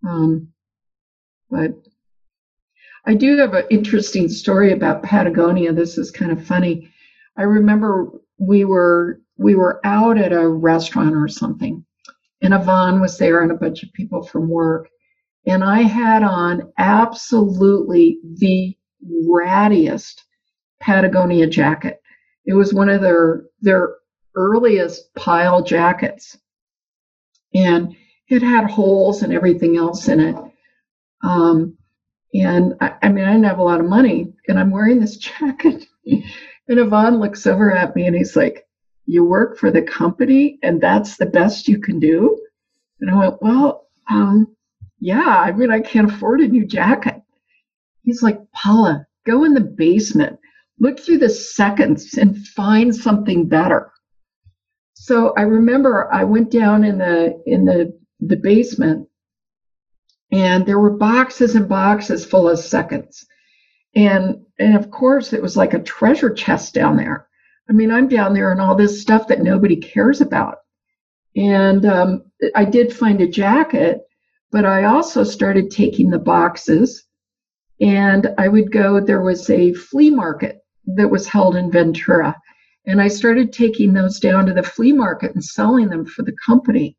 um, 0.08 0.48
but 1.50 1.72
i 3.04 3.14
do 3.14 3.36
have 3.36 3.54
an 3.54 3.64
interesting 3.70 4.28
story 4.28 4.72
about 4.72 5.02
patagonia 5.02 5.72
this 5.72 5.98
is 5.98 6.10
kind 6.10 6.30
of 6.30 6.46
funny 6.46 6.90
i 7.36 7.42
remember 7.42 8.08
we 8.38 8.64
were 8.64 9.20
we 9.36 9.54
were 9.54 9.84
out 9.84 10.16
at 10.16 10.32
a 10.32 10.48
restaurant 10.48 11.14
or 11.14 11.28
something 11.28 11.84
and 12.42 12.54
yvon 12.54 13.00
was 13.00 13.18
there 13.18 13.42
and 13.42 13.52
a 13.52 13.56
bunch 13.56 13.82
of 13.82 13.92
people 13.92 14.22
from 14.22 14.48
work 14.48 14.88
and 15.46 15.62
i 15.64 15.82
had 15.82 16.22
on 16.22 16.72
absolutely 16.78 18.18
the 18.38 18.76
rattiest 19.28 20.22
Patagonia 20.80 21.46
jacket. 21.46 22.00
It 22.46 22.54
was 22.54 22.74
one 22.74 22.88
of 22.88 23.00
their 23.00 23.44
their 23.60 23.96
earliest 24.34 25.14
pile 25.14 25.62
jackets, 25.62 26.36
and 27.54 27.94
it 28.28 28.42
had 28.42 28.70
holes 28.70 29.22
and 29.22 29.32
everything 29.32 29.76
else 29.76 30.08
in 30.08 30.20
it. 30.20 30.36
Um, 31.22 31.76
and 32.32 32.74
I, 32.80 32.94
I, 33.02 33.08
mean, 33.08 33.24
I 33.24 33.32
didn't 33.32 33.44
have 33.44 33.58
a 33.58 33.64
lot 33.64 33.80
of 33.80 33.86
money, 33.86 34.32
and 34.48 34.58
I'm 34.58 34.70
wearing 34.70 35.00
this 35.00 35.16
jacket. 35.18 35.86
and 36.06 36.24
Yvon 36.68 37.20
looks 37.20 37.46
over 37.46 37.70
at 37.72 37.94
me 37.94 38.06
and 38.06 38.16
he's 38.16 38.36
like, 38.36 38.66
"You 39.06 39.24
work 39.24 39.58
for 39.58 39.70
the 39.70 39.82
company, 39.82 40.58
and 40.62 40.80
that's 40.80 41.16
the 41.16 41.26
best 41.26 41.68
you 41.68 41.80
can 41.80 41.98
do." 42.00 42.40
And 43.00 43.10
I 43.10 43.16
went, 43.16 43.42
"Well, 43.42 43.88
um, 44.08 44.56
yeah. 44.98 45.42
I 45.46 45.52
mean, 45.52 45.70
I 45.70 45.80
can't 45.80 46.10
afford 46.10 46.40
a 46.40 46.48
new 46.48 46.66
jacket." 46.66 47.20
He's 48.02 48.22
like, 48.22 48.40
Paula, 48.52 49.06
go 49.26 49.44
in 49.44 49.54
the 49.54 49.60
basement, 49.60 50.38
look 50.78 50.98
through 50.98 51.18
the 51.18 51.28
seconds 51.28 52.14
and 52.14 52.36
find 52.36 52.94
something 52.94 53.48
better. 53.48 53.92
So 54.94 55.32
I 55.36 55.42
remember 55.42 56.12
I 56.12 56.24
went 56.24 56.50
down 56.50 56.84
in 56.84 56.98
the 56.98 57.40
in 57.46 57.64
the 57.64 57.98
the 58.20 58.36
basement 58.36 59.08
and 60.30 60.66
there 60.66 60.78
were 60.78 60.96
boxes 60.96 61.54
and 61.54 61.68
boxes 61.68 62.24
full 62.24 62.48
of 62.48 62.58
seconds. 62.58 63.26
And 63.94 64.44
and 64.58 64.76
of 64.76 64.90
course 64.90 65.32
it 65.32 65.42
was 65.42 65.56
like 65.56 65.74
a 65.74 65.82
treasure 65.82 66.32
chest 66.32 66.74
down 66.74 66.96
there. 66.96 67.28
I 67.70 67.72
mean, 67.72 67.92
I'm 67.92 68.08
down 68.08 68.34
there 68.34 68.50
and 68.50 68.60
all 68.60 68.74
this 68.74 69.00
stuff 69.00 69.28
that 69.28 69.42
nobody 69.42 69.76
cares 69.76 70.20
about. 70.20 70.56
And 71.36 71.86
um, 71.86 72.24
I 72.56 72.64
did 72.64 72.92
find 72.92 73.20
a 73.20 73.28
jacket, 73.28 74.00
but 74.50 74.64
I 74.64 74.84
also 74.84 75.22
started 75.22 75.70
taking 75.70 76.10
the 76.10 76.18
boxes 76.18 77.04
and 77.80 78.34
I 78.36 78.48
would 78.48 78.72
go, 78.72 79.00
there 79.00 79.22
was 79.22 79.48
a 79.48 79.72
flea 79.72 80.10
market 80.10 80.58
that 80.96 81.10
was 81.10 81.28
held 81.28 81.54
in 81.54 81.70
Ventura. 81.70 82.36
And 82.86 83.00
I 83.00 83.08
started 83.08 83.52
taking 83.52 83.92
those 83.92 84.18
down 84.18 84.46
to 84.46 84.52
the 84.52 84.62
flea 84.62 84.92
market 84.92 85.34
and 85.34 85.44
selling 85.44 85.88
them 85.88 86.04
for 86.04 86.22
the 86.22 86.36
company. 86.44 86.96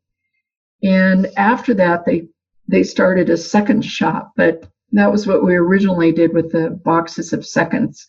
And 0.82 1.26
after 1.36 1.74
that, 1.74 2.04
they 2.06 2.28
they 2.68 2.82
started 2.82 3.28
a 3.28 3.36
second 3.36 3.84
shop, 3.84 4.32
but 4.36 4.66
that 4.92 5.10
was 5.10 5.26
what 5.26 5.44
we 5.44 5.54
originally 5.56 6.12
did 6.12 6.32
with 6.32 6.52
the 6.52 6.70
boxes 6.84 7.32
of 7.32 7.44
seconds. 7.44 8.06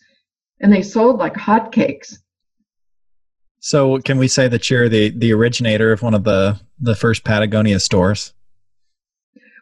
And 0.60 0.72
they 0.72 0.82
sold 0.82 1.18
like 1.18 1.34
hotcakes. 1.34 2.16
So 3.64 3.98
can 4.00 4.18
we 4.18 4.28
say 4.28 4.46
that 4.48 4.68
you're 4.68 4.90
the 4.90 5.08
the 5.08 5.32
originator 5.32 5.90
of 5.90 6.02
one 6.02 6.12
of 6.12 6.24
the 6.24 6.60
the 6.78 6.94
first 6.94 7.24
Patagonia 7.24 7.80
stores? 7.80 8.34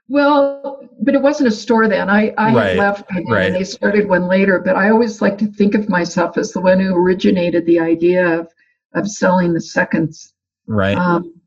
Well, 0.09 0.80
but 1.00 1.14
it 1.14 1.22
wasn't 1.22 1.50
a 1.50 1.53
store 1.53 1.86
then. 1.86 2.11
I, 2.11 2.34
I 2.36 2.53
right, 2.53 2.76
left 2.76 3.09
right. 3.30 3.46
and 3.46 3.55
they 3.55 3.62
started 3.62 4.09
one 4.09 4.26
later. 4.26 4.59
But 4.59 4.74
I 4.74 4.90
always 4.90 5.22
like 5.22 5.38
to 5.38 5.46
think 5.46 5.76
of 5.76 5.88
myself 5.88 6.36
as 6.36 6.50
the 6.50 6.61
one 6.61 6.80
who 6.80 6.96
originated 6.96 7.64
the 7.64 7.78
idea 7.78 8.40
of 8.40 8.48
of 8.92 9.09
selling 9.09 9.55
the 9.55 9.61
seconds. 9.61 10.34
Right. 10.66 10.98
Um, 10.98 11.40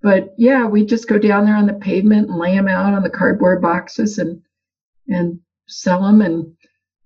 but 0.00 0.32
yeah, 0.38 0.64
we 0.64 0.86
just 0.86 1.08
go 1.08 1.18
down 1.18 1.44
there 1.44 1.56
on 1.56 1.66
the 1.66 1.74
pavement 1.74 2.28
and 2.28 2.38
lay 2.38 2.54
them 2.54 2.68
out 2.68 2.94
on 2.94 3.02
the 3.02 3.10
cardboard 3.10 3.60
boxes 3.60 4.18
and 4.18 4.40
and 5.08 5.40
sell 5.66 6.04
them. 6.04 6.22
And 6.22 6.54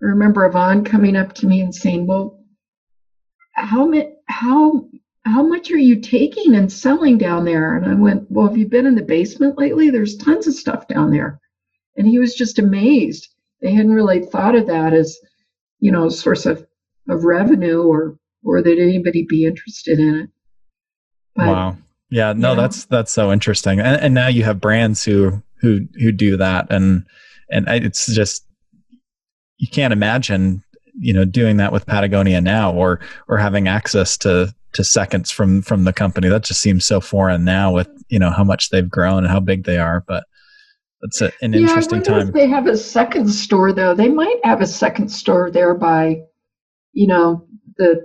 I 0.03 0.05
remember 0.05 0.46
Yvon 0.46 0.84
coming 0.84 1.16
up 1.16 1.32
to 1.36 1.46
me 1.46 1.62
and 1.62 1.74
saying, 1.74 2.07
"Well, 2.07 2.44
how 3.55 3.86
many 3.86 4.12
how 4.30 4.89
how 5.25 5.43
much 5.43 5.71
are 5.71 5.79
you 5.79 6.01
taking 6.01 6.55
and 6.55 6.73
selling 6.73 7.18
down 7.18 7.45
there? 7.45 7.77
And 7.77 7.91
I 7.91 7.95
went, 7.95 8.31
Well, 8.31 8.49
have 8.49 8.57
you 8.57 8.66
been 8.66 8.87
in 8.87 8.95
the 8.95 9.03
basement 9.03 9.59
lately? 9.59 9.91
There's 9.91 10.16
tons 10.16 10.47
of 10.47 10.55
stuff 10.55 10.89
down 10.89 11.11
there. 11.11 11.41
And 11.97 12.07
he 12.07 12.18
was 12.18 12.35
just 12.35 12.59
amazed. 12.59 13.29
They 13.61 13.73
hadn't 13.73 13.93
really 13.93 14.21
thought 14.21 14.55
of 14.55 14.66
that 14.68 14.95
as, 14.95 15.18
you 15.81 15.93
know, 15.93 16.07
a 16.07 16.11
source 16.11 16.47
of, 16.47 16.66
of 17.09 17.25
revenue 17.25 17.83
or 17.83 18.16
or 18.43 18.62
that 18.62 18.79
anybody 18.79 19.27
be 19.29 19.45
interested 19.45 19.99
in 19.99 20.14
it. 20.14 20.31
But, 21.37 21.49
wow. 21.49 21.77
Yeah, 22.09 22.33
no, 22.33 22.57
that's 22.57 22.87
that's 22.87 23.12
so 23.12 23.31
interesting. 23.31 23.79
And, 23.79 24.01
and 24.01 24.14
now 24.14 24.29
you 24.29 24.43
have 24.45 24.61
brands 24.61 25.05
who 25.05 25.43
who 25.61 25.87
who 26.01 26.11
do 26.12 26.37
that 26.39 26.66
and 26.71 27.05
and 27.51 27.68
it's 27.68 28.07
just 28.07 28.47
you 29.59 29.68
can't 29.68 29.93
imagine 29.93 30.64
you 30.99 31.12
know 31.12 31.25
doing 31.25 31.59
that 31.59 31.73
with 31.73 31.87
Patagonia 31.87 32.41
now 32.41 32.73
or 32.73 33.01
or 33.29 33.37
having 33.37 33.68
access 33.68 34.16
to 34.18 34.53
to 34.73 34.85
seconds 34.85 35.31
from 35.31 35.62
from 35.62 35.85
the 35.85 35.93
company. 35.93 36.29
That 36.29 36.45
just 36.45 36.61
seems 36.61 36.85
so 36.85 37.01
foreign 37.01 37.45
now 37.45 37.73
with 37.73 37.89
you 38.09 38.18
know 38.18 38.31
how 38.31 38.45
much 38.45 38.71
they've 38.71 38.89
grown 38.89 39.25
and 39.25 39.29
how 39.29 39.41
big 39.41 39.64
they 39.64 39.79
are. 39.79 40.05
But 40.07 40.25
it's 41.03 41.21
a, 41.21 41.33
an 41.41 41.53
yeah, 41.53 41.61
interesting 41.61 42.03
time. 42.03 42.31
they 42.33 42.47
have 42.47 42.66
a 42.66 42.77
second 42.77 43.29
store 43.29 43.73
though. 43.73 43.95
They 43.95 44.09
might 44.09 44.39
have 44.45 44.61
a 44.61 44.66
second 44.66 45.09
store 45.09 45.51
there 45.51 45.75
by, 45.75 46.23
you 46.93 47.07
know, 47.07 47.47
the 47.79 48.03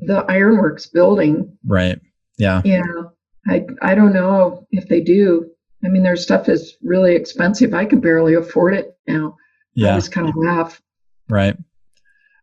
the 0.00 0.24
Ironworks 0.28 0.86
building. 0.86 1.56
Right. 1.66 2.00
Yeah. 2.38 2.62
Yeah. 2.64 2.82
I 3.46 3.66
I 3.82 3.94
don't 3.94 4.12
know 4.12 4.66
if 4.70 4.88
they 4.88 5.00
do. 5.00 5.50
I 5.84 5.88
mean, 5.88 6.02
their 6.02 6.16
stuff 6.16 6.48
is 6.48 6.76
really 6.82 7.14
expensive. 7.14 7.74
I 7.74 7.84
can 7.84 8.00
barely 8.00 8.34
afford 8.34 8.74
it 8.74 8.96
now. 9.06 9.36
Yeah. 9.74 9.92
I 9.92 9.96
just 9.96 10.12
kind 10.12 10.28
of 10.28 10.34
laugh. 10.36 10.80
Right. 11.28 11.56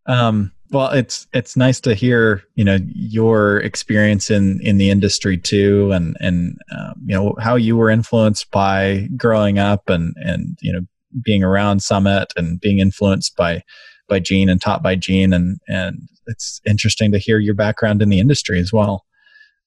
Um, 0.06 0.52
well, 0.72 0.90
it's 0.92 1.28
it's 1.34 1.56
nice 1.56 1.80
to 1.82 1.94
hear 1.94 2.44
you 2.56 2.64
know 2.64 2.78
your 2.94 3.58
experience 3.60 4.30
in 4.30 4.60
in 4.62 4.78
the 4.78 4.90
industry 4.90 5.38
too, 5.38 5.92
and 5.92 6.18
and 6.20 6.58
um, 6.76 6.94
you 7.06 7.14
know 7.14 7.36
how 7.40 7.56
you 7.56 7.78
were 7.78 7.90
influenced 7.90 8.50
by 8.52 9.08
growing 9.16 9.60
up 9.60 9.90
and 9.90 10.16
and 10.18 10.58
you 10.62 10.74
know 10.74 10.82
being 11.24 11.44
around 11.44 11.82
Summit 11.82 12.34
and 12.36 12.60
being 12.60 12.80
influenced 12.80 13.36
by 13.36 13.62
by 14.10 14.20
Jean 14.20 14.50
and 14.50 14.60
taught 14.60 14.84
by 14.84 14.96
Jean, 14.96 15.34
and 15.34 15.60
and 15.68 16.00
it's 16.28 16.60
interesting 16.66 17.12
to 17.12 17.20
hear 17.20 17.38
your 17.38 17.56
background 17.56 18.02
in 18.02 18.10
the 18.10 18.20
industry 18.20 18.60
as 18.60 18.74
well. 18.74 19.06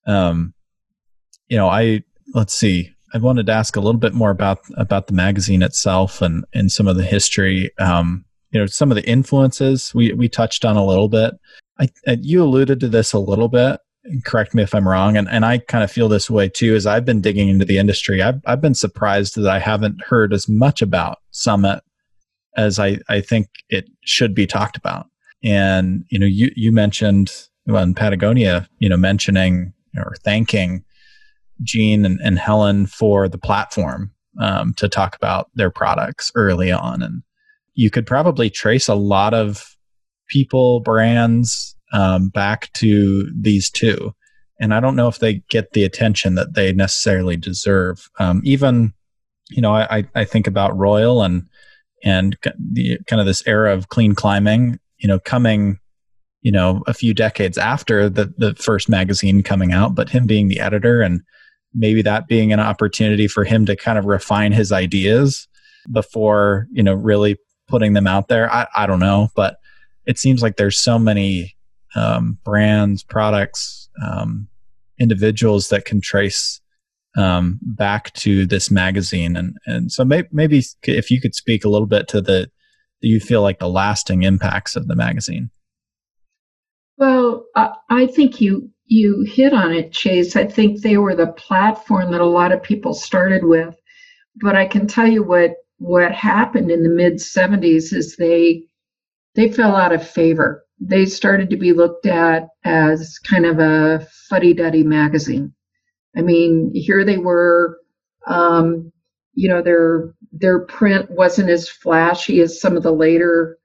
Um, 0.06 0.54
you 1.48 1.56
know, 1.56 1.68
I 1.68 2.02
let's 2.34 2.54
see. 2.54 2.90
I 3.14 3.18
wanted 3.18 3.46
to 3.46 3.52
ask 3.52 3.76
a 3.76 3.80
little 3.80 4.00
bit 4.00 4.14
more 4.14 4.30
about 4.30 4.60
about 4.76 5.06
the 5.06 5.14
magazine 5.14 5.62
itself 5.62 6.20
and 6.20 6.44
and 6.52 6.70
some 6.72 6.88
of 6.88 6.96
the 6.96 7.04
history. 7.04 7.70
Um, 7.78 8.24
you 8.50 8.60
know, 8.60 8.66
some 8.66 8.90
of 8.90 8.96
the 8.96 9.08
influences 9.08 9.94
we 9.94 10.12
we 10.12 10.28
touched 10.28 10.64
on 10.64 10.76
a 10.76 10.84
little 10.84 11.08
bit. 11.08 11.34
I, 11.80 11.88
you 12.20 12.42
alluded 12.42 12.80
to 12.80 12.88
this 12.88 13.12
a 13.12 13.18
little 13.18 13.48
bit. 13.48 13.80
Correct 14.24 14.54
me 14.54 14.62
if 14.62 14.74
I'm 14.74 14.88
wrong, 14.88 15.16
and 15.16 15.28
and 15.28 15.44
I 15.44 15.58
kind 15.58 15.84
of 15.84 15.90
feel 15.90 16.08
this 16.08 16.30
way 16.30 16.48
too. 16.48 16.74
As 16.74 16.86
I've 16.86 17.04
been 17.04 17.20
digging 17.20 17.48
into 17.48 17.64
the 17.64 17.78
industry, 17.78 18.22
I've 18.22 18.40
I've 18.46 18.60
been 18.60 18.74
surprised 18.74 19.36
that 19.36 19.48
I 19.48 19.58
haven't 19.58 20.02
heard 20.02 20.32
as 20.32 20.48
much 20.48 20.82
about 20.82 21.18
Summit 21.30 21.82
as 22.56 22.78
I 22.78 22.98
I 23.08 23.20
think 23.20 23.48
it 23.68 23.88
should 24.04 24.34
be 24.34 24.46
talked 24.46 24.76
about. 24.76 25.06
And 25.44 26.04
you 26.10 26.18
know, 26.18 26.26
you 26.26 26.50
you 26.56 26.72
mentioned 26.72 27.30
well, 27.68 27.82
in 27.82 27.94
Patagonia, 27.94 28.68
you 28.78 28.88
know, 28.88 28.96
mentioning 28.96 29.74
or 29.96 30.14
thanking 30.24 30.84
Jean 31.62 32.04
and, 32.04 32.18
and 32.22 32.38
Helen 32.38 32.86
for 32.86 33.28
the 33.28 33.38
platform 33.38 34.12
um, 34.40 34.72
to 34.74 34.88
talk 34.88 35.14
about 35.14 35.50
their 35.54 35.70
products 35.70 36.32
early 36.34 36.72
on. 36.72 37.02
And 37.02 37.22
you 37.78 37.92
could 37.92 38.08
probably 38.08 38.50
trace 38.50 38.88
a 38.88 38.94
lot 38.96 39.32
of 39.32 39.76
people, 40.28 40.80
brands 40.80 41.76
um, 41.92 42.28
back 42.28 42.72
to 42.72 43.30
these 43.32 43.70
two. 43.70 44.12
And 44.60 44.74
I 44.74 44.80
don't 44.80 44.96
know 44.96 45.06
if 45.06 45.20
they 45.20 45.44
get 45.48 45.74
the 45.74 45.84
attention 45.84 46.34
that 46.34 46.54
they 46.54 46.72
necessarily 46.72 47.36
deserve. 47.36 48.08
Um, 48.18 48.42
even, 48.42 48.94
you 49.48 49.62
know, 49.62 49.72
I, 49.72 50.02
I 50.16 50.24
think 50.24 50.48
about 50.48 50.76
Royal 50.76 51.22
and 51.22 51.46
and 52.04 52.36
the 52.58 52.98
kind 53.06 53.20
of 53.20 53.26
this 53.26 53.46
era 53.46 53.72
of 53.72 53.90
clean 53.90 54.16
climbing, 54.16 54.80
you 54.98 55.06
know, 55.06 55.20
coming, 55.20 55.78
you 56.42 56.50
know, 56.50 56.82
a 56.88 56.94
few 56.94 57.14
decades 57.14 57.58
after 57.58 58.10
the 58.10 58.34
the 58.38 58.56
first 58.56 58.88
magazine 58.88 59.44
coming 59.44 59.72
out, 59.72 59.94
but 59.94 60.10
him 60.10 60.26
being 60.26 60.48
the 60.48 60.58
editor 60.58 61.00
and 61.00 61.20
maybe 61.74 62.02
that 62.02 62.26
being 62.26 62.52
an 62.52 62.58
opportunity 62.58 63.28
for 63.28 63.44
him 63.44 63.66
to 63.66 63.76
kind 63.76 63.98
of 63.98 64.04
refine 64.04 64.50
his 64.50 64.72
ideas 64.72 65.46
before 65.92 66.66
you 66.72 66.82
know 66.82 66.92
really 66.92 67.36
putting 67.68 67.92
them 67.92 68.06
out 68.06 68.28
there 68.28 68.52
i, 68.52 68.66
I 68.76 68.86
don't 68.86 69.00
know 69.00 69.28
but 69.34 69.58
it 70.06 70.18
seems 70.18 70.42
like 70.42 70.56
there's 70.56 70.78
so 70.78 70.98
many 70.98 71.54
um, 71.94 72.38
brands 72.44 73.02
products 73.02 73.88
um, 74.04 74.48
individuals 74.98 75.68
that 75.68 75.84
can 75.84 76.00
trace 76.00 76.60
um, 77.16 77.58
back 77.62 78.12
to 78.14 78.46
this 78.46 78.70
magazine 78.70 79.36
and 79.36 79.56
and 79.66 79.90
so 79.92 80.04
may, 80.04 80.24
maybe 80.30 80.62
if 80.82 81.10
you 81.10 81.20
could 81.20 81.34
speak 81.34 81.64
a 81.64 81.68
little 81.68 81.86
bit 81.86 82.08
to 82.08 82.20
the 82.20 82.50
you 83.00 83.20
feel 83.20 83.42
like 83.42 83.58
the 83.58 83.68
lasting 83.68 84.22
impacts 84.22 84.76
of 84.76 84.88
the 84.88 84.96
magazine 84.96 85.50
well 86.96 87.46
I, 87.56 87.72
I 87.88 88.06
think 88.06 88.40
you 88.40 88.70
you 88.88 89.22
hit 89.28 89.52
on 89.52 89.72
it, 89.72 89.92
Chase. 89.92 90.34
I 90.34 90.46
think 90.46 90.80
they 90.80 90.96
were 90.96 91.14
the 91.14 91.26
platform 91.26 92.10
that 92.10 92.22
a 92.22 92.26
lot 92.26 92.52
of 92.52 92.62
people 92.62 92.94
started 92.94 93.44
with. 93.44 93.74
But 94.40 94.56
I 94.56 94.66
can 94.66 94.86
tell 94.86 95.06
you 95.06 95.22
what 95.22 95.56
what 95.78 96.12
happened 96.12 96.70
in 96.70 96.82
the 96.82 96.88
mid 96.88 97.14
70s 97.14 97.92
is 97.92 98.16
they 98.16 98.64
they 99.34 99.50
fell 99.50 99.76
out 99.76 99.92
of 99.92 100.06
favor. 100.06 100.64
They 100.80 101.06
started 101.06 101.50
to 101.50 101.56
be 101.56 101.72
looked 101.72 102.06
at 102.06 102.48
as 102.64 103.18
kind 103.18 103.46
of 103.46 103.58
a 103.58 104.06
fuddy-duddy 104.28 104.84
magazine. 104.84 105.54
I 106.16 106.22
mean, 106.22 106.72
here 106.74 107.04
they 107.04 107.18
were, 107.18 107.78
um, 108.26 108.92
you 109.34 109.48
know, 109.48 109.62
their 109.62 110.14
their 110.32 110.60
print 110.60 111.10
wasn't 111.10 111.50
as 111.50 111.68
flashy 111.68 112.40
as 112.40 112.60
some 112.60 112.76
of 112.76 112.82
the 112.82 112.92
later 112.92 113.58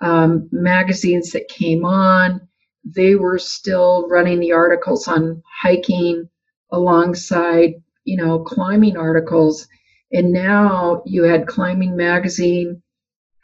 um, 0.00 0.48
magazines 0.52 1.32
that 1.32 1.48
came 1.48 1.84
on 1.84 2.40
they 2.84 3.14
were 3.14 3.38
still 3.38 4.08
running 4.08 4.40
the 4.40 4.52
articles 4.52 5.06
on 5.06 5.42
hiking 5.62 6.28
alongside, 6.70 7.74
you 8.04 8.16
know, 8.16 8.40
climbing 8.40 8.96
articles. 8.96 9.68
And 10.12 10.32
now 10.32 11.02
you 11.06 11.24
had 11.24 11.46
Climbing 11.46 11.96
Magazine 11.96 12.82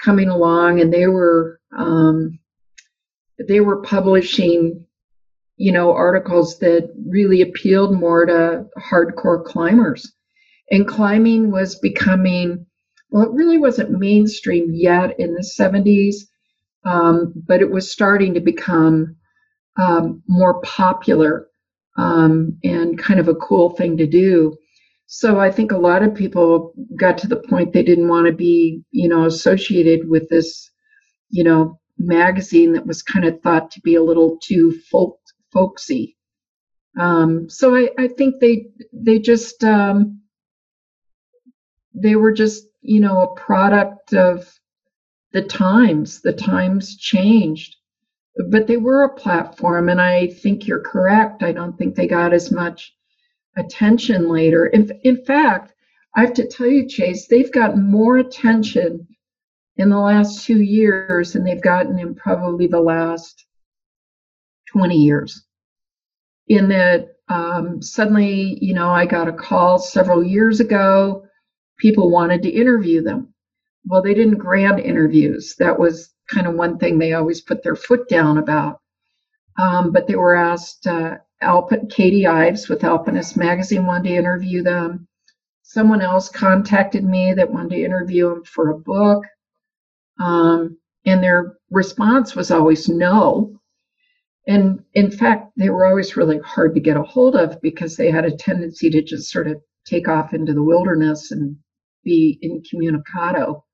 coming 0.03 0.29
along, 0.29 0.81
and 0.81 0.93
they 0.93 1.07
were 1.07 1.61
um, 1.77 2.39
they 3.47 3.61
were 3.61 3.83
publishing, 3.83 4.87
you 5.57 5.73
know, 5.73 5.93
articles 5.93 6.59
that 6.59 6.93
really 7.07 7.41
appealed 7.41 7.99
more 7.99 8.27
to 8.27 8.67
hardcore 8.79 9.45
climbers. 9.45 10.13
And 10.71 10.87
climbing 10.87 11.51
was 11.51 11.79
becoming 11.79 12.67
well, 13.11 13.23
it 13.23 13.33
really 13.33 13.59
wasn't 13.59 13.91
mainstream 13.91 14.71
yet 14.75 15.19
in 15.19 15.33
the 15.33 15.41
70s, 15.41 16.17
um, 16.85 17.33
but 17.47 17.61
it 17.61 17.71
was 17.71 17.91
starting 17.91 18.35
to 18.35 18.41
become 18.41 19.17
um, 19.79 20.23
more 20.29 20.61
popular 20.61 21.49
um, 21.97 22.59
and 22.63 22.99
kind 22.99 23.19
of 23.19 23.29
a 23.29 23.35
cool 23.35 23.71
thing 23.71 23.97
to 23.97 24.07
do. 24.07 24.57
So 25.11 25.41
I 25.41 25.51
think 25.51 25.73
a 25.73 25.79
lot 25.79 26.03
of 26.03 26.15
people 26.15 26.75
got 26.95 27.17
to 27.19 27.27
the 27.27 27.43
point 27.49 27.73
they 27.73 27.83
didn't 27.83 28.09
want 28.09 28.27
to 28.27 28.33
be, 28.33 28.83
you 28.91 29.09
know, 29.09 29.25
associated 29.25 30.07
with 30.07 30.29
this, 30.29 30.71
you 31.31 31.43
know, 31.43 31.81
magazine 31.97 32.75
that 32.75 32.87
was 32.87 33.03
kind 33.03 33.25
of 33.25 33.41
thought 33.41 33.71
to 33.71 33.81
be 33.81 33.95
a 33.95 34.03
little 34.03 34.39
too 34.43 34.79
folk 34.91 35.19
folksy. 35.51 36.15
Um, 37.01 37.49
so 37.49 37.75
I, 37.75 37.89
I 37.99 38.09
think 38.09 38.35
they 38.41 38.67
they 38.93 39.19
just 39.19 39.65
um, 39.65 40.21
they 41.95 42.15
were 42.15 42.33
just 42.33 42.67
you 42.83 43.01
know 43.01 43.23
a 43.23 43.35
product 43.35 44.13
of 44.13 44.47
the 45.33 45.43
times. 45.43 46.21
The 46.21 46.35
times 46.35 46.99
changed, 46.99 47.77
but 48.51 48.67
they 48.67 48.77
were 48.77 49.05
a 49.05 49.15
platform, 49.15 49.89
and 49.89 50.03
I 50.03 50.27
think 50.27 50.67
you're 50.67 50.83
correct. 50.83 51.43
I 51.43 51.53
don't 51.53 51.79
think 51.79 51.95
they 51.95 52.07
got 52.07 52.35
as 52.35 52.53
much 52.53 52.93
attention 53.59 54.29
later. 54.29 54.67
In, 54.67 54.91
in 55.03 55.25
fact, 55.25 55.75
I 56.17 56.23
have 56.23 56.35
to 56.35 56.47
tell 56.47 56.67
you, 56.67 56.89
Chase, 56.89 57.27
they've 57.27 57.53
gotten 57.53 57.91
more 57.91 58.17
attention 58.19 59.07
in 59.77 59.91
the 59.91 59.99
last 59.99 60.45
two 60.45 60.61
years 60.61 61.33
than 61.33 61.45
they've 61.45 61.63
gotten 61.63 61.99
in 61.99 62.15
probably 62.15 62.67
the 62.67 62.81
last 62.81 63.47
20 64.73 64.97
years. 64.97 65.45
In 66.49 66.69
that, 66.71 67.09
um, 67.29 67.81
suddenly, 67.83 68.59
you 68.61 68.75
know, 68.75 68.91
I 68.91 69.07
got 69.07 69.29
a 69.29 69.33
call 69.33 69.79
several 69.79 70.25
years 70.25 70.61
ago. 70.61 71.25
People 71.79 72.11
wanted 72.11 72.43
to 72.43 72.51
interview 72.51 73.03
them. 73.03 73.35
Well, 73.87 74.03
they 74.03 74.15
didn't 74.15 74.39
grant 74.39 74.81
interviews. 74.81 75.55
That 75.59 75.79
was 75.79 76.13
kind 76.29 76.47
of 76.47 76.55
one 76.55 76.79
thing 76.79 76.99
they 76.99 77.13
always 77.13 77.41
put 77.41 77.63
their 77.63 77.77
foot 77.77 78.09
down 78.09 78.39
about. 78.39 78.81
Um, 79.59 79.93
but 79.93 80.07
they 80.07 80.17
were 80.17 80.35
asked, 80.35 80.87
uh, 80.87 81.19
Alp- 81.41 81.91
Katie 81.91 82.27
Ives 82.27 82.69
with 82.69 82.85
Alpinist 82.85 83.37
Magazine 83.37 83.87
wanted 83.87 84.11
to 84.11 84.17
interview 84.17 84.63
them. 84.63 85.07
Someone 85.63 86.01
else 86.01 86.29
contacted 86.29 87.05
me 87.05 87.35
that 87.35 87.53
wanted 87.53 87.77
to 87.77 87.85
interview 87.85 88.29
them 88.29 88.45
for 88.45 88.71
a 88.71 88.79
book. 88.79 89.25
Um, 90.19 90.79
and 91.05 91.23
their 91.23 91.57
response 91.71 92.35
was 92.35 92.51
always 92.51 92.89
no. 92.89 93.61
And 94.47 94.83
in 94.95 95.11
fact, 95.11 95.53
they 95.57 95.69
were 95.69 95.87
always 95.87 96.17
really 96.17 96.39
hard 96.39 96.75
to 96.75 96.81
get 96.81 96.97
a 96.97 97.03
hold 97.03 97.37
of 97.37 97.61
because 97.61 97.97
they 97.97 98.11
had 98.11 98.25
a 98.25 98.37
tendency 98.37 98.91
to 98.91 99.03
just 99.03 99.31
sort 99.31 99.47
of 99.47 99.61
take 99.85 100.09
off 100.09 100.33
into 100.33 100.55
the 100.55 100.63
wilderness 100.63 101.31
and 101.31 101.57
be 102.03 102.39
incommunicado. 102.43 103.65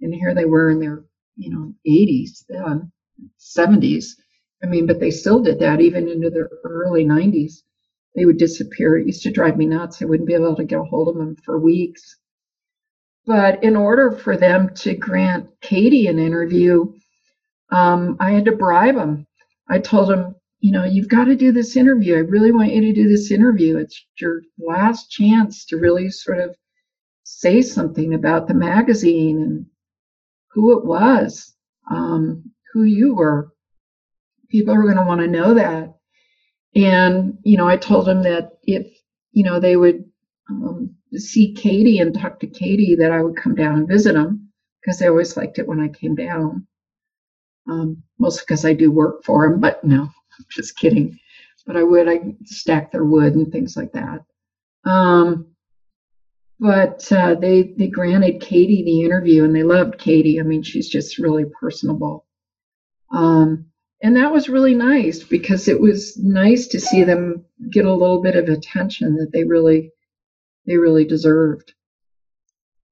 And 0.00 0.14
here 0.14 0.34
they 0.34 0.46
were 0.46 0.70
in 0.70 0.80
their 0.80 1.04
you 1.36 1.50
know 1.50 1.74
80s 1.86 2.44
then 2.48 2.92
70s 3.40 4.16
i 4.62 4.66
mean 4.66 4.86
but 4.86 5.00
they 5.00 5.10
still 5.10 5.40
did 5.40 5.58
that 5.58 5.80
even 5.80 6.08
into 6.08 6.30
the 6.30 6.48
early 6.64 7.04
90s 7.04 7.62
they 8.14 8.26
would 8.26 8.36
disappear. 8.36 8.98
It 8.98 9.06
used 9.06 9.22
to 9.22 9.30
drive 9.30 9.56
me 9.56 9.64
nuts. 9.64 10.02
I 10.02 10.04
wouldn't 10.04 10.28
be 10.28 10.34
able 10.34 10.54
to 10.56 10.64
get 10.64 10.80
a 10.80 10.84
hold 10.84 11.08
of 11.08 11.16
them 11.16 11.34
for 11.46 11.58
weeks. 11.58 12.18
But 13.24 13.64
in 13.64 13.74
order 13.74 14.10
for 14.12 14.36
them 14.36 14.74
to 14.76 14.94
grant 14.94 15.48
katie 15.62 16.08
an 16.08 16.18
interview 16.18 16.92
um, 17.70 18.16
i 18.20 18.32
had 18.32 18.44
to 18.46 18.52
bribe 18.52 18.96
them 18.96 19.26
i 19.68 19.78
told 19.78 20.08
them 20.08 20.34
you 20.60 20.72
know 20.72 20.84
you've 20.84 21.08
got 21.08 21.24
to 21.24 21.36
do 21.36 21.52
this 21.52 21.76
interview. 21.76 22.16
I 22.16 22.20
really 22.20 22.52
want 22.52 22.72
you 22.72 22.80
to 22.82 22.92
do 22.92 23.08
this 23.08 23.30
interview. 23.30 23.78
It's 23.78 24.04
your 24.20 24.42
last 24.58 25.10
chance 25.10 25.64
to 25.66 25.76
really 25.76 26.10
sort 26.10 26.40
of 26.40 26.56
say 27.24 27.62
something 27.62 28.14
about 28.14 28.48
the 28.48 28.54
magazine 28.54 29.42
and 29.42 29.66
who 30.52 30.78
it 30.78 30.84
was, 30.84 31.54
um, 31.90 32.52
who 32.72 32.84
you 32.84 33.14
were. 33.14 33.51
People 34.52 34.74
are 34.74 34.82
going 34.82 34.96
to 34.96 35.04
want 35.04 35.20
to 35.22 35.26
know 35.26 35.54
that. 35.54 35.94
And, 36.76 37.38
you 37.42 37.56
know, 37.56 37.66
I 37.66 37.76
told 37.76 38.06
them 38.06 38.22
that 38.22 38.58
if, 38.62 38.86
you 39.32 39.42
know, 39.42 39.58
they 39.58 39.76
would 39.76 40.04
um, 40.48 40.94
see 41.14 41.54
Katie 41.54 41.98
and 41.98 42.14
talk 42.14 42.38
to 42.40 42.46
Katie, 42.46 42.94
that 42.96 43.10
I 43.10 43.22
would 43.22 43.36
come 43.36 43.54
down 43.54 43.78
and 43.78 43.88
visit 43.88 44.12
them 44.12 44.50
because 44.80 44.98
they 44.98 45.08
always 45.08 45.36
liked 45.36 45.58
it 45.58 45.66
when 45.66 45.80
I 45.80 45.88
came 45.88 46.14
down. 46.14 46.66
Um, 47.68 48.02
mostly 48.18 48.44
because 48.46 48.64
I 48.64 48.74
do 48.74 48.90
work 48.90 49.24
for 49.24 49.48
them, 49.48 49.60
but 49.60 49.82
no, 49.84 50.08
just 50.50 50.76
kidding. 50.76 51.18
But 51.66 51.76
I 51.76 51.82
would, 51.82 52.08
I 52.08 52.34
stack 52.44 52.92
their 52.92 53.04
wood 53.04 53.34
and 53.34 53.50
things 53.50 53.76
like 53.76 53.92
that. 53.92 54.20
Um, 54.84 55.46
but 56.58 57.10
uh, 57.12 57.34
they 57.34 57.74
they 57.76 57.88
granted 57.88 58.40
Katie 58.40 58.84
the 58.84 59.02
interview, 59.02 59.44
and 59.44 59.54
they 59.54 59.62
loved 59.62 59.98
Katie. 59.98 60.38
I 60.38 60.42
mean, 60.42 60.62
she's 60.62 60.88
just 60.88 61.18
really 61.18 61.44
personable. 61.60 62.24
Um, 63.12 63.66
and 64.02 64.16
that 64.16 64.32
was 64.32 64.48
really 64.48 64.74
nice 64.74 65.22
because 65.22 65.68
it 65.68 65.80
was 65.80 66.16
nice 66.18 66.66
to 66.68 66.80
see 66.80 67.04
them 67.04 67.44
get 67.70 67.84
a 67.84 67.94
little 67.94 68.20
bit 68.20 68.34
of 68.34 68.48
attention 68.48 69.16
that 69.16 69.30
they 69.32 69.44
really 69.44 69.92
they 70.66 70.76
really 70.76 71.04
deserved. 71.04 71.72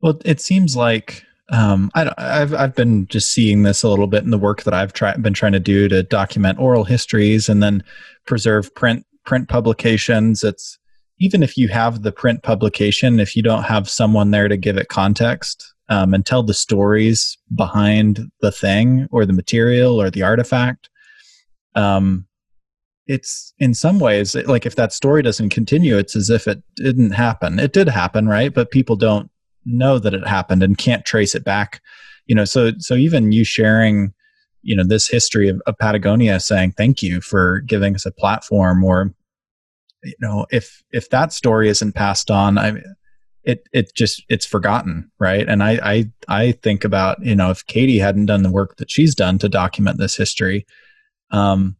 Well, 0.00 0.20
it 0.24 0.40
seems 0.40 0.76
like 0.76 1.24
um, 1.52 1.90
I, 1.94 2.04
have 2.16 2.54
I've 2.54 2.74
been 2.74 3.06
just 3.08 3.32
seeing 3.32 3.64
this 3.64 3.82
a 3.82 3.88
little 3.88 4.06
bit 4.06 4.22
in 4.22 4.30
the 4.30 4.38
work 4.38 4.62
that 4.62 4.74
I've 4.74 4.92
try, 4.92 5.16
been 5.16 5.34
trying 5.34 5.52
to 5.52 5.61
do 5.61 5.88
to 5.88 6.02
document 6.04 6.61
oral 6.61 6.84
histories 6.84 7.48
and 7.48 7.62
then 7.62 7.82
preserve 8.26 8.72
print 8.74 9.04
print 9.26 9.48
publications. 9.48 10.44
It's 10.44 10.78
even 11.18 11.42
if 11.42 11.58
you 11.58 11.68
have 11.68 12.02
the 12.02 12.12
print 12.12 12.44
publication, 12.44 13.18
if 13.18 13.36
you 13.36 13.42
don't 13.42 13.64
have 13.64 13.88
someone 13.88 14.30
there 14.30 14.48
to 14.48 14.56
give 14.56 14.76
it 14.76 14.88
context 14.88 15.74
um, 15.88 16.14
and 16.14 16.24
tell 16.24 16.44
the 16.44 16.54
stories 16.54 17.36
behind 17.54 18.30
the 18.40 18.52
thing 18.52 19.08
or 19.11 19.26
the 19.26 19.32
material 19.32 20.00
or 20.00 20.08
the 20.08 20.22
artifact, 20.22 20.88
um, 21.74 22.26
it's 23.06 23.52
in 23.58 23.74
some 23.74 23.98
ways 23.98 24.34
like 24.34 24.66
if 24.66 24.76
that 24.76 24.92
story 24.92 25.22
doesn't 25.22 25.50
continue, 25.50 25.96
it's 25.96 26.14
as 26.14 26.30
if 26.30 26.46
it 26.46 26.62
didn't 26.76 27.12
happen. 27.12 27.58
It 27.58 27.72
did 27.72 27.88
happen, 27.88 28.28
right? 28.28 28.52
But 28.52 28.70
people 28.70 28.96
don't 28.96 29.30
know 29.64 29.98
that 29.98 30.14
it 30.14 30.26
happened 30.26 30.62
and 30.62 30.78
can't 30.78 31.04
trace 31.04 31.34
it 31.34 31.44
back. 31.44 31.80
You 32.26 32.34
know, 32.34 32.44
so 32.44 32.72
so 32.78 32.94
even 32.94 33.32
you 33.32 33.44
sharing, 33.44 34.12
you 34.62 34.76
know, 34.76 34.84
this 34.84 35.08
history 35.08 35.48
of, 35.48 35.60
of 35.66 35.76
Patagonia 35.78 36.38
saying 36.38 36.72
thank 36.72 37.02
you 37.02 37.20
for 37.20 37.60
giving 37.60 37.94
us 37.94 38.06
a 38.06 38.12
platform 38.12 38.84
or 38.84 39.12
you 40.02 40.14
know 40.20 40.46
if 40.50 40.82
if 40.92 41.10
that 41.10 41.32
story 41.32 41.68
isn't 41.68 41.94
passed 41.94 42.30
on 42.30 42.58
i 42.58 42.72
it 43.44 43.66
it 43.72 43.94
just 43.94 44.22
it's 44.28 44.46
forgotten 44.46 45.10
right 45.18 45.48
and 45.48 45.62
i 45.62 45.72
i 45.82 46.10
i 46.28 46.52
think 46.52 46.84
about 46.84 47.22
you 47.24 47.34
know 47.34 47.50
if 47.50 47.66
katie 47.66 47.98
hadn't 47.98 48.26
done 48.26 48.42
the 48.42 48.50
work 48.50 48.76
that 48.76 48.90
she's 48.90 49.14
done 49.14 49.38
to 49.38 49.48
document 49.48 49.98
this 49.98 50.16
history 50.16 50.66
um 51.30 51.76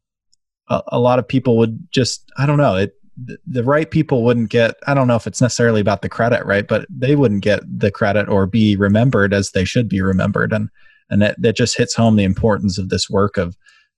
a, 0.69 0.83
a 0.89 0.99
lot 0.99 1.19
of 1.19 1.27
people 1.27 1.57
would 1.57 1.89
just 1.93 2.31
i 2.37 2.47
don't 2.47 2.59
know 2.59 2.77
it 2.77 2.95
the, 3.47 3.63
right 3.65 3.91
people 3.91 4.25
wouldn't 4.25 4.49
get 4.51 4.77
i 4.87 4.95
don't 4.95 5.07
know 5.07 5.17
if 5.17 5.27
it's 5.27 5.43
necessarily 5.43 5.81
about 5.81 6.03
the 6.03 6.09
credit 6.09 6.45
right? 6.47 6.67
But 6.67 6.87
they 6.89 7.17
wouldn't 7.17 7.43
get 7.43 7.61
the 7.67 7.91
credit 7.91 8.29
or 8.29 8.47
be 8.47 8.77
remembered 8.77 9.35
as 9.35 9.51
they 9.51 9.65
should 9.65 9.89
be 9.89 10.01
remembered. 10.01 10.53
And 10.53 10.71
and 11.11 11.21
that, 11.23 11.43
that 11.43 11.57
just 11.57 11.77
hits 11.77 11.95
home 11.95 12.17
the 12.17 12.25
importance 12.25 12.79
of 12.79 12.89
this 12.89 13.11
work 13.11 13.37
of 13.37 13.57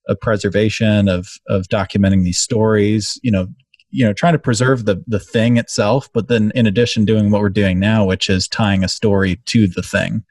of 0.08 0.20
preservation 0.20 1.08
of 1.08 1.28
of 1.48 1.68
documenting 1.68 2.24
these 2.24 2.38
stories 2.38 3.20
you 3.22 3.30
know 3.30 3.46
you 3.90 4.04
know 4.04 4.12
trying 4.12 4.32
to 4.32 4.38
preserve 4.38 4.84
the 4.84 5.00
the 5.06 5.20
thing 5.20 5.56
itself 5.58 6.08
but 6.12 6.26
then 6.26 6.50
in 6.56 6.66
addition 6.66 7.04
doing 7.04 7.30
what 7.30 7.40
we're 7.40 7.48
doing 7.48 7.78
now 7.78 8.04
which 8.04 8.28
is 8.28 8.48
tying 8.48 8.82
a 8.82 8.88
story 8.88 9.36
to 9.44 9.68
the 9.68 9.82
thing 9.82 10.24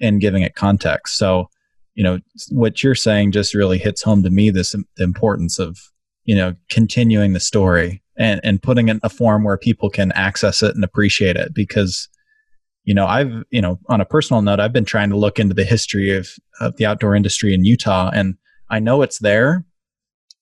and 0.00 0.20
giving 0.20 0.42
it 0.42 0.56
context. 0.56 1.16
So 1.16 1.48
you 1.94 2.02
know 2.02 2.18
what 2.50 2.82
you're 2.82 2.94
saying 2.94 3.32
just 3.32 3.54
really 3.54 3.78
hits 3.78 4.02
home 4.02 4.22
to 4.22 4.30
me 4.30 4.50
this 4.50 4.74
the 4.96 5.04
importance 5.04 5.58
of 5.58 5.78
you 6.24 6.34
know 6.34 6.54
continuing 6.70 7.32
the 7.32 7.40
story 7.40 8.02
and 8.16 8.40
and 8.44 8.62
putting 8.62 8.88
in 8.88 9.00
a 9.02 9.08
form 9.08 9.44
where 9.44 9.58
people 9.58 9.90
can 9.90 10.12
access 10.12 10.62
it 10.62 10.74
and 10.74 10.84
appreciate 10.84 11.36
it 11.36 11.54
because 11.54 12.08
you 12.84 12.94
know 12.94 13.06
i've 13.06 13.44
you 13.50 13.60
know 13.60 13.78
on 13.88 14.00
a 14.00 14.06
personal 14.06 14.42
note 14.42 14.60
i've 14.60 14.72
been 14.72 14.84
trying 14.84 15.10
to 15.10 15.16
look 15.16 15.38
into 15.38 15.54
the 15.54 15.64
history 15.64 16.16
of 16.16 16.28
of 16.60 16.76
the 16.76 16.86
outdoor 16.86 17.14
industry 17.14 17.52
in 17.52 17.64
utah 17.64 18.10
and 18.14 18.36
i 18.70 18.78
know 18.78 19.02
it's 19.02 19.18
there 19.18 19.64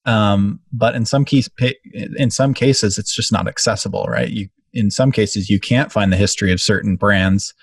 um, 0.05 0.59
but 0.71 0.95
in 0.95 1.05
some 1.05 1.25
case, 1.25 1.49
in 1.93 2.31
some 2.31 2.53
cases, 2.53 2.97
it's 2.97 3.13
just 3.13 3.31
not 3.31 3.47
accessible, 3.47 4.05
right? 4.05 4.29
You, 4.29 4.49
in 4.73 4.89
some 4.89 5.11
cases, 5.11 5.49
you 5.49 5.59
can't 5.59 5.91
find 5.91 6.11
the 6.11 6.17
history 6.17 6.51
of 6.51 6.61
certain 6.61 6.95
brands 6.95 7.53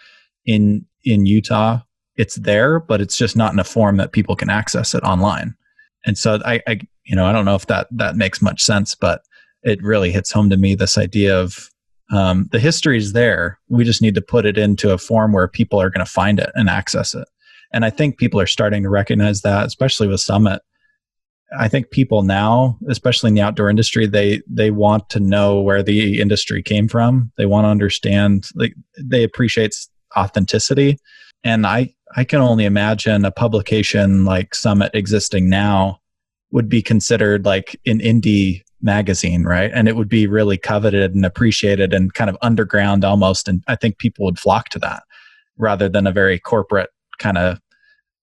in 0.44 0.86
in 1.04 1.26
Utah. 1.26 1.80
It's 2.18 2.34
there, 2.34 2.80
but 2.80 3.00
it's 3.00 3.16
just 3.16 3.36
not 3.36 3.52
in 3.52 3.58
a 3.58 3.64
form 3.64 3.96
that 3.96 4.12
people 4.12 4.36
can 4.36 4.50
access 4.50 4.94
it 4.94 5.02
online. 5.02 5.54
And 6.04 6.18
so, 6.18 6.40
I, 6.44 6.60
I 6.66 6.80
you 7.04 7.16
know, 7.16 7.24
I 7.24 7.32
don't 7.32 7.46
know 7.46 7.54
if 7.54 7.66
that 7.66 7.88
that 7.92 8.16
makes 8.16 8.42
much 8.42 8.62
sense, 8.62 8.94
but 8.94 9.22
it 9.62 9.82
really 9.82 10.12
hits 10.12 10.30
home 10.30 10.50
to 10.50 10.56
me 10.56 10.74
this 10.74 10.98
idea 10.98 11.38
of 11.38 11.70
um, 12.12 12.48
the 12.52 12.60
history 12.60 12.96
is 12.96 13.12
there. 13.12 13.58
We 13.68 13.84
just 13.84 14.02
need 14.02 14.14
to 14.14 14.22
put 14.22 14.46
it 14.46 14.58
into 14.58 14.92
a 14.92 14.98
form 14.98 15.32
where 15.32 15.48
people 15.48 15.80
are 15.80 15.90
going 15.90 16.04
to 16.04 16.10
find 16.10 16.38
it 16.38 16.50
and 16.54 16.68
access 16.68 17.14
it. 17.14 17.28
And 17.72 17.84
I 17.84 17.90
think 17.90 18.18
people 18.18 18.40
are 18.40 18.46
starting 18.46 18.82
to 18.82 18.88
recognize 18.88 19.42
that, 19.42 19.66
especially 19.66 20.08
with 20.08 20.20
Summit. 20.20 20.62
I 21.58 21.68
think 21.68 21.90
people 21.90 22.22
now, 22.22 22.78
especially 22.88 23.28
in 23.28 23.34
the 23.34 23.40
outdoor 23.40 23.70
industry, 23.70 24.06
they 24.06 24.42
they 24.46 24.70
want 24.70 25.08
to 25.10 25.20
know 25.20 25.60
where 25.60 25.82
the 25.82 26.20
industry 26.20 26.62
came 26.62 26.88
from. 26.88 27.32
They 27.38 27.46
want 27.46 27.64
to 27.64 27.70
understand 27.70 28.48
like 28.54 28.74
they 29.02 29.22
appreciate 29.22 29.74
authenticity. 30.16 30.98
And 31.44 31.66
I 31.66 31.94
I 32.16 32.24
can 32.24 32.40
only 32.40 32.64
imagine 32.64 33.24
a 33.24 33.30
publication 33.30 34.24
like 34.24 34.54
Summit 34.54 34.90
existing 34.94 35.48
now 35.48 36.00
would 36.50 36.68
be 36.68 36.82
considered 36.82 37.44
like 37.44 37.78
an 37.86 37.98
indie 38.00 38.62
magazine, 38.80 39.44
right? 39.44 39.70
And 39.74 39.88
it 39.88 39.96
would 39.96 40.08
be 40.08 40.26
really 40.26 40.56
coveted 40.56 41.14
and 41.14 41.26
appreciated 41.26 41.92
and 41.92 42.14
kind 42.14 42.30
of 42.30 42.38
underground 42.42 43.04
almost. 43.04 43.48
And 43.48 43.62
I 43.66 43.76
think 43.76 43.98
people 43.98 44.24
would 44.24 44.38
flock 44.38 44.68
to 44.70 44.78
that 44.80 45.02
rather 45.58 45.88
than 45.88 46.06
a 46.06 46.12
very 46.12 46.38
corporate 46.38 46.90
kind 47.18 47.36
of 47.36 47.60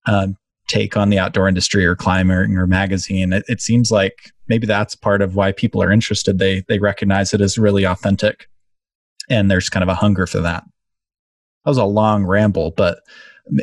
uh, 0.08 0.28
take 0.68 0.98
on 0.98 1.10
the 1.10 1.20
outdoor 1.20 1.48
industry 1.48 1.86
or 1.86 1.96
climbing 1.96 2.58
or 2.58 2.68
magazine. 2.68 3.34
It, 3.34 3.44
it, 3.48 3.62
seems 3.62 3.92
like 3.92 4.32
maybe 4.48 4.66
that's 4.66 4.96
part 4.96 5.22
of 5.22 5.36
why 5.36 5.52
people 5.52 5.82
are 5.84 5.92
interested. 5.92 6.40
They 6.40 6.64
they 6.68 6.80
recognize 6.80 7.34
it 7.34 7.42
as 7.42 7.58
really 7.58 7.84
authentic, 7.84 8.48
and 9.30 9.50
there's 9.50 9.70
kind 9.70 9.84
of 9.84 9.90
a 9.90 9.96
hunger 9.96 10.26
for 10.26 10.40
that. 10.40 10.64
That 11.66 11.70
was 11.72 11.78
a 11.78 11.86
long 11.86 12.26
ramble, 12.26 12.72
but 12.72 13.00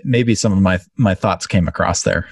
maybe 0.05 0.35
some 0.35 0.53
of 0.53 0.61
my 0.61 0.81
my 0.97 1.15
thoughts 1.15 1.47
came 1.47 1.69
across 1.69 2.03
there. 2.03 2.29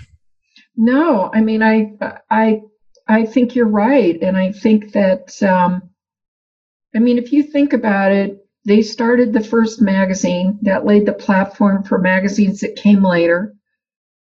No, 0.77 1.31
I 1.33 1.41
mean 1.41 1.63
I 1.63 1.93
I 2.31 2.63
I 3.09 3.27
think 3.27 3.55
you're 3.55 3.69
right, 3.69 4.21
and 4.23 4.37
I 4.37 4.53
think 4.53 4.93
that 4.93 5.43
um, 5.43 5.91
I 6.95 6.99
mean 6.99 7.19
if 7.19 7.33
you 7.33 7.43
think 7.43 7.73
about 7.73 8.13
it. 8.13 8.37
They 8.67 8.83
started 8.83 9.33
the 9.33 9.43
first 9.43 9.81
magazine 9.81 10.59
that 10.63 10.85
laid 10.85 11.07
the 11.07 11.15
platform 11.15 11.83
for 11.83 11.99
magazines 11.99 12.61
that 12.61 12.77
came 12.77 13.03
later 13.03 13.55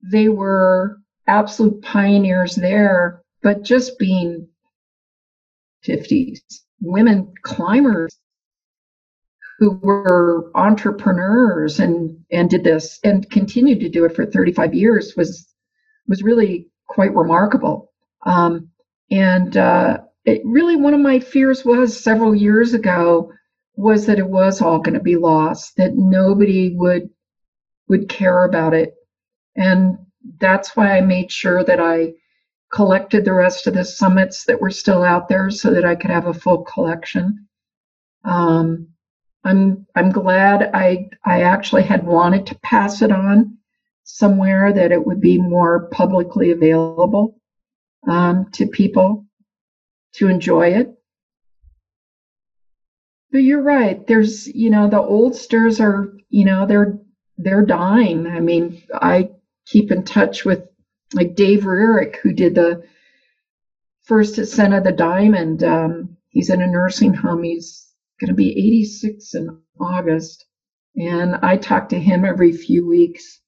they 0.05 0.29
were 0.29 0.99
absolute 1.27 1.83
pioneers 1.83 2.57
there, 2.57 3.23
but 3.43 3.63
just 3.63 3.99
being 3.99 4.49
50s 5.87 6.41
women 6.81 7.33
climbers 7.43 8.17
who 9.59 9.79
were 9.83 10.51
entrepreneurs 10.55 11.81
and 11.81 12.19
and 12.31 12.51
did 12.51 12.65
this 12.65 12.99
and 13.05 13.31
continued 13.31 13.81
to 13.81 13.89
do 13.89 14.05
it 14.05 14.15
for 14.15 14.27
35 14.27 14.75
years 14.75 15.15
was 15.17 15.47
was 16.09 16.23
really 16.23 16.69
quite 16.89 17.15
remarkable. 17.15 17.91
Um, 18.27 18.71
and 19.11 19.57
uh, 19.57 19.99
it 20.25 20.43
really 20.45 20.77
one 20.77 20.95
of 20.95 21.01
my 21.01 21.21
fears 21.21 21.65
was 21.65 21.99
several 21.99 22.35
years 22.35 22.75
ago 22.75 23.33
was 23.77 24.07
that 24.07 24.19
it 24.19 24.29
was 24.29 24.61
all 24.61 24.79
going 24.79 24.95
to 24.95 25.03
be 25.03 25.17
lost, 25.17 25.77
that 25.77 25.95
nobody 25.95 26.75
would 26.77 27.11
would 27.89 28.09
care 28.09 28.45
about 28.45 28.75
it 28.75 28.95
and 29.57 29.99
that's 30.41 30.77
why 30.77 30.97
I 30.97 31.01
made 31.01 31.31
sure 31.31 31.63
that 31.65 31.81
I 31.81 32.15
collected 32.73 33.25
the 33.25 33.33
rest 33.33 33.67
of 33.67 33.75
the 33.75 33.85
summits 33.85 34.45
that 34.45 34.61
were 34.61 34.71
still 34.71 35.03
out 35.03 35.29
there 35.29 35.51
so 35.51 35.73
that 35.73 35.85
I 35.85 35.95
could 35.95 36.11
have 36.11 36.27
a 36.27 36.35
full 36.35 36.65
collection. 36.65 37.47
Um, 38.25 38.89
I'm 39.45 39.87
I'm 39.95 40.11
glad 40.11 40.71
I 40.73 41.11
I 41.25 41.43
actually 41.43 41.83
had 41.83 42.07
wanted 42.07 42.47
to 42.47 42.59
pass 42.61 43.03
it 43.03 43.13
on 43.13 43.59
somewhere 44.05 44.73
that 44.73 44.93
it 44.93 45.05
would 45.05 45.21
be 45.21 45.39
more 45.39 45.89
publicly 45.89 46.51
available 46.51 47.39
um, 48.09 48.51
to 48.53 48.67
people 48.67 49.27
to 50.15 50.29
enjoy 50.29 50.69
it. 50.69 50.95
But 53.31 53.39
you're 53.39 53.63
right. 53.63 54.07
There's 54.07 54.47
you 54.47 54.71
know 54.71 54.89
the 54.89 55.01
oldsters 55.01 55.81
are 55.81 56.13
you 56.31 56.45
know 56.45 56.67
they're 56.67 56.99
they're 57.37 57.67
dying. 57.67 58.27
I 58.27 58.41
mean, 58.41 58.83
I 58.93 59.31
keep 59.67 59.91
in 59.91 60.05
touch 60.05 60.45
with 60.45 60.69
like 61.13 61.35
Dave 61.35 61.65
Rearick, 61.65 62.17
who 62.17 62.33
did 62.33 62.55
the 62.55 62.85
first 64.05 64.39
ascent 64.39 64.75
of 64.75 64.85
the 64.85 64.93
diamond. 64.93 65.65
Um, 65.65 66.17
he's 66.29 66.51
in 66.51 66.63
a 66.63 66.67
nursing 66.67 67.15
home. 67.15 67.43
He's 67.43 67.84
going 68.21 68.29
to 68.29 68.35
be 68.35 68.51
86 68.51 69.35
in 69.35 69.59
August. 69.81 70.47
And 70.97 71.37
I 71.37 71.57
talk 71.57 71.89
to 71.89 71.99
him 71.99 72.25
every 72.25 72.53
few 72.53 72.87
weeks. 72.87 73.41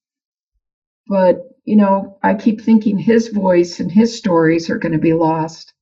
But, 1.07 1.37
you 1.63 1.77
know, 1.77 2.17
I 2.21 2.33
keep 2.35 2.61
thinking 2.61 2.97
his 2.97 3.29
voice 3.29 3.79
and 3.79 3.91
his 3.91 4.17
stories 4.17 4.69
are 4.69 4.77
going 4.77 4.91
to 4.91 4.97
be 4.97 5.13
lost. 5.13 5.73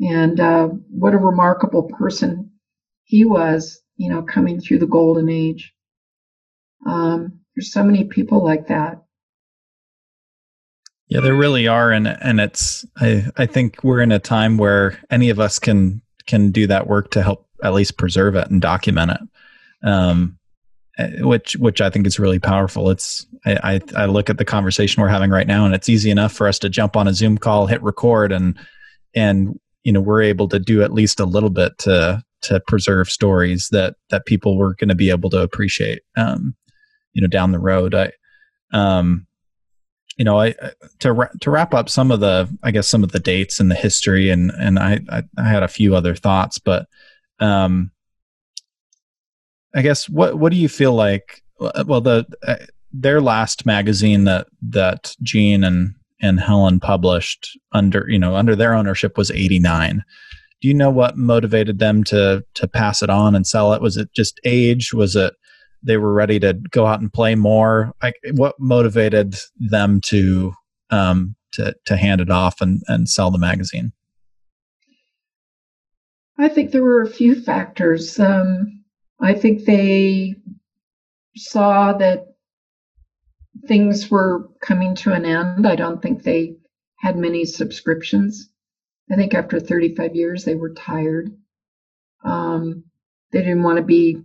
And 0.00 0.40
uh, 0.40 0.66
what 0.66 1.14
a 1.14 1.18
remarkable 1.18 1.84
person 1.84 2.50
he 3.04 3.24
was, 3.24 3.80
you 3.96 4.10
know, 4.10 4.22
coming 4.22 4.60
through 4.60 4.80
the 4.80 4.86
golden 4.86 5.28
age. 5.28 5.72
Um, 6.84 7.40
there's 7.54 7.72
so 7.72 7.84
many 7.84 8.04
people 8.04 8.42
like 8.44 8.68
that. 8.68 9.04
Yeah, 11.06 11.20
there 11.20 11.34
really 11.34 11.68
are, 11.68 11.92
and 11.92 12.08
and 12.08 12.40
it's 12.40 12.84
I 12.96 13.26
I 13.36 13.46
think 13.46 13.84
we're 13.84 14.00
in 14.00 14.10
a 14.10 14.18
time 14.18 14.56
where 14.56 14.98
any 15.10 15.28
of 15.30 15.38
us 15.38 15.58
can 15.58 16.02
can 16.26 16.50
do 16.50 16.66
that 16.66 16.86
work 16.86 17.10
to 17.12 17.22
help 17.22 17.46
at 17.62 17.74
least 17.74 17.98
preserve 17.98 18.34
it 18.34 18.50
and 18.50 18.60
document 18.60 19.12
it. 19.12 19.88
Um, 19.88 20.38
uh, 20.96 21.08
which 21.20 21.56
which 21.56 21.80
I 21.80 21.90
think 21.90 22.06
is 22.06 22.20
really 22.20 22.38
powerful. 22.38 22.88
It's 22.90 23.26
I, 23.44 23.80
I, 23.96 24.02
I 24.02 24.06
look 24.06 24.30
at 24.30 24.38
the 24.38 24.44
conversation 24.44 25.02
we're 25.02 25.08
having 25.08 25.30
right 25.30 25.46
now, 25.46 25.64
and 25.64 25.74
it's 25.74 25.88
easy 25.88 26.10
enough 26.10 26.32
for 26.32 26.46
us 26.46 26.58
to 26.60 26.68
jump 26.68 26.96
on 26.96 27.08
a 27.08 27.14
Zoom 27.14 27.36
call, 27.36 27.66
hit 27.66 27.82
record, 27.82 28.30
and 28.30 28.56
and 29.14 29.58
you 29.82 29.92
know 29.92 30.00
we're 30.00 30.22
able 30.22 30.48
to 30.48 30.60
do 30.60 30.82
at 30.82 30.92
least 30.92 31.18
a 31.18 31.24
little 31.24 31.50
bit 31.50 31.76
to 31.78 32.22
to 32.42 32.60
preserve 32.68 33.10
stories 33.10 33.68
that 33.72 33.96
that 34.10 34.26
people 34.26 34.56
were 34.56 34.76
going 34.76 34.88
to 34.88 34.94
be 34.94 35.10
able 35.10 35.30
to 35.30 35.40
appreciate. 35.40 36.02
Um, 36.16 36.54
you 37.12 37.20
know, 37.20 37.28
down 37.28 37.50
the 37.50 37.58
road, 37.58 37.94
I 37.94 38.12
um, 38.72 39.26
you 40.16 40.24
know, 40.24 40.40
I 40.40 40.54
to 41.00 41.28
to 41.40 41.50
wrap 41.50 41.74
up 41.74 41.88
some 41.88 42.10
of 42.10 42.20
the 42.20 42.48
I 42.62 42.70
guess 42.70 42.88
some 42.88 43.02
of 43.02 43.12
the 43.12 43.20
dates 43.20 43.60
and 43.60 43.70
the 43.70 43.74
history, 43.74 44.30
and 44.30 44.50
and 44.52 44.78
I 44.78 45.00
I, 45.10 45.22
I 45.38 45.48
had 45.48 45.62
a 45.62 45.68
few 45.68 45.96
other 45.96 46.14
thoughts, 46.14 46.58
but 46.58 46.86
um 47.40 47.90
I 49.74 49.82
guess 49.82 50.08
what 50.08 50.38
what 50.38 50.52
do 50.52 50.58
you 50.58 50.68
feel 50.68 50.94
like? 50.94 51.42
Well, 51.58 52.00
the 52.00 52.26
uh, 52.46 52.56
their 52.92 53.20
last 53.20 53.66
magazine 53.66 54.24
that 54.24 54.46
that 54.62 55.16
Jean 55.22 55.64
and 55.64 55.94
and 56.20 56.38
Helen 56.38 56.78
published 56.80 57.58
under 57.72 58.06
you 58.08 58.18
know 58.18 58.36
under 58.36 58.54
their 58.54 58.74
ownership 58.74 59.18
was 59.18 59.30
89. 59.30 60.04
Do 60.60 60.68
you 60.68 60.74
know 60.74 60.90
what 60.90 61.18
motivated 61.18 61.80
them 61.80 62.04
to 62.04 62.44
to 62.54 62.68
pass 62.68 63.02
it 63.02 63.10
on 63.10 63.34
and 63.34 63.46
sell 63.46 63.72
it? 63.72 63.82
Was 63.82 63.96
it 63.96 64.12
just 64.14 64.40
age? 64.44 64.94
Was 64.94 65.16
it 65.16 65.34
they 65.84 65.96
were 65.96 66.12
ready 66.12 66.40
to 66.40 66.54
go 66.70 66.86
out 66.86 67.00
and 67.00 67.12
play 67.12 67.34
more? 67.34 67.92
Like 68.02 68.16
what 68.32 68.54
motivated 68.58 69.36
them 69.58 70.00
to 70.02 70.52
um, 70.90 71.36
to 71.52 71.74
to 71.86 71.96
hand 71.96 72.20
it 72.20 72.30
off 72.30 72.60
and 72.60 72.82
and 72.88 73.08
sell 73.08 73.30
the 73.30 73.38
magazine? 73.38 73.92
I 76.38 76.48
think 76.48 76.72
there 76.72 76.82
were 76.82 77.02
a 77.02 77.10
few 77.10 77.40
factors. 77.40 78.18
Um, 78.18 78.84
I 79.20 79.34
think 79.34 79.64
they 79.64 80.34
saw 81.36 81.92
that 81.94 82.26
things 83.66 84.10
were 84.10 84.50
coming 84.60 84.94
to 84.96 85.12
an 85.12 85.24
end. 85.24 85.66
I 85.66 85.76
don't 85.76 86.02
think 86.02 86.22
they 86.22 86.56
had 86.96 87.16
many 87.16 87.44
subscriptions. 87.44 88.50
I 89.10 89.16
think 89.16 89.34
after 89.34 89.60
35 89.60 90.16
years, 90.16 90.44
they 90.44 90.54
were 90.54 90.72
tired. 90.74 91.30
Um, 92.24 92.84
they 93.32 93.40
didn't 93.40 93.62
want 93.62 93.76
to 93.76 93.84
be 93.84 94.22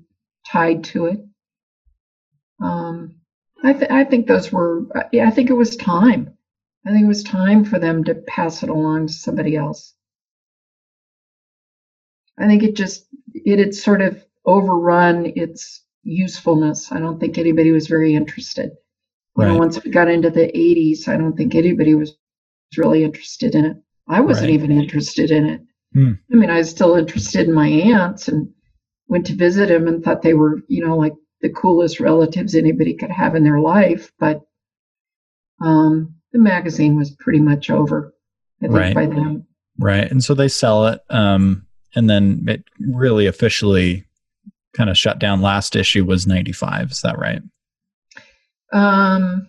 tied 0.47 0.83
to 0.85 1.05
it. 1.05 1.19
Um, 2.61 3.15
I, 3.63 3.73
th- 3.73 3.91
I 3.91 4.03
think 4.03 4.27
those 4.27 4.51
were, 4.51 4.85
yeah, 5.11 5.27
I 5.27 5.31
think 5.31 5.49
it 5.49 5.53
was 5.53 5.75
time. 5.75 6.37
I 6.85 6.91
think 6.91 7.03
it 7.03 7.07
was 7.07 7.23
time 7.23 7.65
for 7.65 7.77
them 7.77 8.03
to 8.05 8.15
pass 8.15 8.63
it 8.63 8.69
along 8.69 9.07
to 9.07 9.13
somebody 9.13 9.55
else. 9.55 9.93
I 12.37 12.47
think 12.47 12.63
it 12.63 12.75
just, 12.75 13.05
it 13.33 13.59
had 13.59 13.75
sort 13.75 14.01
of 14.01 14.23
overrun 14.45 15.33
its 15.35 15.83
usefulness. 16.03 16.91
I 16.91 16.99
don't 16.99 17.19
think 17.19 17.37
anybody 17.37 17.71
was 17.71 17.87
very 17.87 18.15
interested. 18.15 18.71
You 19.37 19.43
right. 19.43 19.53
know, 19.53 19.59
once 19.59 19.83
we 19.83 19.91
got 19.91 20.09
into 20.09 20.29
the 20.29 20.51
80s, 20.51 21.07
I 21.07 21.17
don't 21.17 21.35
think 21.35 21.53
anybody 21.53 21.95
was 21.95 22.15
really 22.77 23.03
interested 23.03 23.55
in 23.55 23.65
it. 23.65 23.77
I 24.07 24.21
wasn't 24.21 24.47
right. 24.47 24.53
even 24.53 24.71
interested 24.71 25.31
in 25.31 25.45
it. 25.45 25.61
Hmm. 25.93 26.13
I 26.31 26.35
mean, 26.35 26.49
I 26.49 26.57
was 26.57 26.69
still 26.69 26.95
interested 26.95 27.47
in 27.47 27.53
my 27.53 27.67
aunts 27.67 28.27
and 28.27 28.49
went 29.07 29.25
to 29.27 29.35
visit 29.35 29.69
them 29.69 29.87
and 29.87 30.03
thought 30.03 30.21
they 30.21 30.33
were, 30.33 30.61
you 30.67 30.85
know, 30.85 30.95
like 30.95 31.13
the 31.41 31.49
coolest 31.49 31.99
relatives 31.99 32.55
anybody 32.55 32.93
could 32.93 33.11
have 33.11 33.35
in 33.35 33.43
their 33.43 33.59
life. 33.59 34.11
But 34.19 34.41
um, 35.61 36.15
the 36.31 36.39
magazine 36.39 36.97
was 36.97 37.11
pretty 37.11 37.39
much 37.39 37.69
over, 37.69 38.13
I 38.61 38.65
think, 38.65 38.77
right. 38.77 38.95
by 38.95 39.05
then. 39.05 39.45
Right. 39.77 40.09
And 40.09 40.23
so 40.23 40.33
they 40.33 40.47
sell 40.47 40.87
it. 40.87 41.01
Um, 41.09 41.65
and 41.95 42.09
then 42.09 42.45
it 42.47 42.63
really 42.79 43.25
officially 43.25 44.05
kind 44.73 44.89
of 44.89 44.97
shut 44.97 45.19
down 45.19 45.41
last 45.41 45.75
issue 45.75 46.05
was 46.05 46.27
95 46.27 46.91
is 46.91 47.01
that 47.01 47.17
right 47.17 47.41
um 48.71 49.47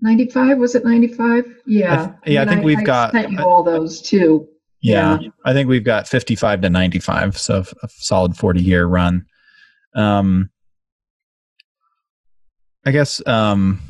95 0.00 0.58
was 0.58 0.74
it 0.74 0.84
95 0.84 1.44
yeah 1.66 2.12
I 2.24 2.30
yeah 2.30 2.42
I, 2.42 2.46
think 2.46 2.60
I, 2.60 2.64
we've 2.64 2.78
I 2.78 2.84
got 2.84 3.12
sent 3.12 3.32
you 3.32 3.40
all 3.40 3.62
those 3.62 4.00
too 4.00 4.48
yeah, 4.80 5.18
yeah, 5.18 5.30
I 5.46 5.54
think 5.54 5.70
we've 5.70 5.82
got 5.82 6.06
55 6.06 6.60
to 6.60 6.70
95 6.70 7.38
so 7.38 7.64
a 7.82 7.88
solid 7.88 8.36
40 8.36 8.62
year 8.62 8.86
run 8.86 9.26
um 9.94 10.50
I 12.86 12.90
guess 12.90 13.26
um 13.26 13.80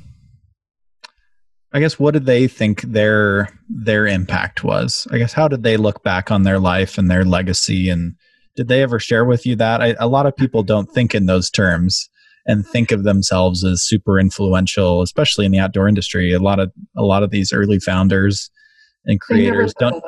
I 1.72 1.80
guess 1.80 1.98
what 1.98 2.12
did 2.12 2.26
they 2.26 2.46
think 2.46 2.82
their 2.82 3.48
their 3.68 4.06
impact 4.06 4.62
was? 4.62 5.08
I 5.10 5.18
guess 5.18 5.32
how 5.32 5.48
did 5.48 5.62
they 5.64 5.76
look 5.76 6.04
back 6.04 6.30
on 6.30 6.44
their 6.44 6.60
life 6.60 6.98
and 6.98 7.10
their 7.10 7.24
legacy 7.24 7.90
and 7.90 8.14
did 8.56 8.68
they 8.68 8.82
ever 8.82 9.00
share 9.00 9.24
with 9.24 9.44
you 9.44 9.56
that? 9.56 9.82
I, 9.82 9.96
a 9.98 10.06
lot 10.06 10.26
of 10.26 10.36
people 10.36 10.62
don't 10.62 10.90
think 10.92 11.14
in 11.14 11.26
those 11.26 11.50
terms 11.50 12.08
and 12.46 12.64
think 12.64 12.92
of 12.92 13.02
themselves 13.02 13.64
as 13.64 13.82
super 13.82 14.20
influential, 14.20 15.02
especially 15.02 15.46
in 15.46 15.50
the 15.52 15.58
outdoor 15.58 15.88
industry. 15.88 16.32
A 16.32 16.38
lot 16.38 16.60
of 16.60 16.70
a 16.96 17.02
lot 17.02 17.22
of 17.22 17.30
these 17.30 17.52
early 17.52 17.80
founders 17.80 18.50
and 19.06 19.20
creators 19.20 19.74
don't 19.78 20.02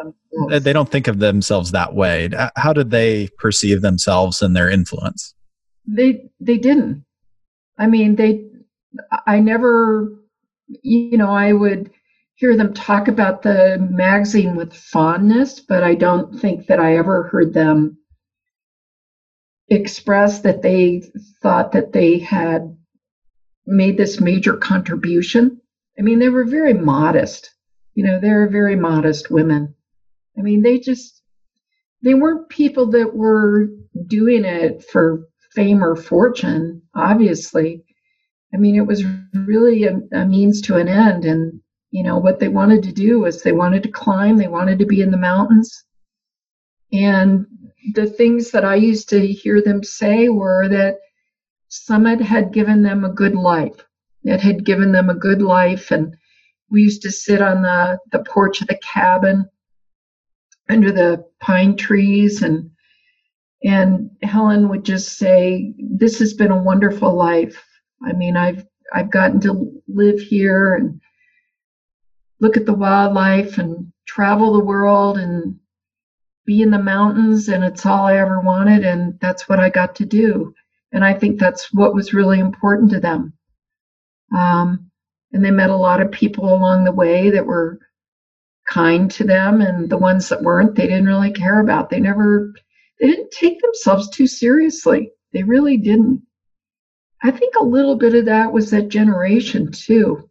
they 0.51 0.73
don't 0.73 0.91
think 0.91 1.09
of 1.09 1.19
themselves 1.19 1.73
that 1.73 1.95
way. 1.95 2.31
How 2.57 2.73
did 2.73 2.91
they 2.91 3.29
perceive 3.39 3.83
themselves 3.83 4.43
and 4.43 4.55
their 4.55 4.71
influence? 4.71 5.35
They 5.87 6.31
they 6.41 6.59
didn't. 6.59 7.05
I 7.79 7.87
mean, 7.87 8.17
they 8.17 8.45
I 9.27 9.41
never 9.41 10.17
you 10.83 11.17
know, 11.17 11.31
I 11.31 11.53
would 11.53 11.91
hear 12.35 12.57
them 12.57 12.75
talk 12.75 13.09
about 13.09 13.43
the 13.43 13.79
magazine 13.91 14.57
with 14.57 14.75
fondness, 14.75 15.61
but 15.61 15.83
I 15.83 15.95
don't 15.95 16.39
think 16.39 16.67
that 16.67 16.81
I 16.81 16.97
ever 16.97 17.25
heard 17.25 17.55
them 17.55 17.99
express 19.69 20.41
that 20.41 20.63
they 20.63 21.03
thought 21.43 21.73
that 21.73 21.93
they 21.93 22.19
had 22.19 22.77
made 23.67 23.97
this 23.97 24.21
major 24.21 24.57
contribution. 24.57 25.61
I 25.99 26.03
mean, 26.03 26.19
they 26.19 26.29
were 26.29 26.45
very 26.45 26.75
modest. 26.75 27.51
You 27.95 28.05
know, 28.05 28.21
they 28.21 28.31
were 28.31 28.49
very 28.49 28.77
modest 28.77 29.31
women. 29.31 29.75
I 30.39 30.43
mean, 30.43 30.63
they 30.63 30.79
just, 30.79 31.23
they 32.03 32.15
weren't 32.15 32.51
people 32.51 32.91
that 32.91 33.15
were 33.15 33.69
doing 34.07 34.45
it 34.45 34.85
for 34.85 35.27
fame 35.53 35.83
or 35.83 35.97
fortune, 35.97 36.83
obviously. 36.95 37.86
I 38.57 38.59
mean, 38.59 38.75
it 38.75 38.87
was 38.87 39.05
really 39.35 39.85
a, 39.85 40.01
a 40.13 40.25
means 40.25 40.63
to 40.63 40.77
an 40.77 40.89
end. 40.89 41.27
And, 41.27 41.61
you 41.91 42.03
know, 42.03 42.17
what 42.17 42.41
they 42.41 42.49
wanted 42.49 42.83
to 42.85 42.93
do 42.93 43.21
was 43.21 43.43
they 43.43 43.53
wanted 43.53 43.83
to 43.83 43.91
climb, 43.91 44.39
they 44.39 44.49
wanted 44.49 44.79
to 44.79 44.87
be 44.87 45.03
in 45.03 45.11
the 45.11 45.19
mountains. 45.19 45.85
And 46.91 47.45
the 47.93 48.07
things 48.07 48.53
that 48.53 48.65
I 48.65 48.77
used 48.77 49.11
to 49.11 49.27
hear 49.27 49.61
them 49.61 49.85
say 49.85 50.31
were 50.31 50.69
that 50.71 50.97
Summit 51.69 52.23
had 52.23 52.55
given 52.55 52.83
them 52.83 53.05
a 53.05 53.13
good 53.13 53.35
life. 53.35 53.85
It 54.25 54.41
had 54.41 54.65
given 54.65 54.91
them 54.91 55.11
a 55.11 55.15
good 55.15 55.43
life. 55.43 55.91
And 55.91 56.17
we 56.71 56.81
used 56.81 57.03
to 57.03 57.11
sit 57.11 57.43
on 57.43 57.61
the, 57.61 57.99
the 58.11 58.25
porch 58.25 58.63
of 58.63 58.69
the 58.69 58.81
cabin 58.83 59.45
under 60.71 60.93
the 60.93 61.27
pine 61.41 61.77
trees 61.77 62.41
and 62.43 62.71
and 63.65 64.11
Helen 64.23 64.69
would 64.69 64.85
just 64.85 65.19
say, 65.19 65.75
This 65.79 66.19
has 66.19 66.35
been 66.35 66.51
a 66.51 66.63
wonderful 66.63 67.15
life. 67.15 67.65
I 68.05 68.13
mean, 68.13 68.37
I've 68.37 68.67
I've 68.93 69.11
gotten 69.11 69.41
to 69.41 69.83
live 69.89 70.21
here 70.21 70.75
and 70.75 71.01
look 72.41 72.57
at 72.57 72.67
the 72.67 72.75
wildlife 72.75 73.59
and 73.59 73.93
travel 74.07 74.53
the 74.53 74.65
world 74.65 75.19
and 75.19 75.59
be 76.45 76.63
in 76.63 76.71
the 76.71 76.79
mountains 76.79 77.49
and 77.49 77.65
it's 77.65 77.85
all 77.85 78.07
I 78.07 78.19
ever 78.19 78.41
wanted 78.41 78.85
and 78.85 79.19
that's 79.21 79.49
what 79.49 79.59
I 79.59 79.69
got 79.69 79.97
to 79.97 80.07
do. 80.07 80.55
And 80.93 81.05
I 81.05 81.13
think 81.13 81.41
that's 81.41 81.73
what 81.73 81.95
was 81.95 82.15
really 82.15 82.39
important 82.39 82.91
to 82.93 83.01
them. 83.01 83.33
Um, 84.37 84.91
and 85.33 85.45
they 85.45 85.51
met 85.51 85.71
a 85.71 85.77
lot 85.77 86.01
of 86.01 86.11
people 86.13 86.55
along 86.55 86.85
the 86.85 86.93
way 86.93 87.31
that 87.31 87.47
were 87.47 87.79
kind 88.69 89.11
to 89.13 89.25
them 89.25 89.61
and 89.61 89.89
the 89.91 89.99
ones 89.99 90.29
that 90.29 90.43
weren't 90.43 90.75
they 90.75 90.87
didn't 90.87 91.07
really 91.07 91.33
care 91.33 91.61
about. 91.61 91.91
They 91.91 92.01
never 92.01 92.53
they 93.01 93.09
didn't 93.09 93.31
take 93.31 93.61
themselves 93.61 94.09
too 94.11 94.27
seriously. 94.27 95.11
They 95.33 95.43
really 95.43 95.77
didn't. 95.77 96.23
I 97.23 97.31
think 97.31 97.55
a 97.57 97.65
little 97.65 97.97
bit 97.97 98.15
of 98.15 98.27
that 98.27 98.53
was 98.53 98.71
that 98.71 98.89
generation 98.89 99.73
too. 99.73 100.29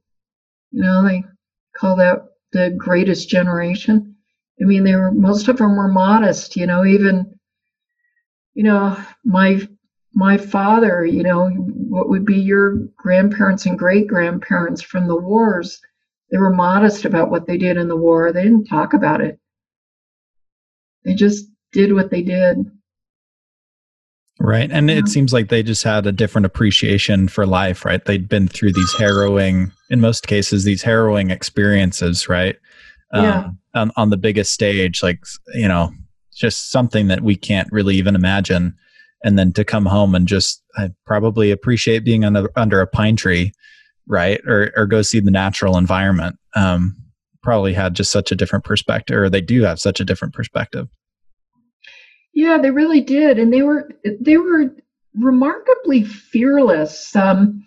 You 0.72 0.82
know, 0.82 1.08
they 1.08 1.24
call 1.76 1.96
that 1.98 2.26
the 2.52 2.74
greatest 2.78 3.30
generation 3.30 4.16
I 4.62 4.66
mean, 4.66 4.84
they 4.84 4.96
were 4.96 5.12
most 5.12 5.48
of 5.48 5.58
them 5.58 5.76
were 5.76 5.88
modest. 5.88 6.56
You 6.56 6.66
know, 6.66 6.86
even 6.86 7.38
you 8.54 8.64
know 8.64 8.98
my 9.24 9.68
my 10.14 10.38
father. 10.38 11.06
You 11.06 11.24
know, 11.24 11.50
what 11.50 12.10
would 12.10 12.26
be 12.26 12.40
your 12.40 12.78
grandparents 12.96 13.66
and 13.66 13.78
great 13.78 14.08
grandparents 14.08 14.82
from 14.82 15.08
the 15.08 15.16
wars? 15.16 15.82
They 16.32 16.38
were 16.38 16.54
modest 16.54 17.06
about 17.06 17.30
what 17.30 17.48
they 17.48 17.58
did 17.58 17.78
in 17.78 17.88
the 17.88 17.98
war. 17.98 18.32
They 18.32 18.44
didn't 18.44 18.66
talk 18.66 18.94
about 18.94 19.22
it. 19.22 19.40
They 21.04 21.14
just 21.14 21.48
did 21.72 21.94
what 21.94 22.10
they 22.10 22.22
did. 22.22 22.72
Right. 24.40 24.70
And 24.70 24.92
it 24.92 25.08
seems 25.08 25.32
like 25.32 25.48
they 25.48 25.64
just 25.64 25.84
had 25.84 26.06
a 26.06 26.12
different 26.12 26.46
appreciation 26.46 27.30
for 27.30 27.46
life, 27.46 27.86
right? 27.86 28.04
They'd 28.04 28.28
been 28.28 28.50
through 28.50 28.74
these 28.74 28.94
harrowing, 28.98 29.72
in 29.90 30.02
most 30.02 30.28
cases, 30.28 30.66
these 30.66 30.84
harrowing 30.84 31.32
experiences, 31.32 32.28
right? 32.28 32.58
yeah. 33.14 33.46
Um, 33.46 33.60
on, 33.74 33.92
on 33.96 34.10
the 34.10 34.18
biggest 34.18 34.52
stage, 34.52 35.02
like, 35.02 35.24
you 35.54 35.68
know, 35.70 35.92
just 36.34 36.70
something 36.70 37.08
that 37.08 37.22
we 37.22 37.38
can't 37.38 37.72
really 37.72 37.96
even 37.96 38.14
imagine. 38.14 38.76
and 39.26 39.40
then 39.40 39.52
to 39.54 39.66
come 39.66 39.88
home 39.88 40.16
and 40.16 40.28
just 40.28 40.64
I 40.78 40.92
probably 41.06 41.52
appreciate 41.52 42.06
being 42.06 42.24
under 42.24 42.50
under 42.56 42.80
a 42.80 42.88
pine 42.88 43.16
tree, 43.16 43.54
right? 44.08 44.40
Or 44.46 44.72
or 44.78 44.86
go 44.86 45.02
see 45.02 45.20
the 45.20 45.32
natural 45.32 45.78
environment. 45.78 46.38
Um, 46.56 46.96
probably 47.42 47.74
had 47.74 47.96
just 47.96 48.12
such 48.12 48.32
a 48.32 48.36
different 48.36 48.66
perspective, 48.66 49.18
or 49.18 49.30
they 49.30 49.42
do 49.42 49.64
have 49.64 49.80
such 49.80 50.00
a 50.00 50.06
different 50.06 50.34
perspective. 50.34 50.88
Yeah, 52.36 52.58
they 52.58 52.70
really 52.70 53.00
did, 53.00 53.40
and 53.40 53.52
they 53.52 53.62
were 53.62 53.90
they 54.20 54.36
were 54.36 54.76
remarkably 55.18 56.04
fearless. 56.04 57.16
Um, 57.16 57.66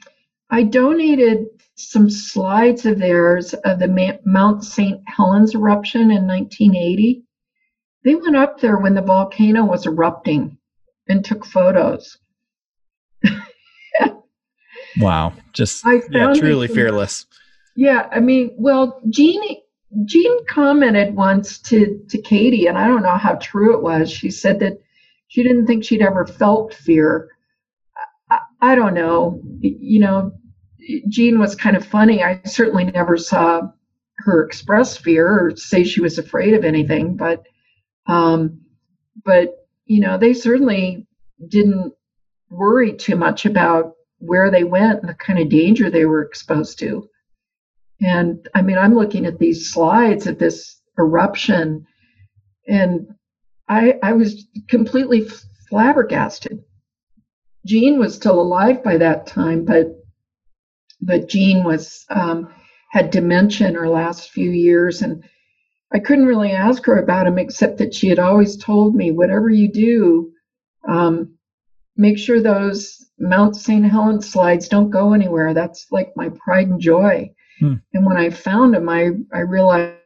I 0.50 0.62
donated 0.62 1.46
some 1.74 2.10
slides 2.10 2.84
of 2.84 2.98
theirs 2.98 3.54
of 3.54 3.78
the 3.78 4.18
Mount 4.26 4.64
St. 4.64 5.00
Helens 5.06 5.54
eruption 5.54 6.10
in 6.10 6.26
1980. 6.26 7.24
They 8.04 8.14
went 8.14 8.36
up 8.36 8.60
there 8.60 8.76
when 8.76 8.94
the 8.94 9.00
volcano 9.02 9.64
was 9.64 9.86
erupting 9.86 10.58
and 11.08 11.24
took 11.24 11.46
photos. 11.46 12.18
wow, 15.00 15.32
just 15.54 15.82
yeah, 16.10 16.34
truly 16.34 16.68
fearless. 16.68 17.24
Yeah, 17.74 18.06
I 18.12 18.20
mean, 18.20 18.54
well, 18.58 19.00
Jean 19.08 19.40
Jean 20.04 20.44
commented 20.46 21.14
once 21.14 21.58
to 21.58 22.04
to 22.08 22.20
Katie, 22.20 22.66
and 22.66 22.76
I 22.76 22.86
don't 22.88 23.02
know 23.02 23.16
how 23.16 23.34
true 23.34 23.74
it 23.74 23.82
was. 23.82 24.10
She 24.10 24.30
said 24.30 24.60
that 24.60 24.80
she 25.28 25.42
didn't 25.42 25.66
think 25.66 25.84
she'd 25.84 26.02
ever 26.02 26.26
felt 26.26 26.74
fear. 26.74 27.28
I, 28.30 28.38
I 28.60 28.74
don't 28.74 28.94
know. 28.94 29.40
You 29.60 30.00
know, 30.00 30.32
Jean 31.08 31.38
was 31.38 31.54
kind 31.54 31.76
of 31.76 31.84
funny. 31.84 32.22
I 32.22 32.40
certainly 32.44 32.84
never 32.84 33.16
saw 33.16 33.62
her 34.18 34.44
express 34.44 34.96
fear 34.96 35.26
or 35.26 35.56
say 35.56 35.84
she 35.84 36.00
was 36.00 36.18
afraid 36.18 36.54
of 36.54 36.64
anything, 36.64 37.16
but 37.16 37.44
um, 38.06 38.60
but 39.24 39.66
you 39.86 40.00
know, 40.00 40.18
they 40.18 40.34
certainly 40.34 41.06
didn't 41.48 41.94
worry 42.50 42.92
too 42.92 43.16
much 43.16 43.46
about 43.46 43.94
where 44.18 44.50
they 44.50 44.64
went 44.64 45.00
and 45.00 45.08
the 45.08 45.14
kind 45.14 45.38
of 45.38 45.48
danger 45.48 45.90
they 45.90 46.04
were 46.04 46.22
exposed 46.22 46.78
to. 46.80 47.08
And 48.00 48.48
I 48.54 48.62
mean, 48.62 48.78
I'm 48.78 48.94
looking 48.94 49.26
at 49.26 49.38
these 49.38 49.70
slides 49.70 50.26
of 50.26 50.38
this 50.38 50.80
eruption, 50.98 51.86
and 52.66 53.08
I, 53.68 53.98
I 54.02 54.12
was 54.12 54.46
completely 54.68 55.28
flabbergasted. 55.68 56.62
Jean 57.66 57.98
was 57.98 58.14
still 58.14 58.40
alive 58.40 58.82
by 58.82 58.98
that 58.98 59.26
time, 59.26 59.64
but 59.64 59.88
but 61.00 61.28
Jean 61.28 61.64
was 61.64 62.04
um, 62.08 62.52
had 62.90 63.10
dementia 63.10 63.68
in 63.68 63.74
her 63.74 63.88
last 63.88 64.30
few 64.30 64.50
years, 64.50 65.02
and 65.02 65.24
I 65.92 65.98
couldn't 65.98 66.26
really 66.26 66.52
ask 66.52 66.84
her 66.86 66.98
about 66.98 67.26
him 67.26 67.38
except 67.38 67.78
that 67.78 67.94
she 67.94 68.08
had 68.08 68.18
always 68.18 68.56
told 68.56 68.94
me, 68.94 69.10
whatever 69.10 69.48
you 69.48 69.70
do, 69.70 70.32
um, 70.88 71.34
make 71.96 72.18
sure 72.18 72.40
those 72.40 73.06
Mount 73.18 73.56
St. 73.56 73.84
Helens 73.84 74.30
slides 74.30 74.68
don't 74.68 74.90
go 74.90 75.12
anywhere. 75.12 75.54
That's 75.54 75.86
like 75.90 76.12
my 76.16 76.30
pride 76.30 76.68
and 76.68 76.80
joy. 76.80 77.32
Hmm. 77.60 77.74
And 77.94 78.06
when 78.06 78.16
I 78.16 78.30
found 78.30 78.74
them, 78.74 78.88
I, 78.88 79.10
I 79.32 79.40
realized 79.40 79.96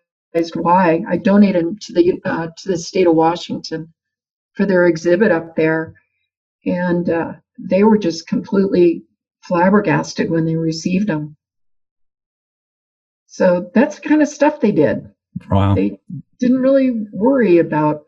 why. 0.54 1.02
I 1.08 1.16
donated 1.16 1.64
them 1.64 1.78
to 1.78 1.92
the 1.92 2.20
uh, 2.24 2.48
to 2.56 2.68
the 2.68 2.78
state 2.78 3.06
of 3.06 3.14
Washington 3.14 3.92
for 4.54 4.66
their 4.66 4.86
exhibit 4.86 5.30
up 5.30 5.56
there, 5.56 5.94
and 6.64 7.08
uh, 7.08 7.32
they 7.58 7.84
were 7.84 7.98
just 7.98 8.26
completely 8.26 9.04
flabbergasted 9.42 10.30
when 10.30 10.44
they 10.44 10.56
received 10.56 11.08
them. 11.08 11.36
So 13.26 13.70
that's 13.74 13.98
the 13.98 14.08
kind 14.08 14.22
of 14.22 14.28
stuff 14.28 14.60
they 14.60 14.72
did. 14.72 15.10
Wow. 15.50 15.74
They 15.74 15.98
didn't 16.38 16.60
really 16.60 17.06
worry 17.12 17.58
about 17.58 18.04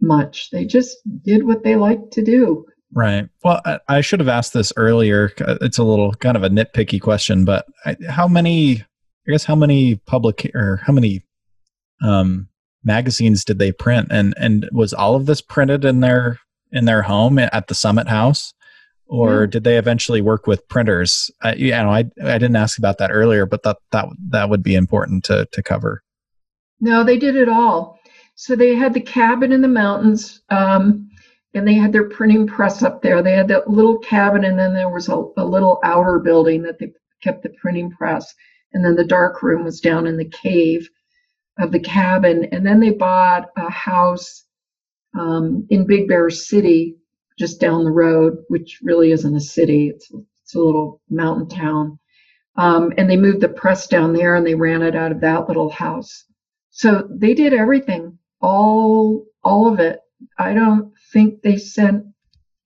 much. 0.00 0.50
They 0.50 0.64
just 0.64 0.96
did 1.22 1.46
what 1.46 1.62
they 1.62 1.76
liked 1.76 2.12
to 2.12 2.22
do. 2.22 2.66
Right. 2.94 3.28
Well, 3.44 3.60
I, 3.64 3.78
I, 3.88 4.00
should 4.00 4.20
have 4.20 4.30
asked 4.30 4.54
this 4.54 4.72
earlier. 4.76 5.30
It's 5.38 5.76
a 5.76 5.84
little 5.84 6.14
kind 6.14 6.36
of 6.36 6.42
a 6.42 6.48
nitpicky 6.48 7.00
question, 7.00 7.44
but 7.44 7.66
I, 7.84 7.96
how 8.08 8.26
many, 8.26 8.80
I 8.80 9.30
guess, 9.30 9.44
how 9.44 9.54
many 9.54 9.96
public 9.96 10.50
or 10.54 10.80
how 10.82 10.94
many 10.94 11.22
um, 12.02 12.48
magazines 12.84 13.44
did 13.44 13.58
they 13.58 13.72
print? 13.72 14.08
And 14.10 14.34
and 14.38 14.68
was 14.72 14.94
all 14.94 15.16
of 15.16 15.26
this 15.26 15.42
printed 15.42 15.84
in 15.84 16.00
their 16.00 16.40
in 16.72 16.86
their 16.86 17.02
home 17.02 17.38
at 17.38 17.66
the 17.66 17.74
Summit 17.74 18.08
House? 18.08 18.54
or 19.08 19.40
yeah. 19.40 19.46
did 19.46 19.64
they 19.64 19.78
eventually 19.78 20.20
work 20.20 20.46
with 20.46 20.68
printers? 20.68 21.30
I, 21.42 21.54
you 21.54 21.70
know, 21.70 21.90
I 21.90 22.00
I 22.22 22.38
didn't 22.38 22.56
ask 22.56 22.78
about 22.78 22.98
that 22.98 23.10
earlier, 23.10 23.46
but 23.46 23.62
that 23.64 23.78
that 23.90 24.06
that 24.30 24.50
would 24.50 24.62
be 24.62 24.74
important 24.74 25.24
to 25.24 25.48
to 25.50 25.62
cover. 25.62 26.02
No, 26.80 27.02
they 27.02 27.16
did 27.16 27.34
it 27.34 27.48
all. 27.48 27.98
So 28.36 28.54
they 28.54 28.74
had 28.74 28.94
the 28.94 29.00
cabin 29.00 29.50
in 29.50 29.62
the 29.62 29.68
mountains, 29.68 30.42
um, 30.50 31.10
and 31.54 31.66
they 31.66 31.74
had 31.74 31.92
their 31.92 32.08
printing 32.08 32.46
press 32.46 32.82
up 32.82 33.02
there. 33.02 33.22
They 33.22 33.32
had 33.32 33.48
that 33.48 33.70
little 33.70 33.98
cabin, 33.98 34.44
and 34.44 34.58
then 34.58 34.74
there 34.74 34.90
was 34.90 35.08
a, 35.08 35.24
a 35.36 35.44
little 35.44 35.80
outer 35.84 36.18
building 36.18 36.62
that 36.62 36.78
they 36.78 36.92
kept 37.22 37.42
the 37.42 37.50
printing 37.60 37.90
press, 37.90 38.34
and 38.72 38.84
then 38.84 38.96
the 38.96 39.04
dark 39.04 39.42
room 39.42 39.64
was 39.64 39.80
down 39.80 40.06
in 40.06 40.16
the 40.16 40.28
cave 40.28 40.88
of 41.58 41.72
the 41.72 41.80
cabin. 41.80 42.46
And 42.52 42.66
then 42.66 42.80
they 42.80 42.90
bought 42.90 43.50
a 43.56 43.70
house 43.70 44.44
um, 45.18 45.66
in 45.70 45.86
Big 45.86 46.08
Bear 46.08 46.30
City 46.30 46.96
just 47.38 47.60
down 47.60 47.84
the 47.84 47.90
road, 47.90 48.38
which 48.48 48.80
really 48.82 49.12
isn't 49.12 49.36
a 49.36 49.40
city. 49.40 49.88
It's, 49.88 50.10
it's 50.42 50.54
a 50.54 50.60
little 50.60 51.00
mountain 51.10 51.48
town. 51.48 51.98
Um, 52.56 52.92
and 52.98 53.08
they 53.08 53.16
moved 53.16 53.40
the 53.40 53.48
press 53.48 53.86
down 53.86 54.12
there 54.12 54.34
and 54.34 54.46
they 54.46 54.54
ran 54.54 54.82
it 54.82 54.96
out 54.96 55.12
of 55.12 55.20
that 55.20 55.46
little 55.48 55.70
house. 55.70 56.24
So 56.70 57.08
they 57.10 57.34
did 57.34 57.52
everything, 57.54 58.18
all 58.40 59.26
all 59.44 59.72
of 59.72 59.78
it. 59.80 60.00
I 60.38 60.54
don't 60.54 60.92
think 61.12 61.42
they 61.42 61.56
sent 61.56 62.04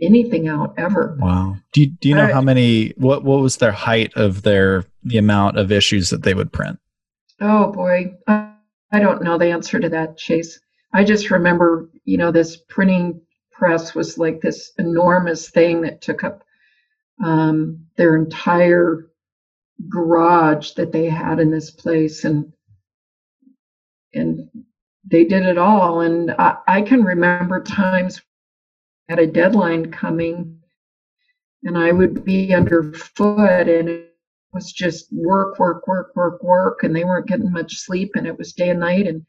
anything 0.01 0.49
out 0.49 0.74
ever. 0.76 1.16
Wow. 1.18 1.57
Do 1.72 1.82
you, 1.82 1.86
do 1.88 2.09
you 2.09 2.14
know 2.14 2.32
how 2.32 2.40
many 2.40 2.90
what 2.97 3.24
what 3.24 3.40
was 3.40 3.59
their 3.59 3.72
height 3.72 4.12
of 4.16 4.43
their 4.43 4.84
the 5.03 5.18
amount 5.18 5.59
of 5.59 5.70
issues 5.70 6.11
that 6.11 6.22
they 6.22 6.34
would 6.34 6.53
print? 6.53 6.78
Oh 7.40 7.72
boy. 7.72 8.14
I, 8.26 8.53
I 8.90 9.01
don't 9.01 9.22
know 9.22 9.38
the 9.38 9.51
answer 9.51 9.80
to 9.80 9.88
that, 9.90 10.18
Chase. 10.18 10.61
I 10.93 11.05
just 11.05 11.30
remember, 11.30 11.88
you 12.05 12.18
know, 12.18 12.30
this 12.30 12.57
printing 12.68 13.22
press 13.51 13.95
was 13.95 14.18
like 14.18 14.40
this 14.40 14.72
enormous 14.78 15.49
thing 15.49 15.82
that 15.82 16.03
took 16.03 16.24
up 16.24 16.45
um, 17.24 17.86
their 17.97 18.16
entire 18.16 19.09
garage 19.88 20.72
that 20.72 20.93
they 20.93 21.07
had 21.07 21.38
in 21.38 21.51
this 21.51 21.70
place 21.70 22.24
and 22.24 22.53
and 24.14 24.49
they 25.05 25.24
did 25.24 25.45
it 25.45 25.59
all 25.59 26.01
and 26.01 26.30
I, 26.32 26.57
I 26.68 26.82
can 26.82 27.03
remember 27.03 27.62
times 27.62 28.20
at 29.12 29.18
a 29.18 29.26
deadline 29.26 29.90
coming 29.90 30.58
and 31.64 31.78
I 31.78 31.92
would 31.92 32.24
be 32.24 32.54
underfoot 32.54 33.68
and 33.68 33.88
it 33.88 34.16
was 34.52 34.72
just 34.72 35.06
work, 35.12 35.58
work, 35.58 35.86
work, 35.86 36.16
work, 36.16 36.42
work, 36.42 36.82
and 36.82 36.94
they 36.94 37.04
weren't 37.04 37.28
getting 37.28 37.52
much 37.52 37.76
sleep 37.76 38.12
and 38.16 38.26
it 38.26 38.36
was 38.36 38.52
day 38.52 38.70
and 38.70 38.80
night. 38.80 39.06
And 39.06 39.24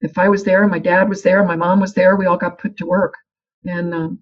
if 0.00 0.18
I 0.18 0.28
was 0.28 0.44
there, 0.44 0.62
and 0.62 0.70
my 0.70 0.78
dad 0.80 1.08
was 1.08 1.22
there, 1.22 1.38
and 1.38 1.48
my 1.48 1.56
mom 1.56 1.80
was 1.80 1.94
there, 1.94 2.16
we 2.16 2.26
all 2.26 2.36
got 2.36 2.58
put 2.58 2.76
to 2.78 2.86
work 2.86 3.14
and 3.64 3.94
um, 3.94 4.18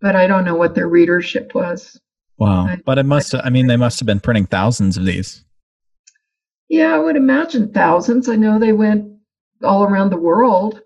but 0.00 0.16
I 0.16 0.26
don't 0.26 0.44
know 0.44 0.54
what 0.54 0.74
their 0.74 0.88
readership 0.88 1.54
was. 1.54 1.98
Wow! 2.36 2.66
I, 2.66 2.76
but 2.84 2.98
it 2.98 3.06
must. 3.06 3.34
I 3.34 3.50
mean, 3.50 3.66
they 3.66 3.76
must 3.76 4.00
have 4.00 4.06
been 4.06 4.20
printing 4.20 4.46
thousands 4.46 4.96
of 4.96 5.04
these. 5.04 5.44
Yeah, 6.68 6.94
I 6.94 6.98
would 6.98 7.16
imagine 7.16 7.72
thousands. 7.72 8.28
I 8.28 8.36
know 8.36 8.58
they 8.58 8.72
went 8.72 9.12
all 9.62 9.84
around 9.84 10.10
the 10.10 10.16
world. 10.16 10.80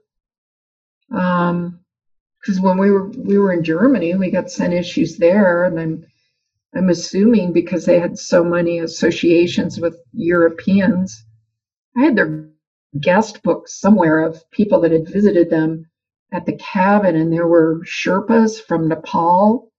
Um, 1.11 1.81
because 2.41 2.61
when 2.61 2.79
we 2.79 2.91
were 2.91 3.09
we 3.09 3.39
were 3.39 3.53
in 3.53 3.65
Germany, 3.65 4.15
we 4.15 4.31
got 4.31 4.51
sent 4.51 4.73
issues 4.73 5.17
there, 5.17 5.65
and 5.65 5.79
I'm 5.79 6.05
I'm 6.75 6.89
assuming 6.91 7.53
because 7.53 7.85
they 7.85 7.99
had 7.99 8.19
so 8.19 8.45
many 8.45 8.79
associations 8.79 9.81
with 9.81 9.99
Europeans, 10.13 11.25
I 11.97 12.05
had 12.05 12.17
their 12.17 12.49
guest 13.01 13.43
books 13.43 13.81
somewhere 13.81 14.23
of 14.23 14.49
people 14.51 14.81
that 14.81 14.93
had 14.93 15.09
visited 15.09 15.51
them 15.51 15.89
at 16.33 16.47
the 16.47 16.57
cabin, 16.57 17.17
and 17.17 17.33
there 17.33 17.47
were 17.47 17.81
Sherpas 17.85 18.61
from 18.61 18.89
Nepal. 18.89 19.73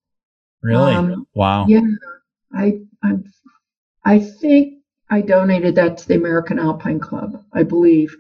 Really? 0.61 0.93
Um, 0.93 1.27
wow. 1.33 1.65
Yeah, 1.67 1.81
I 2.53 2.81
I'm, 3.03 3.23
I 4.03 4.19
think 4.19 4.79
I 5.09 5.21
donated 5.21 5.75
that 5.75 5.97
to 5.99 6.07
the 6.07 6.15
American 6.15 6.59
Alpine 6.59 6.99
Club, 6.99 7.43
I 7.53 7.63
believe. 7.63 8.15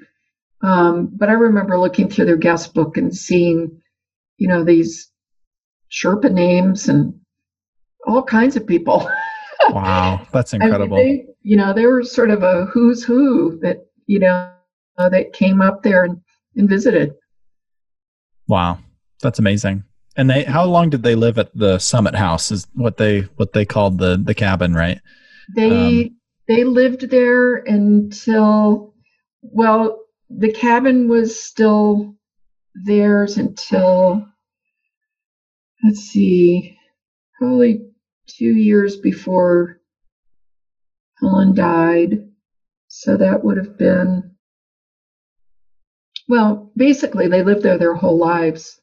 Um, 0.61 1.07
but 1.13 1.29
I 1.29 1.33
remember 1.33 1.79
looking 1.79 2.09
through 2.09 2.25
their 2.25 2.37
guest 2.37 2.73
book 2.73 2.97
and 2.97 3.15
seeing, 3.15 3.78
you 4.39 4.47
know, 4.47 4.63
these 4.63 5.11
Sherpa 5.91 6.31
names 6.31 6.89
and 6.89 7.13
all 8.07 8.23
kinds 8.23 8.55
of 8.55 8.65
people. 8.65 9.09
wow, 9.69 10.25
that's 10.31 10.53
incredible. 10.53 10.97
I 10.97 11.03
mean, 11.03 11.17
they, 11.17 11.33
you 11.43 11.57
know, 11.57 11.73
they 11.73 11.85
were 11.85 12.03
sort 12.03 12.31
of 12.31 12.41
a 12.41 12.65
who's 12.65 13.03
who 13.03 13.59
that 13.61 13.85
you 14.07 14.19
know 14.19 14.51
that 14.97 15.33
came 15.33 15.61
up 15.61 15.83
there 15.83 16.03
and, 16.05 16.19
and 16.55 16.67
visited. 16.67 17.13
Wow, 18.47 18.79
that's 19.21 19.39
amazing. 19.39 19.83
And 20.15 20.29
they, 20.29 20.43
how 20.43 20.65
long 20.65 20.89
did 20.89 21.03
they 21.03 21.15
live 21.15 21.37
at 21.37 21.55
the 21.55 21.77
Summit 21.77 22.15
House? 22.15 22.51
Is 22.51 22.65
what 22.73 22.97
they 22.97 23.21
what 23.35 23.53
they 23.53 23.65
called 23.65 23.99
the 23.99 24.17
the 24.17 24.33
cabin, 24.33 24.73
right? 24.73 24.99
They 25.55 26.05
um, 26.07 26.17
they 26.47 26.63
lived 26.63 27.09
there 27.09 27.57
until 27.57 28.93
well, 29.41 29.99
the 30.29 30.51
cabin 30.51 31.07
was 31.07 31.39
still 31.39 32.15
theirs 32.75 33.37
until 33.37 34.25
let's 35.83 36.01
see, 36.01 36.77
probably 37.37 37.81
two 38.27 38.55
years 38.55 38.97
before 38.97 39.79
Helen 41.19 41.53
died. 41.53 42.29
So 42.87 43.17
that 43.17 43.43
would 43.43 43.57
have 43.57 43.77
been, 43.77 44.35
well, 46.27 46.71
basically, 46.75 47.27
they 47.27 47.43
lived 47.43 47.63
there 47.63 47.77
their 47.77 47.95
whole 47.95 48.17
lives. 48.17 48.79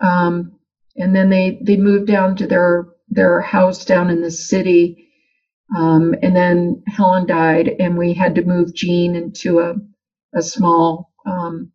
Um, 0.00 0.58
and 0.96 1.14
then 1.14 1.30
they, 1.30 1.60
they 1.62 1.76
moved 1.76 2.06
down 2.06 2.36
to 2.36 2.46
their, 2.46 2.88
their 3.08 3.40
house 3.40 3.84
down 3.84 4.10
in 4.10 4.20
the 4.20 4.30
city. 4.30 5.08
Um, 5.76 6.14
and 6.22 6.34
then 6.34 6.82
Helen 6.86 7.26
died, 7.26 7.68
and 7.78 7.96
we 7.96 8.14
had 8.14 8.34
to 8.34 8.44
move 8.44 8.74
Jean 8.74 9.14
into 9.14 9.60
a, 9.60 9.74
a 10.34 10.42
small 10.42 11.12
um, 11.24 11.72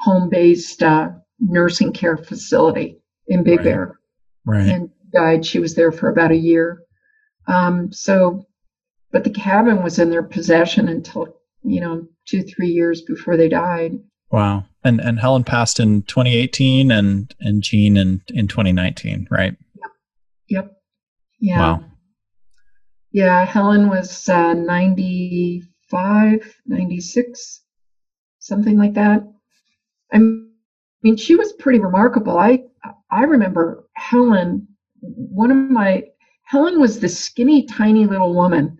home 0.00 0.28
based 0.28 0.82
uh, 0.82 1.10
nursing 1.38 1.92
care 1.92 2.16
facility 2.16 2.98
in 3.28 3.42
Big 3.42 3.58
Right. 3.58 3.64
Bear 3.64 3.98
Right. 4.46 4.68
and 4.68 4.90
died. 5.12 5.44
She 5.46 5.58
was 5.58 5.74
there 5.74 5.92
for 5.92 6.08
about 6.08 6.30
a 6.30 6.36
year. 6.36 6.82
Um, 7.46 7.92
so, 7.92 8.46
but 9.12 9.24
the 9.24 9.30
cabin 9.30 9.82
was 9.82 9.98
in 9.98 10.10
their 10.10 10.22
possession 10.22 10.88
until, 10.88 11.28
you 11.62 11.80
know, 11.80 12.06
two, 12.26 12.42
three 12.42 12.68
years 12.68 13.02
before 13.02 13.36
they 13.36 13.48
died. 13.48 13.92
Wow. 14.30 14.64
And 14.84 15.00
and 15.00 15.18
Helen 15.18 15.44
passed 15.44 15.80
in 15.80 16.02
2018 16.02 16.90
and 16.90 17.34
and 17.40 17.62
Jean 17.62 17.96
in 17.96 18.22
in 18.28 18.48
2019, 18.48 19.26
right? 19.30 19.56
Yep. 19.74 19.90
Yep. 20.48 20.72
Yeah. 21.40 21.58
Wow. 21.58 21.84
Yeah. 23.12 23.44
Helen 23.44 23.88
was 23.90 24.28
uh, 24.28 24.54
95, 24.54 26.54
96, 26.66 27.62
something 28.38 28.78
like 28.78 28.94
that. 28.94 29.24
I 30.12 30.18
mean, 31.02 31.16
she 31.16 31.36
was 31.36 31.52
pretty 31.54 31.78
remarkable. 31.78 32.38
I 32.38 32.64
I 33.10 33.22
remember 33.24 33.84
Helen. 33.94 34.66
One 35.00 35.50
of 35.50 35.56
my 35.56 36.04
Helen 36.44 36.80
was 36.80 37.00
this 37.00 37.18
skinny, 37.18 37.64
tiny 37.64 38.06
little 38.06 38.34
woman, 38.34 38.78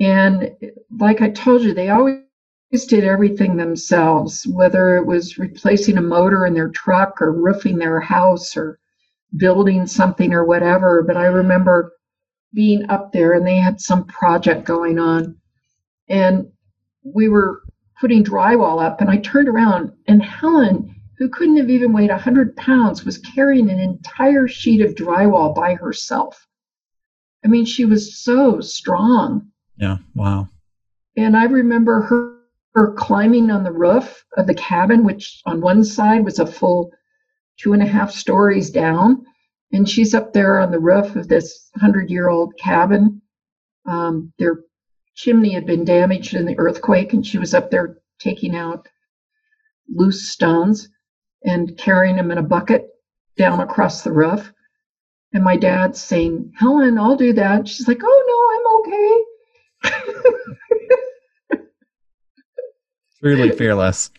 and 0.00 0.50
like 0.98 1.20
I 1.20 1.30
told 1.30 1.62
you, 1.62 1.74
they 1.74 1.90
always 1.90 2.20
did 2.88 3.04
everything 3.04 3.56
themselves. 3.56 4.46
Whether 4.46 4.96
it 4.96 5.06
was 5.06 5.38
replacing 5.38 5.98
a 5.98 6.02
motor 6.02 6.46
in 6.46 6.54
their 6.54 6.70
truck 6.70 7.20
or 7.20 7.32
roofing 7.32 7.78
their 7.78 8.00
house 8.00 8.56
or 8.56 8.78
building 9.36 9.86
something 9.86 10.32
or 10.32 10.44
whatever. 10.44 11.02
But 11.02 11.16
I 11.16 11.26
remember 11.26 11.92
being 12.54 12.88
up 12.88 13.12
there, 13.12 13.34
and 13.34 13.46
they 13.46 13.56
had 13.56 13.80
some 13.80 14.04
project 14.06 14.64
going 14.64 14.98
on, 14.98 15.36
and 16.08 16.50
we 17.04 17.28
were 17.28 17.62
putting 18.00 18.24
drywall 18.24 18.84
up, 18.84 19.00
and 19.00 19.10
I 19.10 19.18
turned 19.18 19.48
around, 19.48 19.92
and 20.06 20.22
Helen 20.22 20.94
who 21.18 21.28
couldn't 21.28 21.56
have 21.56 21.68
even 21.68 21.92
weighed 21.92 22.10
100 22.10 22.56
pounds, 22.56 23.04
was 23.04 23.18
carrying 23.18 23.68
an 23.70 23.80
entire 23.80 24.46
sheet 24.46 24.80
of 24.80 24.94
drywall 24.94 25.54
by 25.54 25.74
herself. 25.74 26.46
I 27.44 27.48
mean, 27.48 27.64
she 27.64 27.84
was 27.84 28.16
so 28.22 28.60
strong. 28.60 29.50
Yeah. 29.76 29.98
Wow. 30.14 30.48
And 31.16 31.36
I 31.36 31.44
remember 31.44 32.02
her, 32.02 32.38
her 32.74 32.92
climbing 32.94 33.50
on 33.50 33.64
the 33.64 33.72
roof 33.72 34.24
of 34.36 34.46
the 34.46 34.54
cabin, 34.54 35.04
which 35.04 35.42
on 35.44 35.60
one 35.60 35.82
side 35.82 36.24
was 36.24 36.38
a 36.38 36.46
full 36.46 36.92
two 37.58 37.72
and 37.72 37.82
a 37.82 37.86
half 37.86 38.12
stories 38.12 38.70
down. 38.70 39.24
And 39.72 39.88
she's 39.88 40.14
up 40.14 40.32
there 40.32 40.60
on 40.60 40.70
the 40.70 40.78
roof 40.78 41.16
of 41.16 41.26
this 41.26 41.68
100 41.74 42.10
year 42.10 42.28
old 42.28 42.54
cabin. 42.58 43.20
Um, 43.86 44.32
their 44.38 44.60
chimney 45.18 45.52
had 45.52 45.66
been 45.66 45.84
damaged 45.84 46.32
in 46.34 46.46
the 46.46 46.58
earthquake, 46.58 47.12
and 47.12 47.26
she 47.26 47.38
was 47.38 47.52
up 47.52 47.72
there 47.72 47.98
taking 48.20 48.54
out 48.54 48.88
loose 49.88 50.30
stones 50.30 50.88
and 51.44 51.76
carrying 51.76 52.14
them 52.14 52.30
in 52.30 52.38
a 52.38 52.42
bucket 52.42 52.88
down 53.36 53.58
across 53.58 54.02
the 54.02 54.12
roof. 54.12 54.52
And 55.32 55.42
my 55.42 55.56
dad's 55.56 56.00
saying, 56.00 56.52
Helen, 56.56 56.98
I'll 56.98 57.16
do 57.16 57.32
that. 57.32 57.66
She's 57.66 57.88
like, 57.88 58.00
oh, 58.02 58.84
no, 59.82 59.90
I'm 59.90 59.96
okay. 59.96 61.62
Truly 63.20 63.50
fearless. 63.50 64.10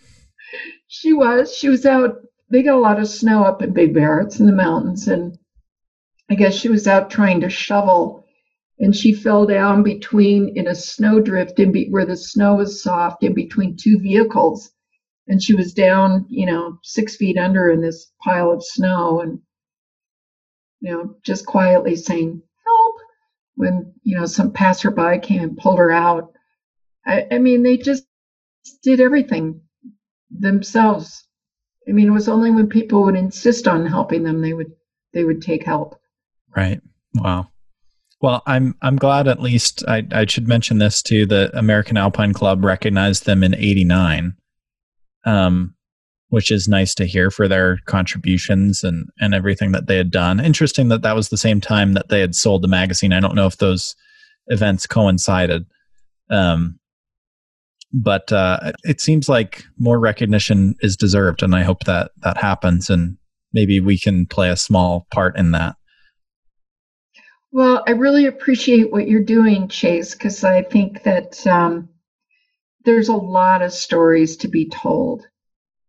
she 0.87 1.13
was. 1.13 1.55
She 1.55 1.69
was 1.69 1.85
out. 1.85 2.17
They 2.51 2.61
got 2.61 2.75
a 2.75 2.79
lot 2.79 2.99
of 2.99 3.07
snow 3.07 3.45
up 3.45 3.61
in 3.61 3.71
Big 3.71 3.93
Bear. 3.93 4.19
It's 4.19 4.39
in 4.41 4.47
the 4.47 4.51
mountains. 4.51 5.07
And 5.07 5.37
I 6.29 6.35
guess 6.35 6.53
she 6.53 6.67
was 6.67 6.87
out 6.87 7.09
trying 7.09 7.39
to 7.41 7.49
shovel. 7.49 8.25
And 8.79 8.95
she 8.95 9.13
fell 9.13 9.45
down 9.45 9.83
between 9.83 10.55
in 10.55 10.67
a 10.67 10.75
snowdrift 10.75 11.59
in 11.59 11.71
be, 11.71 11.89
where 11.89 12.05
the 12.05 12.15
snow 12.15 12.55
was 12.55 12.81
soft 12.81 13.23
in 13.23 13.33
between 13.33 13.75
two 13.75 13.99
vehicles 13.99 14.71
and 15.29 15.41
she 15.41 15.53
was 15.53 15.73
down, 15.73 16.25
you 16.27 16.45
know, 16.45 16.79
six 16.83 17.15
feet 17.15 17.37
under 17.37 17.69
in 17.69 17.81
this 17.81 18.11
pile 18.23 18.51
of 18.51 18.63
snow 18.63 19.21
and, 19.21 19.39
you 20.81 20.91
know, 20.91 21.15
just 21.23 21.45
quietly 21.45 21.95
saying, 21.95 22.41
help, 22.65 22.95
when, 23.55 23.93
you 24.03 24.17
know, 24.17 24.25
some 24.25 24.51
passerby 24.51 25.19
came 25.21 25.41
and 25.41 25.57
pulled 25.57 25.77
her 25.77 25.91
out. 25.91 26.33
I, 27.05 27.27
I 27.31 27.37
mean, 27.37 27.63
they 27.63 27.77
just 27.77 28.05
did 28.81 28.99
everything 28.99 29.61
themselves. 30.31 31.27
I 31.87 31.91
mean, 31.91 32.07
it 32.07 32.13
was 32.13 32.27
only 32.27 32.49
when 32.49 32.67
people 32.67 33.03
would 33.03 33.15
insist 33.15 33.67
on 33.67 33.85
helping 33.85 34.23
them, 34.23 34.41
they 34.41 34.53
would, 34.53 34.71
they 35.13 35.23
would 35.23 35.41
take 35.41 35.63
help. 35.63 35.99
Right. 36.55 36.81
Wow. 37.13 37.49
Well, 38.21 38.43
I'm 38.45 38.75
I'm 38.81 38.97
glad 38.97 39.27
at 39.27 39.41
least 39.41 39.83
I, 39.87 40.05
I 40.11 40.25
should 40.25 40.47
mention 40.47 40.77
this 40.77 41.01
too. 41.01 41.25
The 41.25 41.57
American 41.57 41.95
Alpine 41.95 42.33
Club 42.33 42.65
recognized 42.65 43.25
them 43.25 43.43
in 43.43 43.55
'89, 43.55 44.33
um, 45.25 45.75
which 46.27 46.51
is 46.51 46.67
nice 46.67 46.93
to 46.95 47.05
hear 47.05 47.31
for 47.31 47.47
their 47.47 47.77
contributions 47.85 48.83
and 48.83 49.07
and 49.19 49.33
everything 49.33 49.71
that 49.71 49.87
they 49.87 49.95
had 49.95 50.11
done. 50.11 50.41
Interesting 50.41 50.89
that 50.89 51.01
that 51.01 51.15
was 51.15 51.29
the 51.29 51.37
same 51.37 51.61
time 51.61 51.93
that 51.93 52.09
they 52.09 52.19
had 52.19 52.35
sold 52.35 52.61
the 52.61 52.67
magazine. 52.67 53.13
I 53.13 53.21
don't 53.21 53.35
know 53.35 53.47
if 53.47 53.57
those 53.57 53.95
events 54.47 54.85
coincided, 54.85 55.65
um, 56.29 56.77
but 57.93 58.33
uh, 58.33 58.73
it 58.83 58.99
seems 58.99 59.29
like 59.29 59.63
more 59.77 59.97
recognition 59.97 60.75
is 60.81 60.97
deserved, 60.97 61.41
and 61.41 61.55
I 61.55 61.63
hope 61.63 61.85
that 61.85 62.11
that 62.17 62.35
happens, 62.35 62.89
and 62.89 63.17
maybe 63.53 63.79
we 63.79 63.97
can 63.97 64.25
play 64.25 64.49
a 64.49 64.57
small 64.57 65.07
part 65.09 65.37
in 65.37 65.51
that. 65.51 65.77
Well, 67.51 67.83
I 67.87 67.91
really 67.91 68.27
appreciate 68.27 68.91
what 68.91 69.07
you're 69.07 69.23
doing, 69.23 69.67
Chase, 69.67 70.13
because 70.13 70.43
I 70.43 70.61
think 70.61 71.03
that 71.03 71.45
um, 71.47 71.89
there's 72.85 73.09
a 73.09 73.15
lot 73.15 73.63
of 73.63 73.73
stories 73.73 74.37
to 74.37 74.47
be 74.47 74.69
told, 74.69 75.25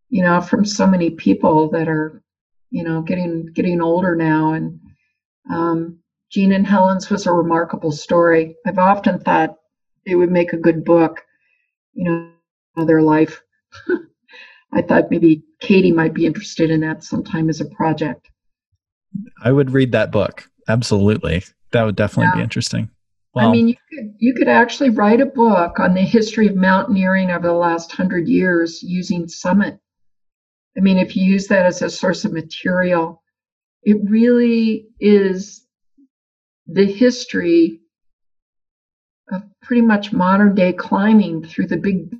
you 0.08 0.22
know, 0.22 0.40
from 0.40 0.64
so 0.64 0.86
many 0.86 1.10
people 1.10 1.68
that 1.70 1.86
are, 1.86 2.22
you 2.70 2.82
know, 2.82 3.02
getting 3.02 3.46
getting 3.52 3.82
older 3.82 4.16
now. 4.16 4.54
And 4.54 4.80
um, 5.50 5.98
Jean 6.30 6.52
and 6.52 6.66
Helen's 6.66 7.10
was 7.10 7.26
a 7.26 7.32
remarkable 7.32 7.92
story. 7.92 8.56
I've 8.66 8.78
often 8.78 9.20
thought 9.20 9.56
it 10.06 10.16
would 10.16 10.30
make 10.30 10.54
a 10.54 10.58
good 10.58 10.84
book, 10.84 11.20
you 11.92 12.04
know, 12.04 12.30
of 12.76 12.86
their 12.86 13.02
life. 13.02 13.42
I 14.72 14.80
thought 14.82 15.10
maybe 15.10 15.42
Katie 15.60 15.92
might 15.92 16.14
be 16.14 16.24
interested 16.24 16.70
in 16.70 16.80
that 16.80 17.04
sometime 17.04 17.50
as 17.50 17.60
a 17.60 17.66
project. 17.66 18.30
I 19.42 19.52
would 19.52 19.72
read 19.72 19.92
that 19.92 20.10
book. 20.10 20.49
Absolutely. 20.68 21.42
That 21.72 21.84
would 21.84 21.96
definitely 21.96 22.26
Yeah. 22.26 22.36
be 22.36 22.42
interesting. 22.42 22.90
Well, 23.34 23.48
I 23.48 23.52
mean, 23.52 23.68
you 23.68 23.76
could 23.92 24.14
you 24.18 24.34
could 24.34 24.48
actually 24.48 24.90
write 24.90 25.20
a 25.20 25.26
book 25.26 25.78
on 25.78 25.94
the 25.94 26.00
history 26.00 26.48
of 26.48 26.56
mountaineering 26.56 27.30
over 27.30 27.46
the 27.46 27.52
last 27.52 27.92
hundred 27.92 28.28
years 28.28 28.82
using 28.82 29.28
Summit. 29.28 29.78
I 30.76 30.80
mean, 30.80 30.98
if 30.98 31.16
you 31.16 31.24
use 31.24 31.46
that 31.48 31.66
as 31.66 31.80
a 31.82 31.90
source 31.90 32.24
of 32.24 32.32
material, 32.32 33.22
it 33.82 33.98
really 34.08 34.88
is 34.98 35.64
the 36.66 36.86
history 36.86 37.80
of 39.32 39.42
pretty 39.62 39.82
much 39.82 40.12
modern 40.12 40.54
day 40.54 40.72
climbing 40.72 41.44
through 41.44 41.66
the 41.66 41.76
big 41.76 42.14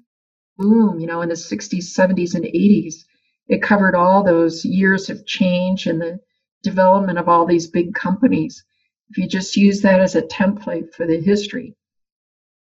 boom, 0.59 1.01
you 1.01 1.07
know, 1.07 1.23
in 1.23 1.29
the 1.29 1.35
60s, 1.35 1.95
70s, 1.95 2.35
and 2.35 2.45
80s. 2.45 3.05
It 3.49 3.63
covered 3.63 3.95
all 3.95 4.23
those 4.23 4.65
years 4.65 5.11
of 5.11 5.27
change 5.27 5.87
and 5.87 6.01
the 6.01 6.21
development 6.63 7.19
of 7.19 7.29
all 7.29 7.47
these 7.47 7.67
big 7.67 7.95
companies. 7.95 8.65
If 9.11 9.19
you 9.19 9.27
just 9.27 9.57
use 9.57 9.81
that 9.83 10.01
as 10.01 10.15
a 10.15 10.23
template 10.23 10.95
for 10.95 11.07
the 11.07 11.21
history, 11.21 11.75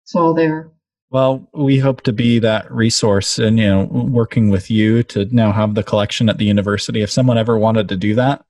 it's 0.03 0.15
all 0.15 0.33
there. 0.33 0.71
well, 1.11 1.47
we 1.53 1.77
hope 1.77 2.01
to 2.01 2.11
be 2.13 2.39
that 2.39 2.69
resource 2.71 3.39
and, 3.39 3.57
you 3.57 3.67
know, 3.67 3.85
working 3.85 4.49
with 4.49 4.69
you 4.69 5.03
to 5.03 5.25
now 5.33 5.51
have 5.51 5.75
the 5.75 5.83
collection 5.83 6.27
at 6.29 6.37
the 6.37 6.45
university. 6.45 7.01
If 7.01 7.09
someone 7.11 7.37
ever 7.37 7.57
wanted 7.57 7.87
to 7.89 7.95
do 7.95 8.15
that, 8.15 8.43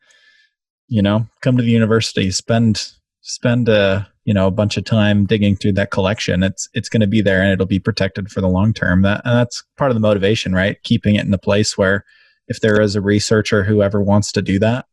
you 0.87 1.01
know, 1.01 1.27
come 1.41 1.57
to 1.57 1.63
the 1.63 1.69
university, 1.69 2.31
spend, 2.31 2.91
spend 3.21 3.69
a, 3.69 4.09
you 4.23 4.33
know, 4.33 4.47
a 4.47 4.51
bunch 4.51 4.77
of 4.77 4.83
time 4.85 5.25
digging 5.25 5.55
through 5.55 5.73
that 5.73 5.91
collection. 5.91 6.41
It's, 6.41 6.67
it's 6.73 6.89
going 6.89 7.01
to 7.01 7.07
be 7.07 7.21
there 7.21 7.41
and 7.41 7.51
it'll 7.51 7.67
be 7.67 7.79
protected 7.79 8.31
for 8.31 8.41
the 8.41 8.49
long 8.49 8.73
term. 8.73 9.03
That, 9.03 9.21
and 9.25 9.37
that's 9.37 9.63
part 9.77 9.91
of 9.91 9.95
the 9.95 10.01
motivation, 10.01 10.53
right? 10.53 10.81
Keeping 10.83 11.15
it 11.15 11.25
in 11.25 11.33
a 11.33 11.37
place 11.37 11.77
where 11.77 12.03
if 12.47 12.61
there 12.61 12.81
is 12.81 12.95
a 12.95 13.01
researcher 13.01 13.63
who 13.63 13.83
ever 13.83 14.01
wants 14.01 14.31
to 14.31 14.41
do 14.41 14.57
that, 14.59 14.85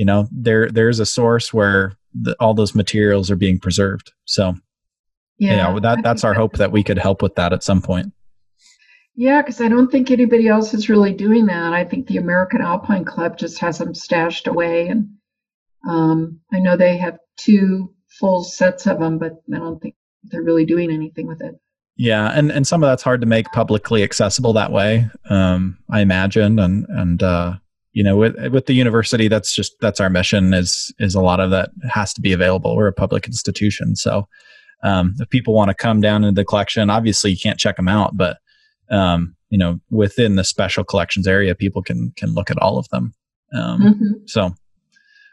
you 0.00 0.06
know, 0.06 0.26
there, 0.32 0.70
there's 0.70 0.98
a 0.98 1.04
source 1.04 1.52
where 1.52 1.92
the, 2.18 2.34
all 2.40 2.54
those 2.54 2.74
materials 2.74 3.30
are 3.30 3.36
being 3.36 3.58
preserved. 3.58 4.12
So, 4.24 4.54
yeah, 5.38 5.78
that 5.80 5.98
I 5.98 6.00
that's 6.00 6.24
our 6.24 6.32
hope 6.32 6.56
that 6.56 6.72
we 6.72 6.82
could 6.82 6.96
help 6.96 7.20
with 7.20 7.34
that 7.34 7.52
at 7.52 7.62
some 7.62 7.82
point. 7.82 8.14
Yeah, 9.14 9.42
because 9.42 9.60
I 9.60 9.68
don't 9.68 9.92
think 9.92 10.10
anybody 10.10 10.48
else 10.48 10.72
is 10.72 10.88
really 10.88 11.12
doing 11.12 11.44
that. 11.46 11.74
I 11.74 11.84
think 11.84 12.06
the 12.06 12.16
American 12.16 12.62
Alpine 12.62 13.04
Club 13.04 13.36
just 13.36 13.58
has 13.58 13.76
them 13.76 13.94
stashed 13.94 14.46
away, 14.46 14.88
and 14.88 15.08
um, 15.86 16.40
I 16.50 16.60
know 16.60 16.78
they 16.78 16.96
have 16.96 17.18
two 17.36 17.92
full 18.18 18.42
sets 18.42 18.86
of 18.86 19.00
them, 19.00 19.18
but 19.18 19.32
I 19.54 19.58
don't 19.58 19.80
think 19.80 19.96
they're 20.24 20.42
really 20.42 20.64
doing 20.64 20.90
anything 20.90 21.26
with 21.26 21.42
it. 21.42 21.56
Yeah, 21.98 22.30
and 22.30 22.50
and 22.50 22.66
some 22.66 22.82
of 22.82 22.88
that's 22.88 23.02
hard 23.02 23.20
to 23.20 23.26
make 23.26 23.52
publicly 23.52 24.02
accessible 24.02 24.54
that 24.54 24.72
way. 24.72 25.10
Um, 25.28 25.76
I 25.90 26.00
imagine, 26.00 26.58
and 26.58 26.86
and 26.88 27.22
uh, 27.22 27.52
you 27.92 28.04
know, 28.04 28.16
with 28.16 28.36
with 28.52 28.66
the 28.66 28.74
university, 28.74 29.28
that's 29.28 29.52
just 29.52 29.74
that's 29.80 30.00
our 30.00 30.10
mission. 30.10 30.54
Is 30.54 30.94
is 30.98 31.14
a 31.14 31.20
lot 31.20 31.40
of 31.40 31.50
that 31.50 31.70
has 31.90 32.12
to 32.14 32.20
be 32.20 32.32
available. 32.32 32.76
We're 32.76 32.86
a 32.86 32.92
public 32.92 33.26
institution, 33.26 33.96
so 33.96 34.28
um, 34.82 35.14
if 35.18 35.28
people 35.28 35.54
want 35.54 35.68
to 35.68 35.74
come 35.74 36.00
down 36.00 36.24
into 36.24 36.40
the 36.40 36.44
collection, 36.44 36.90
obviously 36.90 37.32
you 37.32 37.36
can't 37.36 37.58
check 37.58 37.76
them 37.76 37.88
out, 37.88 38.16
but 38.16 38.38
um, 38.90 39.36
you 39.50 39.58
know, 39.58 39.80
within 39.90 40.36
the 40.36 40.44
special 40.44 40.84
collections 40.84 41.26
area, 41.26 41.54
people 41.54 41.82
can 41.82 42.12
can 42.16 42.34
look 42.34 42.50
at 42.50 42.58
all 42.58 42.78
of 42.78 42.88
them. 42.88 43.12
Um, 43.54 43.82
mm-hmm. 43.82 44.12
So, 44.26 44.54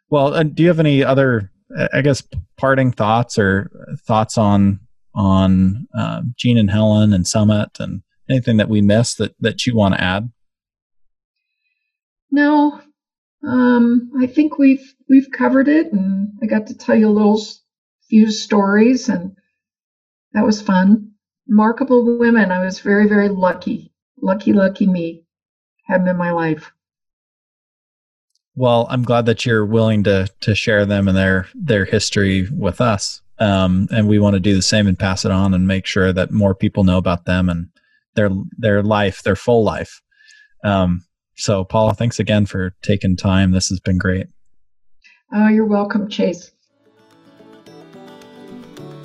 well, 0.10 0.34
uh, 0.34 0.43
do 0.43 0.64
you 0.64 0.70
have 0.70 0.80
any 0.80 1.03
other, 1.03 1.51
I 1.93 2.01
guess, 2.01 2.24
parting 2.58 2.91
thoughts 2.91 3.38
or 3.38 3.72
thoughts 4.08 4.38
on 4.38 4.80
on 5.14 5.88
uh, 5.97 6.22
Jean 6.36 6.58
and 6.58 6.70
Helen 6.70 7.14
and 7.14 7.28
Summit 7.28 7.70
and 7.80 8.01
anything 8.30 8.58
that 8.58 8.70
we 8.70 8.82
missed 8.82 9.20
that 9.20 9.36
that 9.39 9.66
you 9.66 9.76
want 9.76 9.95
to 9.95 10.01
add? 10.01 10.32
No, 12.32 12.82
um, 13.43 14.11
I 14.19 14.28
think 14.28 14.57
we've 14.57 14.93
we've 15.09 15.32
covered 15.32 15.67
it, 15.67 15.91
and 15.91 16.30
I 16.41 16.45
got 16.45 16.67
to 16.67 16.78
tell 16.78 16.95
you 16.95 17.07
a 17.07 17.09
little 17.09 17.41
few 18.09 18.32
stories, 18.32 19.09
and 19.09 19.36
that 20.34 20.45
was 20.45 20.61
fun. 20.61 21.11
Remarkable 21.47 22.17
women. 22.17 22.51
I 22.51 22.63
was 22.63 22.80
very 22.80 23.07
very 23.07 23.30
lucky, 23.30 23.93
lucky, 24.21 24.53
lucky 24.53 24.88
me, 24.88 25.23
have 25.86 26.01
them 26.01 26.15
in 26.15 26.17
my 26.17 26.32
life. 26.32 26.71
Well, 28.55 28.88
I'm 28.89 29.03
glad 29.03 29.28
that 29.28 29.45
you're 29.45 29.65
willing 29.65 30.03
to 30.05 30.28
to 30.41 30.55
share 30.55 30.86
them 30.86 31.07
and 31.07 31.15
their 31.15 31.47
their 31.53 31.86
history 31.86 32.47
with 32.51 32.82
us. 32.82 33.21
Um, 33.39 33.88
and 33.91 34.07
we 34.07 34.17
want 34.17 34.34
to 34.34 34.39
do 34.39 34.55
the 34.55 34.63
same 34.63 34.88
and 34.88 34.97
pass 34.97 35.23
it 35.23 35.32
on 35.32 35.53
and 35.53 35.67
make 35.67 35.86
sure 35.86 36.11
that 36.11 36.32
more 36.32 36.55
people 36.55 36.84
know 36.84 36.97
about 36.97 37.25
them 37.25 37.49
and 37.49 37.67
their 38.15 38.32
their 38.57 38.82
life, 38.82 39.21
their 39.23 39.36
full 39.36 39.63
life. 39.63 40.01
Um, 40.63 41.05
so, 41.38 41.63
Paula, 41.63 41.93
thanks 41.93 42.19
again 42.19 42.45
for 42.45 42.75
taking 42.81 43.15
time. 43.15 43.51
This 43.51 43.69
has 43.69 43.79
been 43.79 43.97
great. 43.97 44.27
Oh, 45.33 45.47
you're 45.47 45.65
welcome, 45.65 46.09
Chase. 46.09 46.51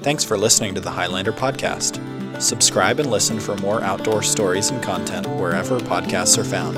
Thanks 0.01 0.25
for 0.25 0.37
listening 0.37 0.75
to 0.75 0.81
the 0.81 0.91
Highlander 0.91 1.33
podcast. 1.33 2.01
Subscribe 2.41 2.99
and 2.99 3.11
listen 3.11 3.39
for 3.39 3.57
more 3.59 3.83
outdoor 3.83 4.23
stories 4.23 4.71
and 4.71 4.83
content 4.83 5.29
wherever 5.29 5.79
podcasts 5.79 6.39
are 6.39 6.45
found 6.45 6.77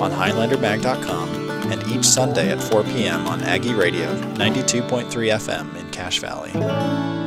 on 0.00 0.10
HighlanderMag.com 0.10 1.48
and 1.70 1.86
each 1.88 2.04
Sunday 2.04 2.50
at 2.50 2.60
4 2.60 2.82
p.m. 2.84 3.26
on 3.28 3.42
Aggie 3.42 3.74
Radio 3.74 4.12
92.3 4.34 5.06
FM 5.08 5.76
in 5.76 5.90
Cache 5.90 6.18
Valley. 6.18 7.17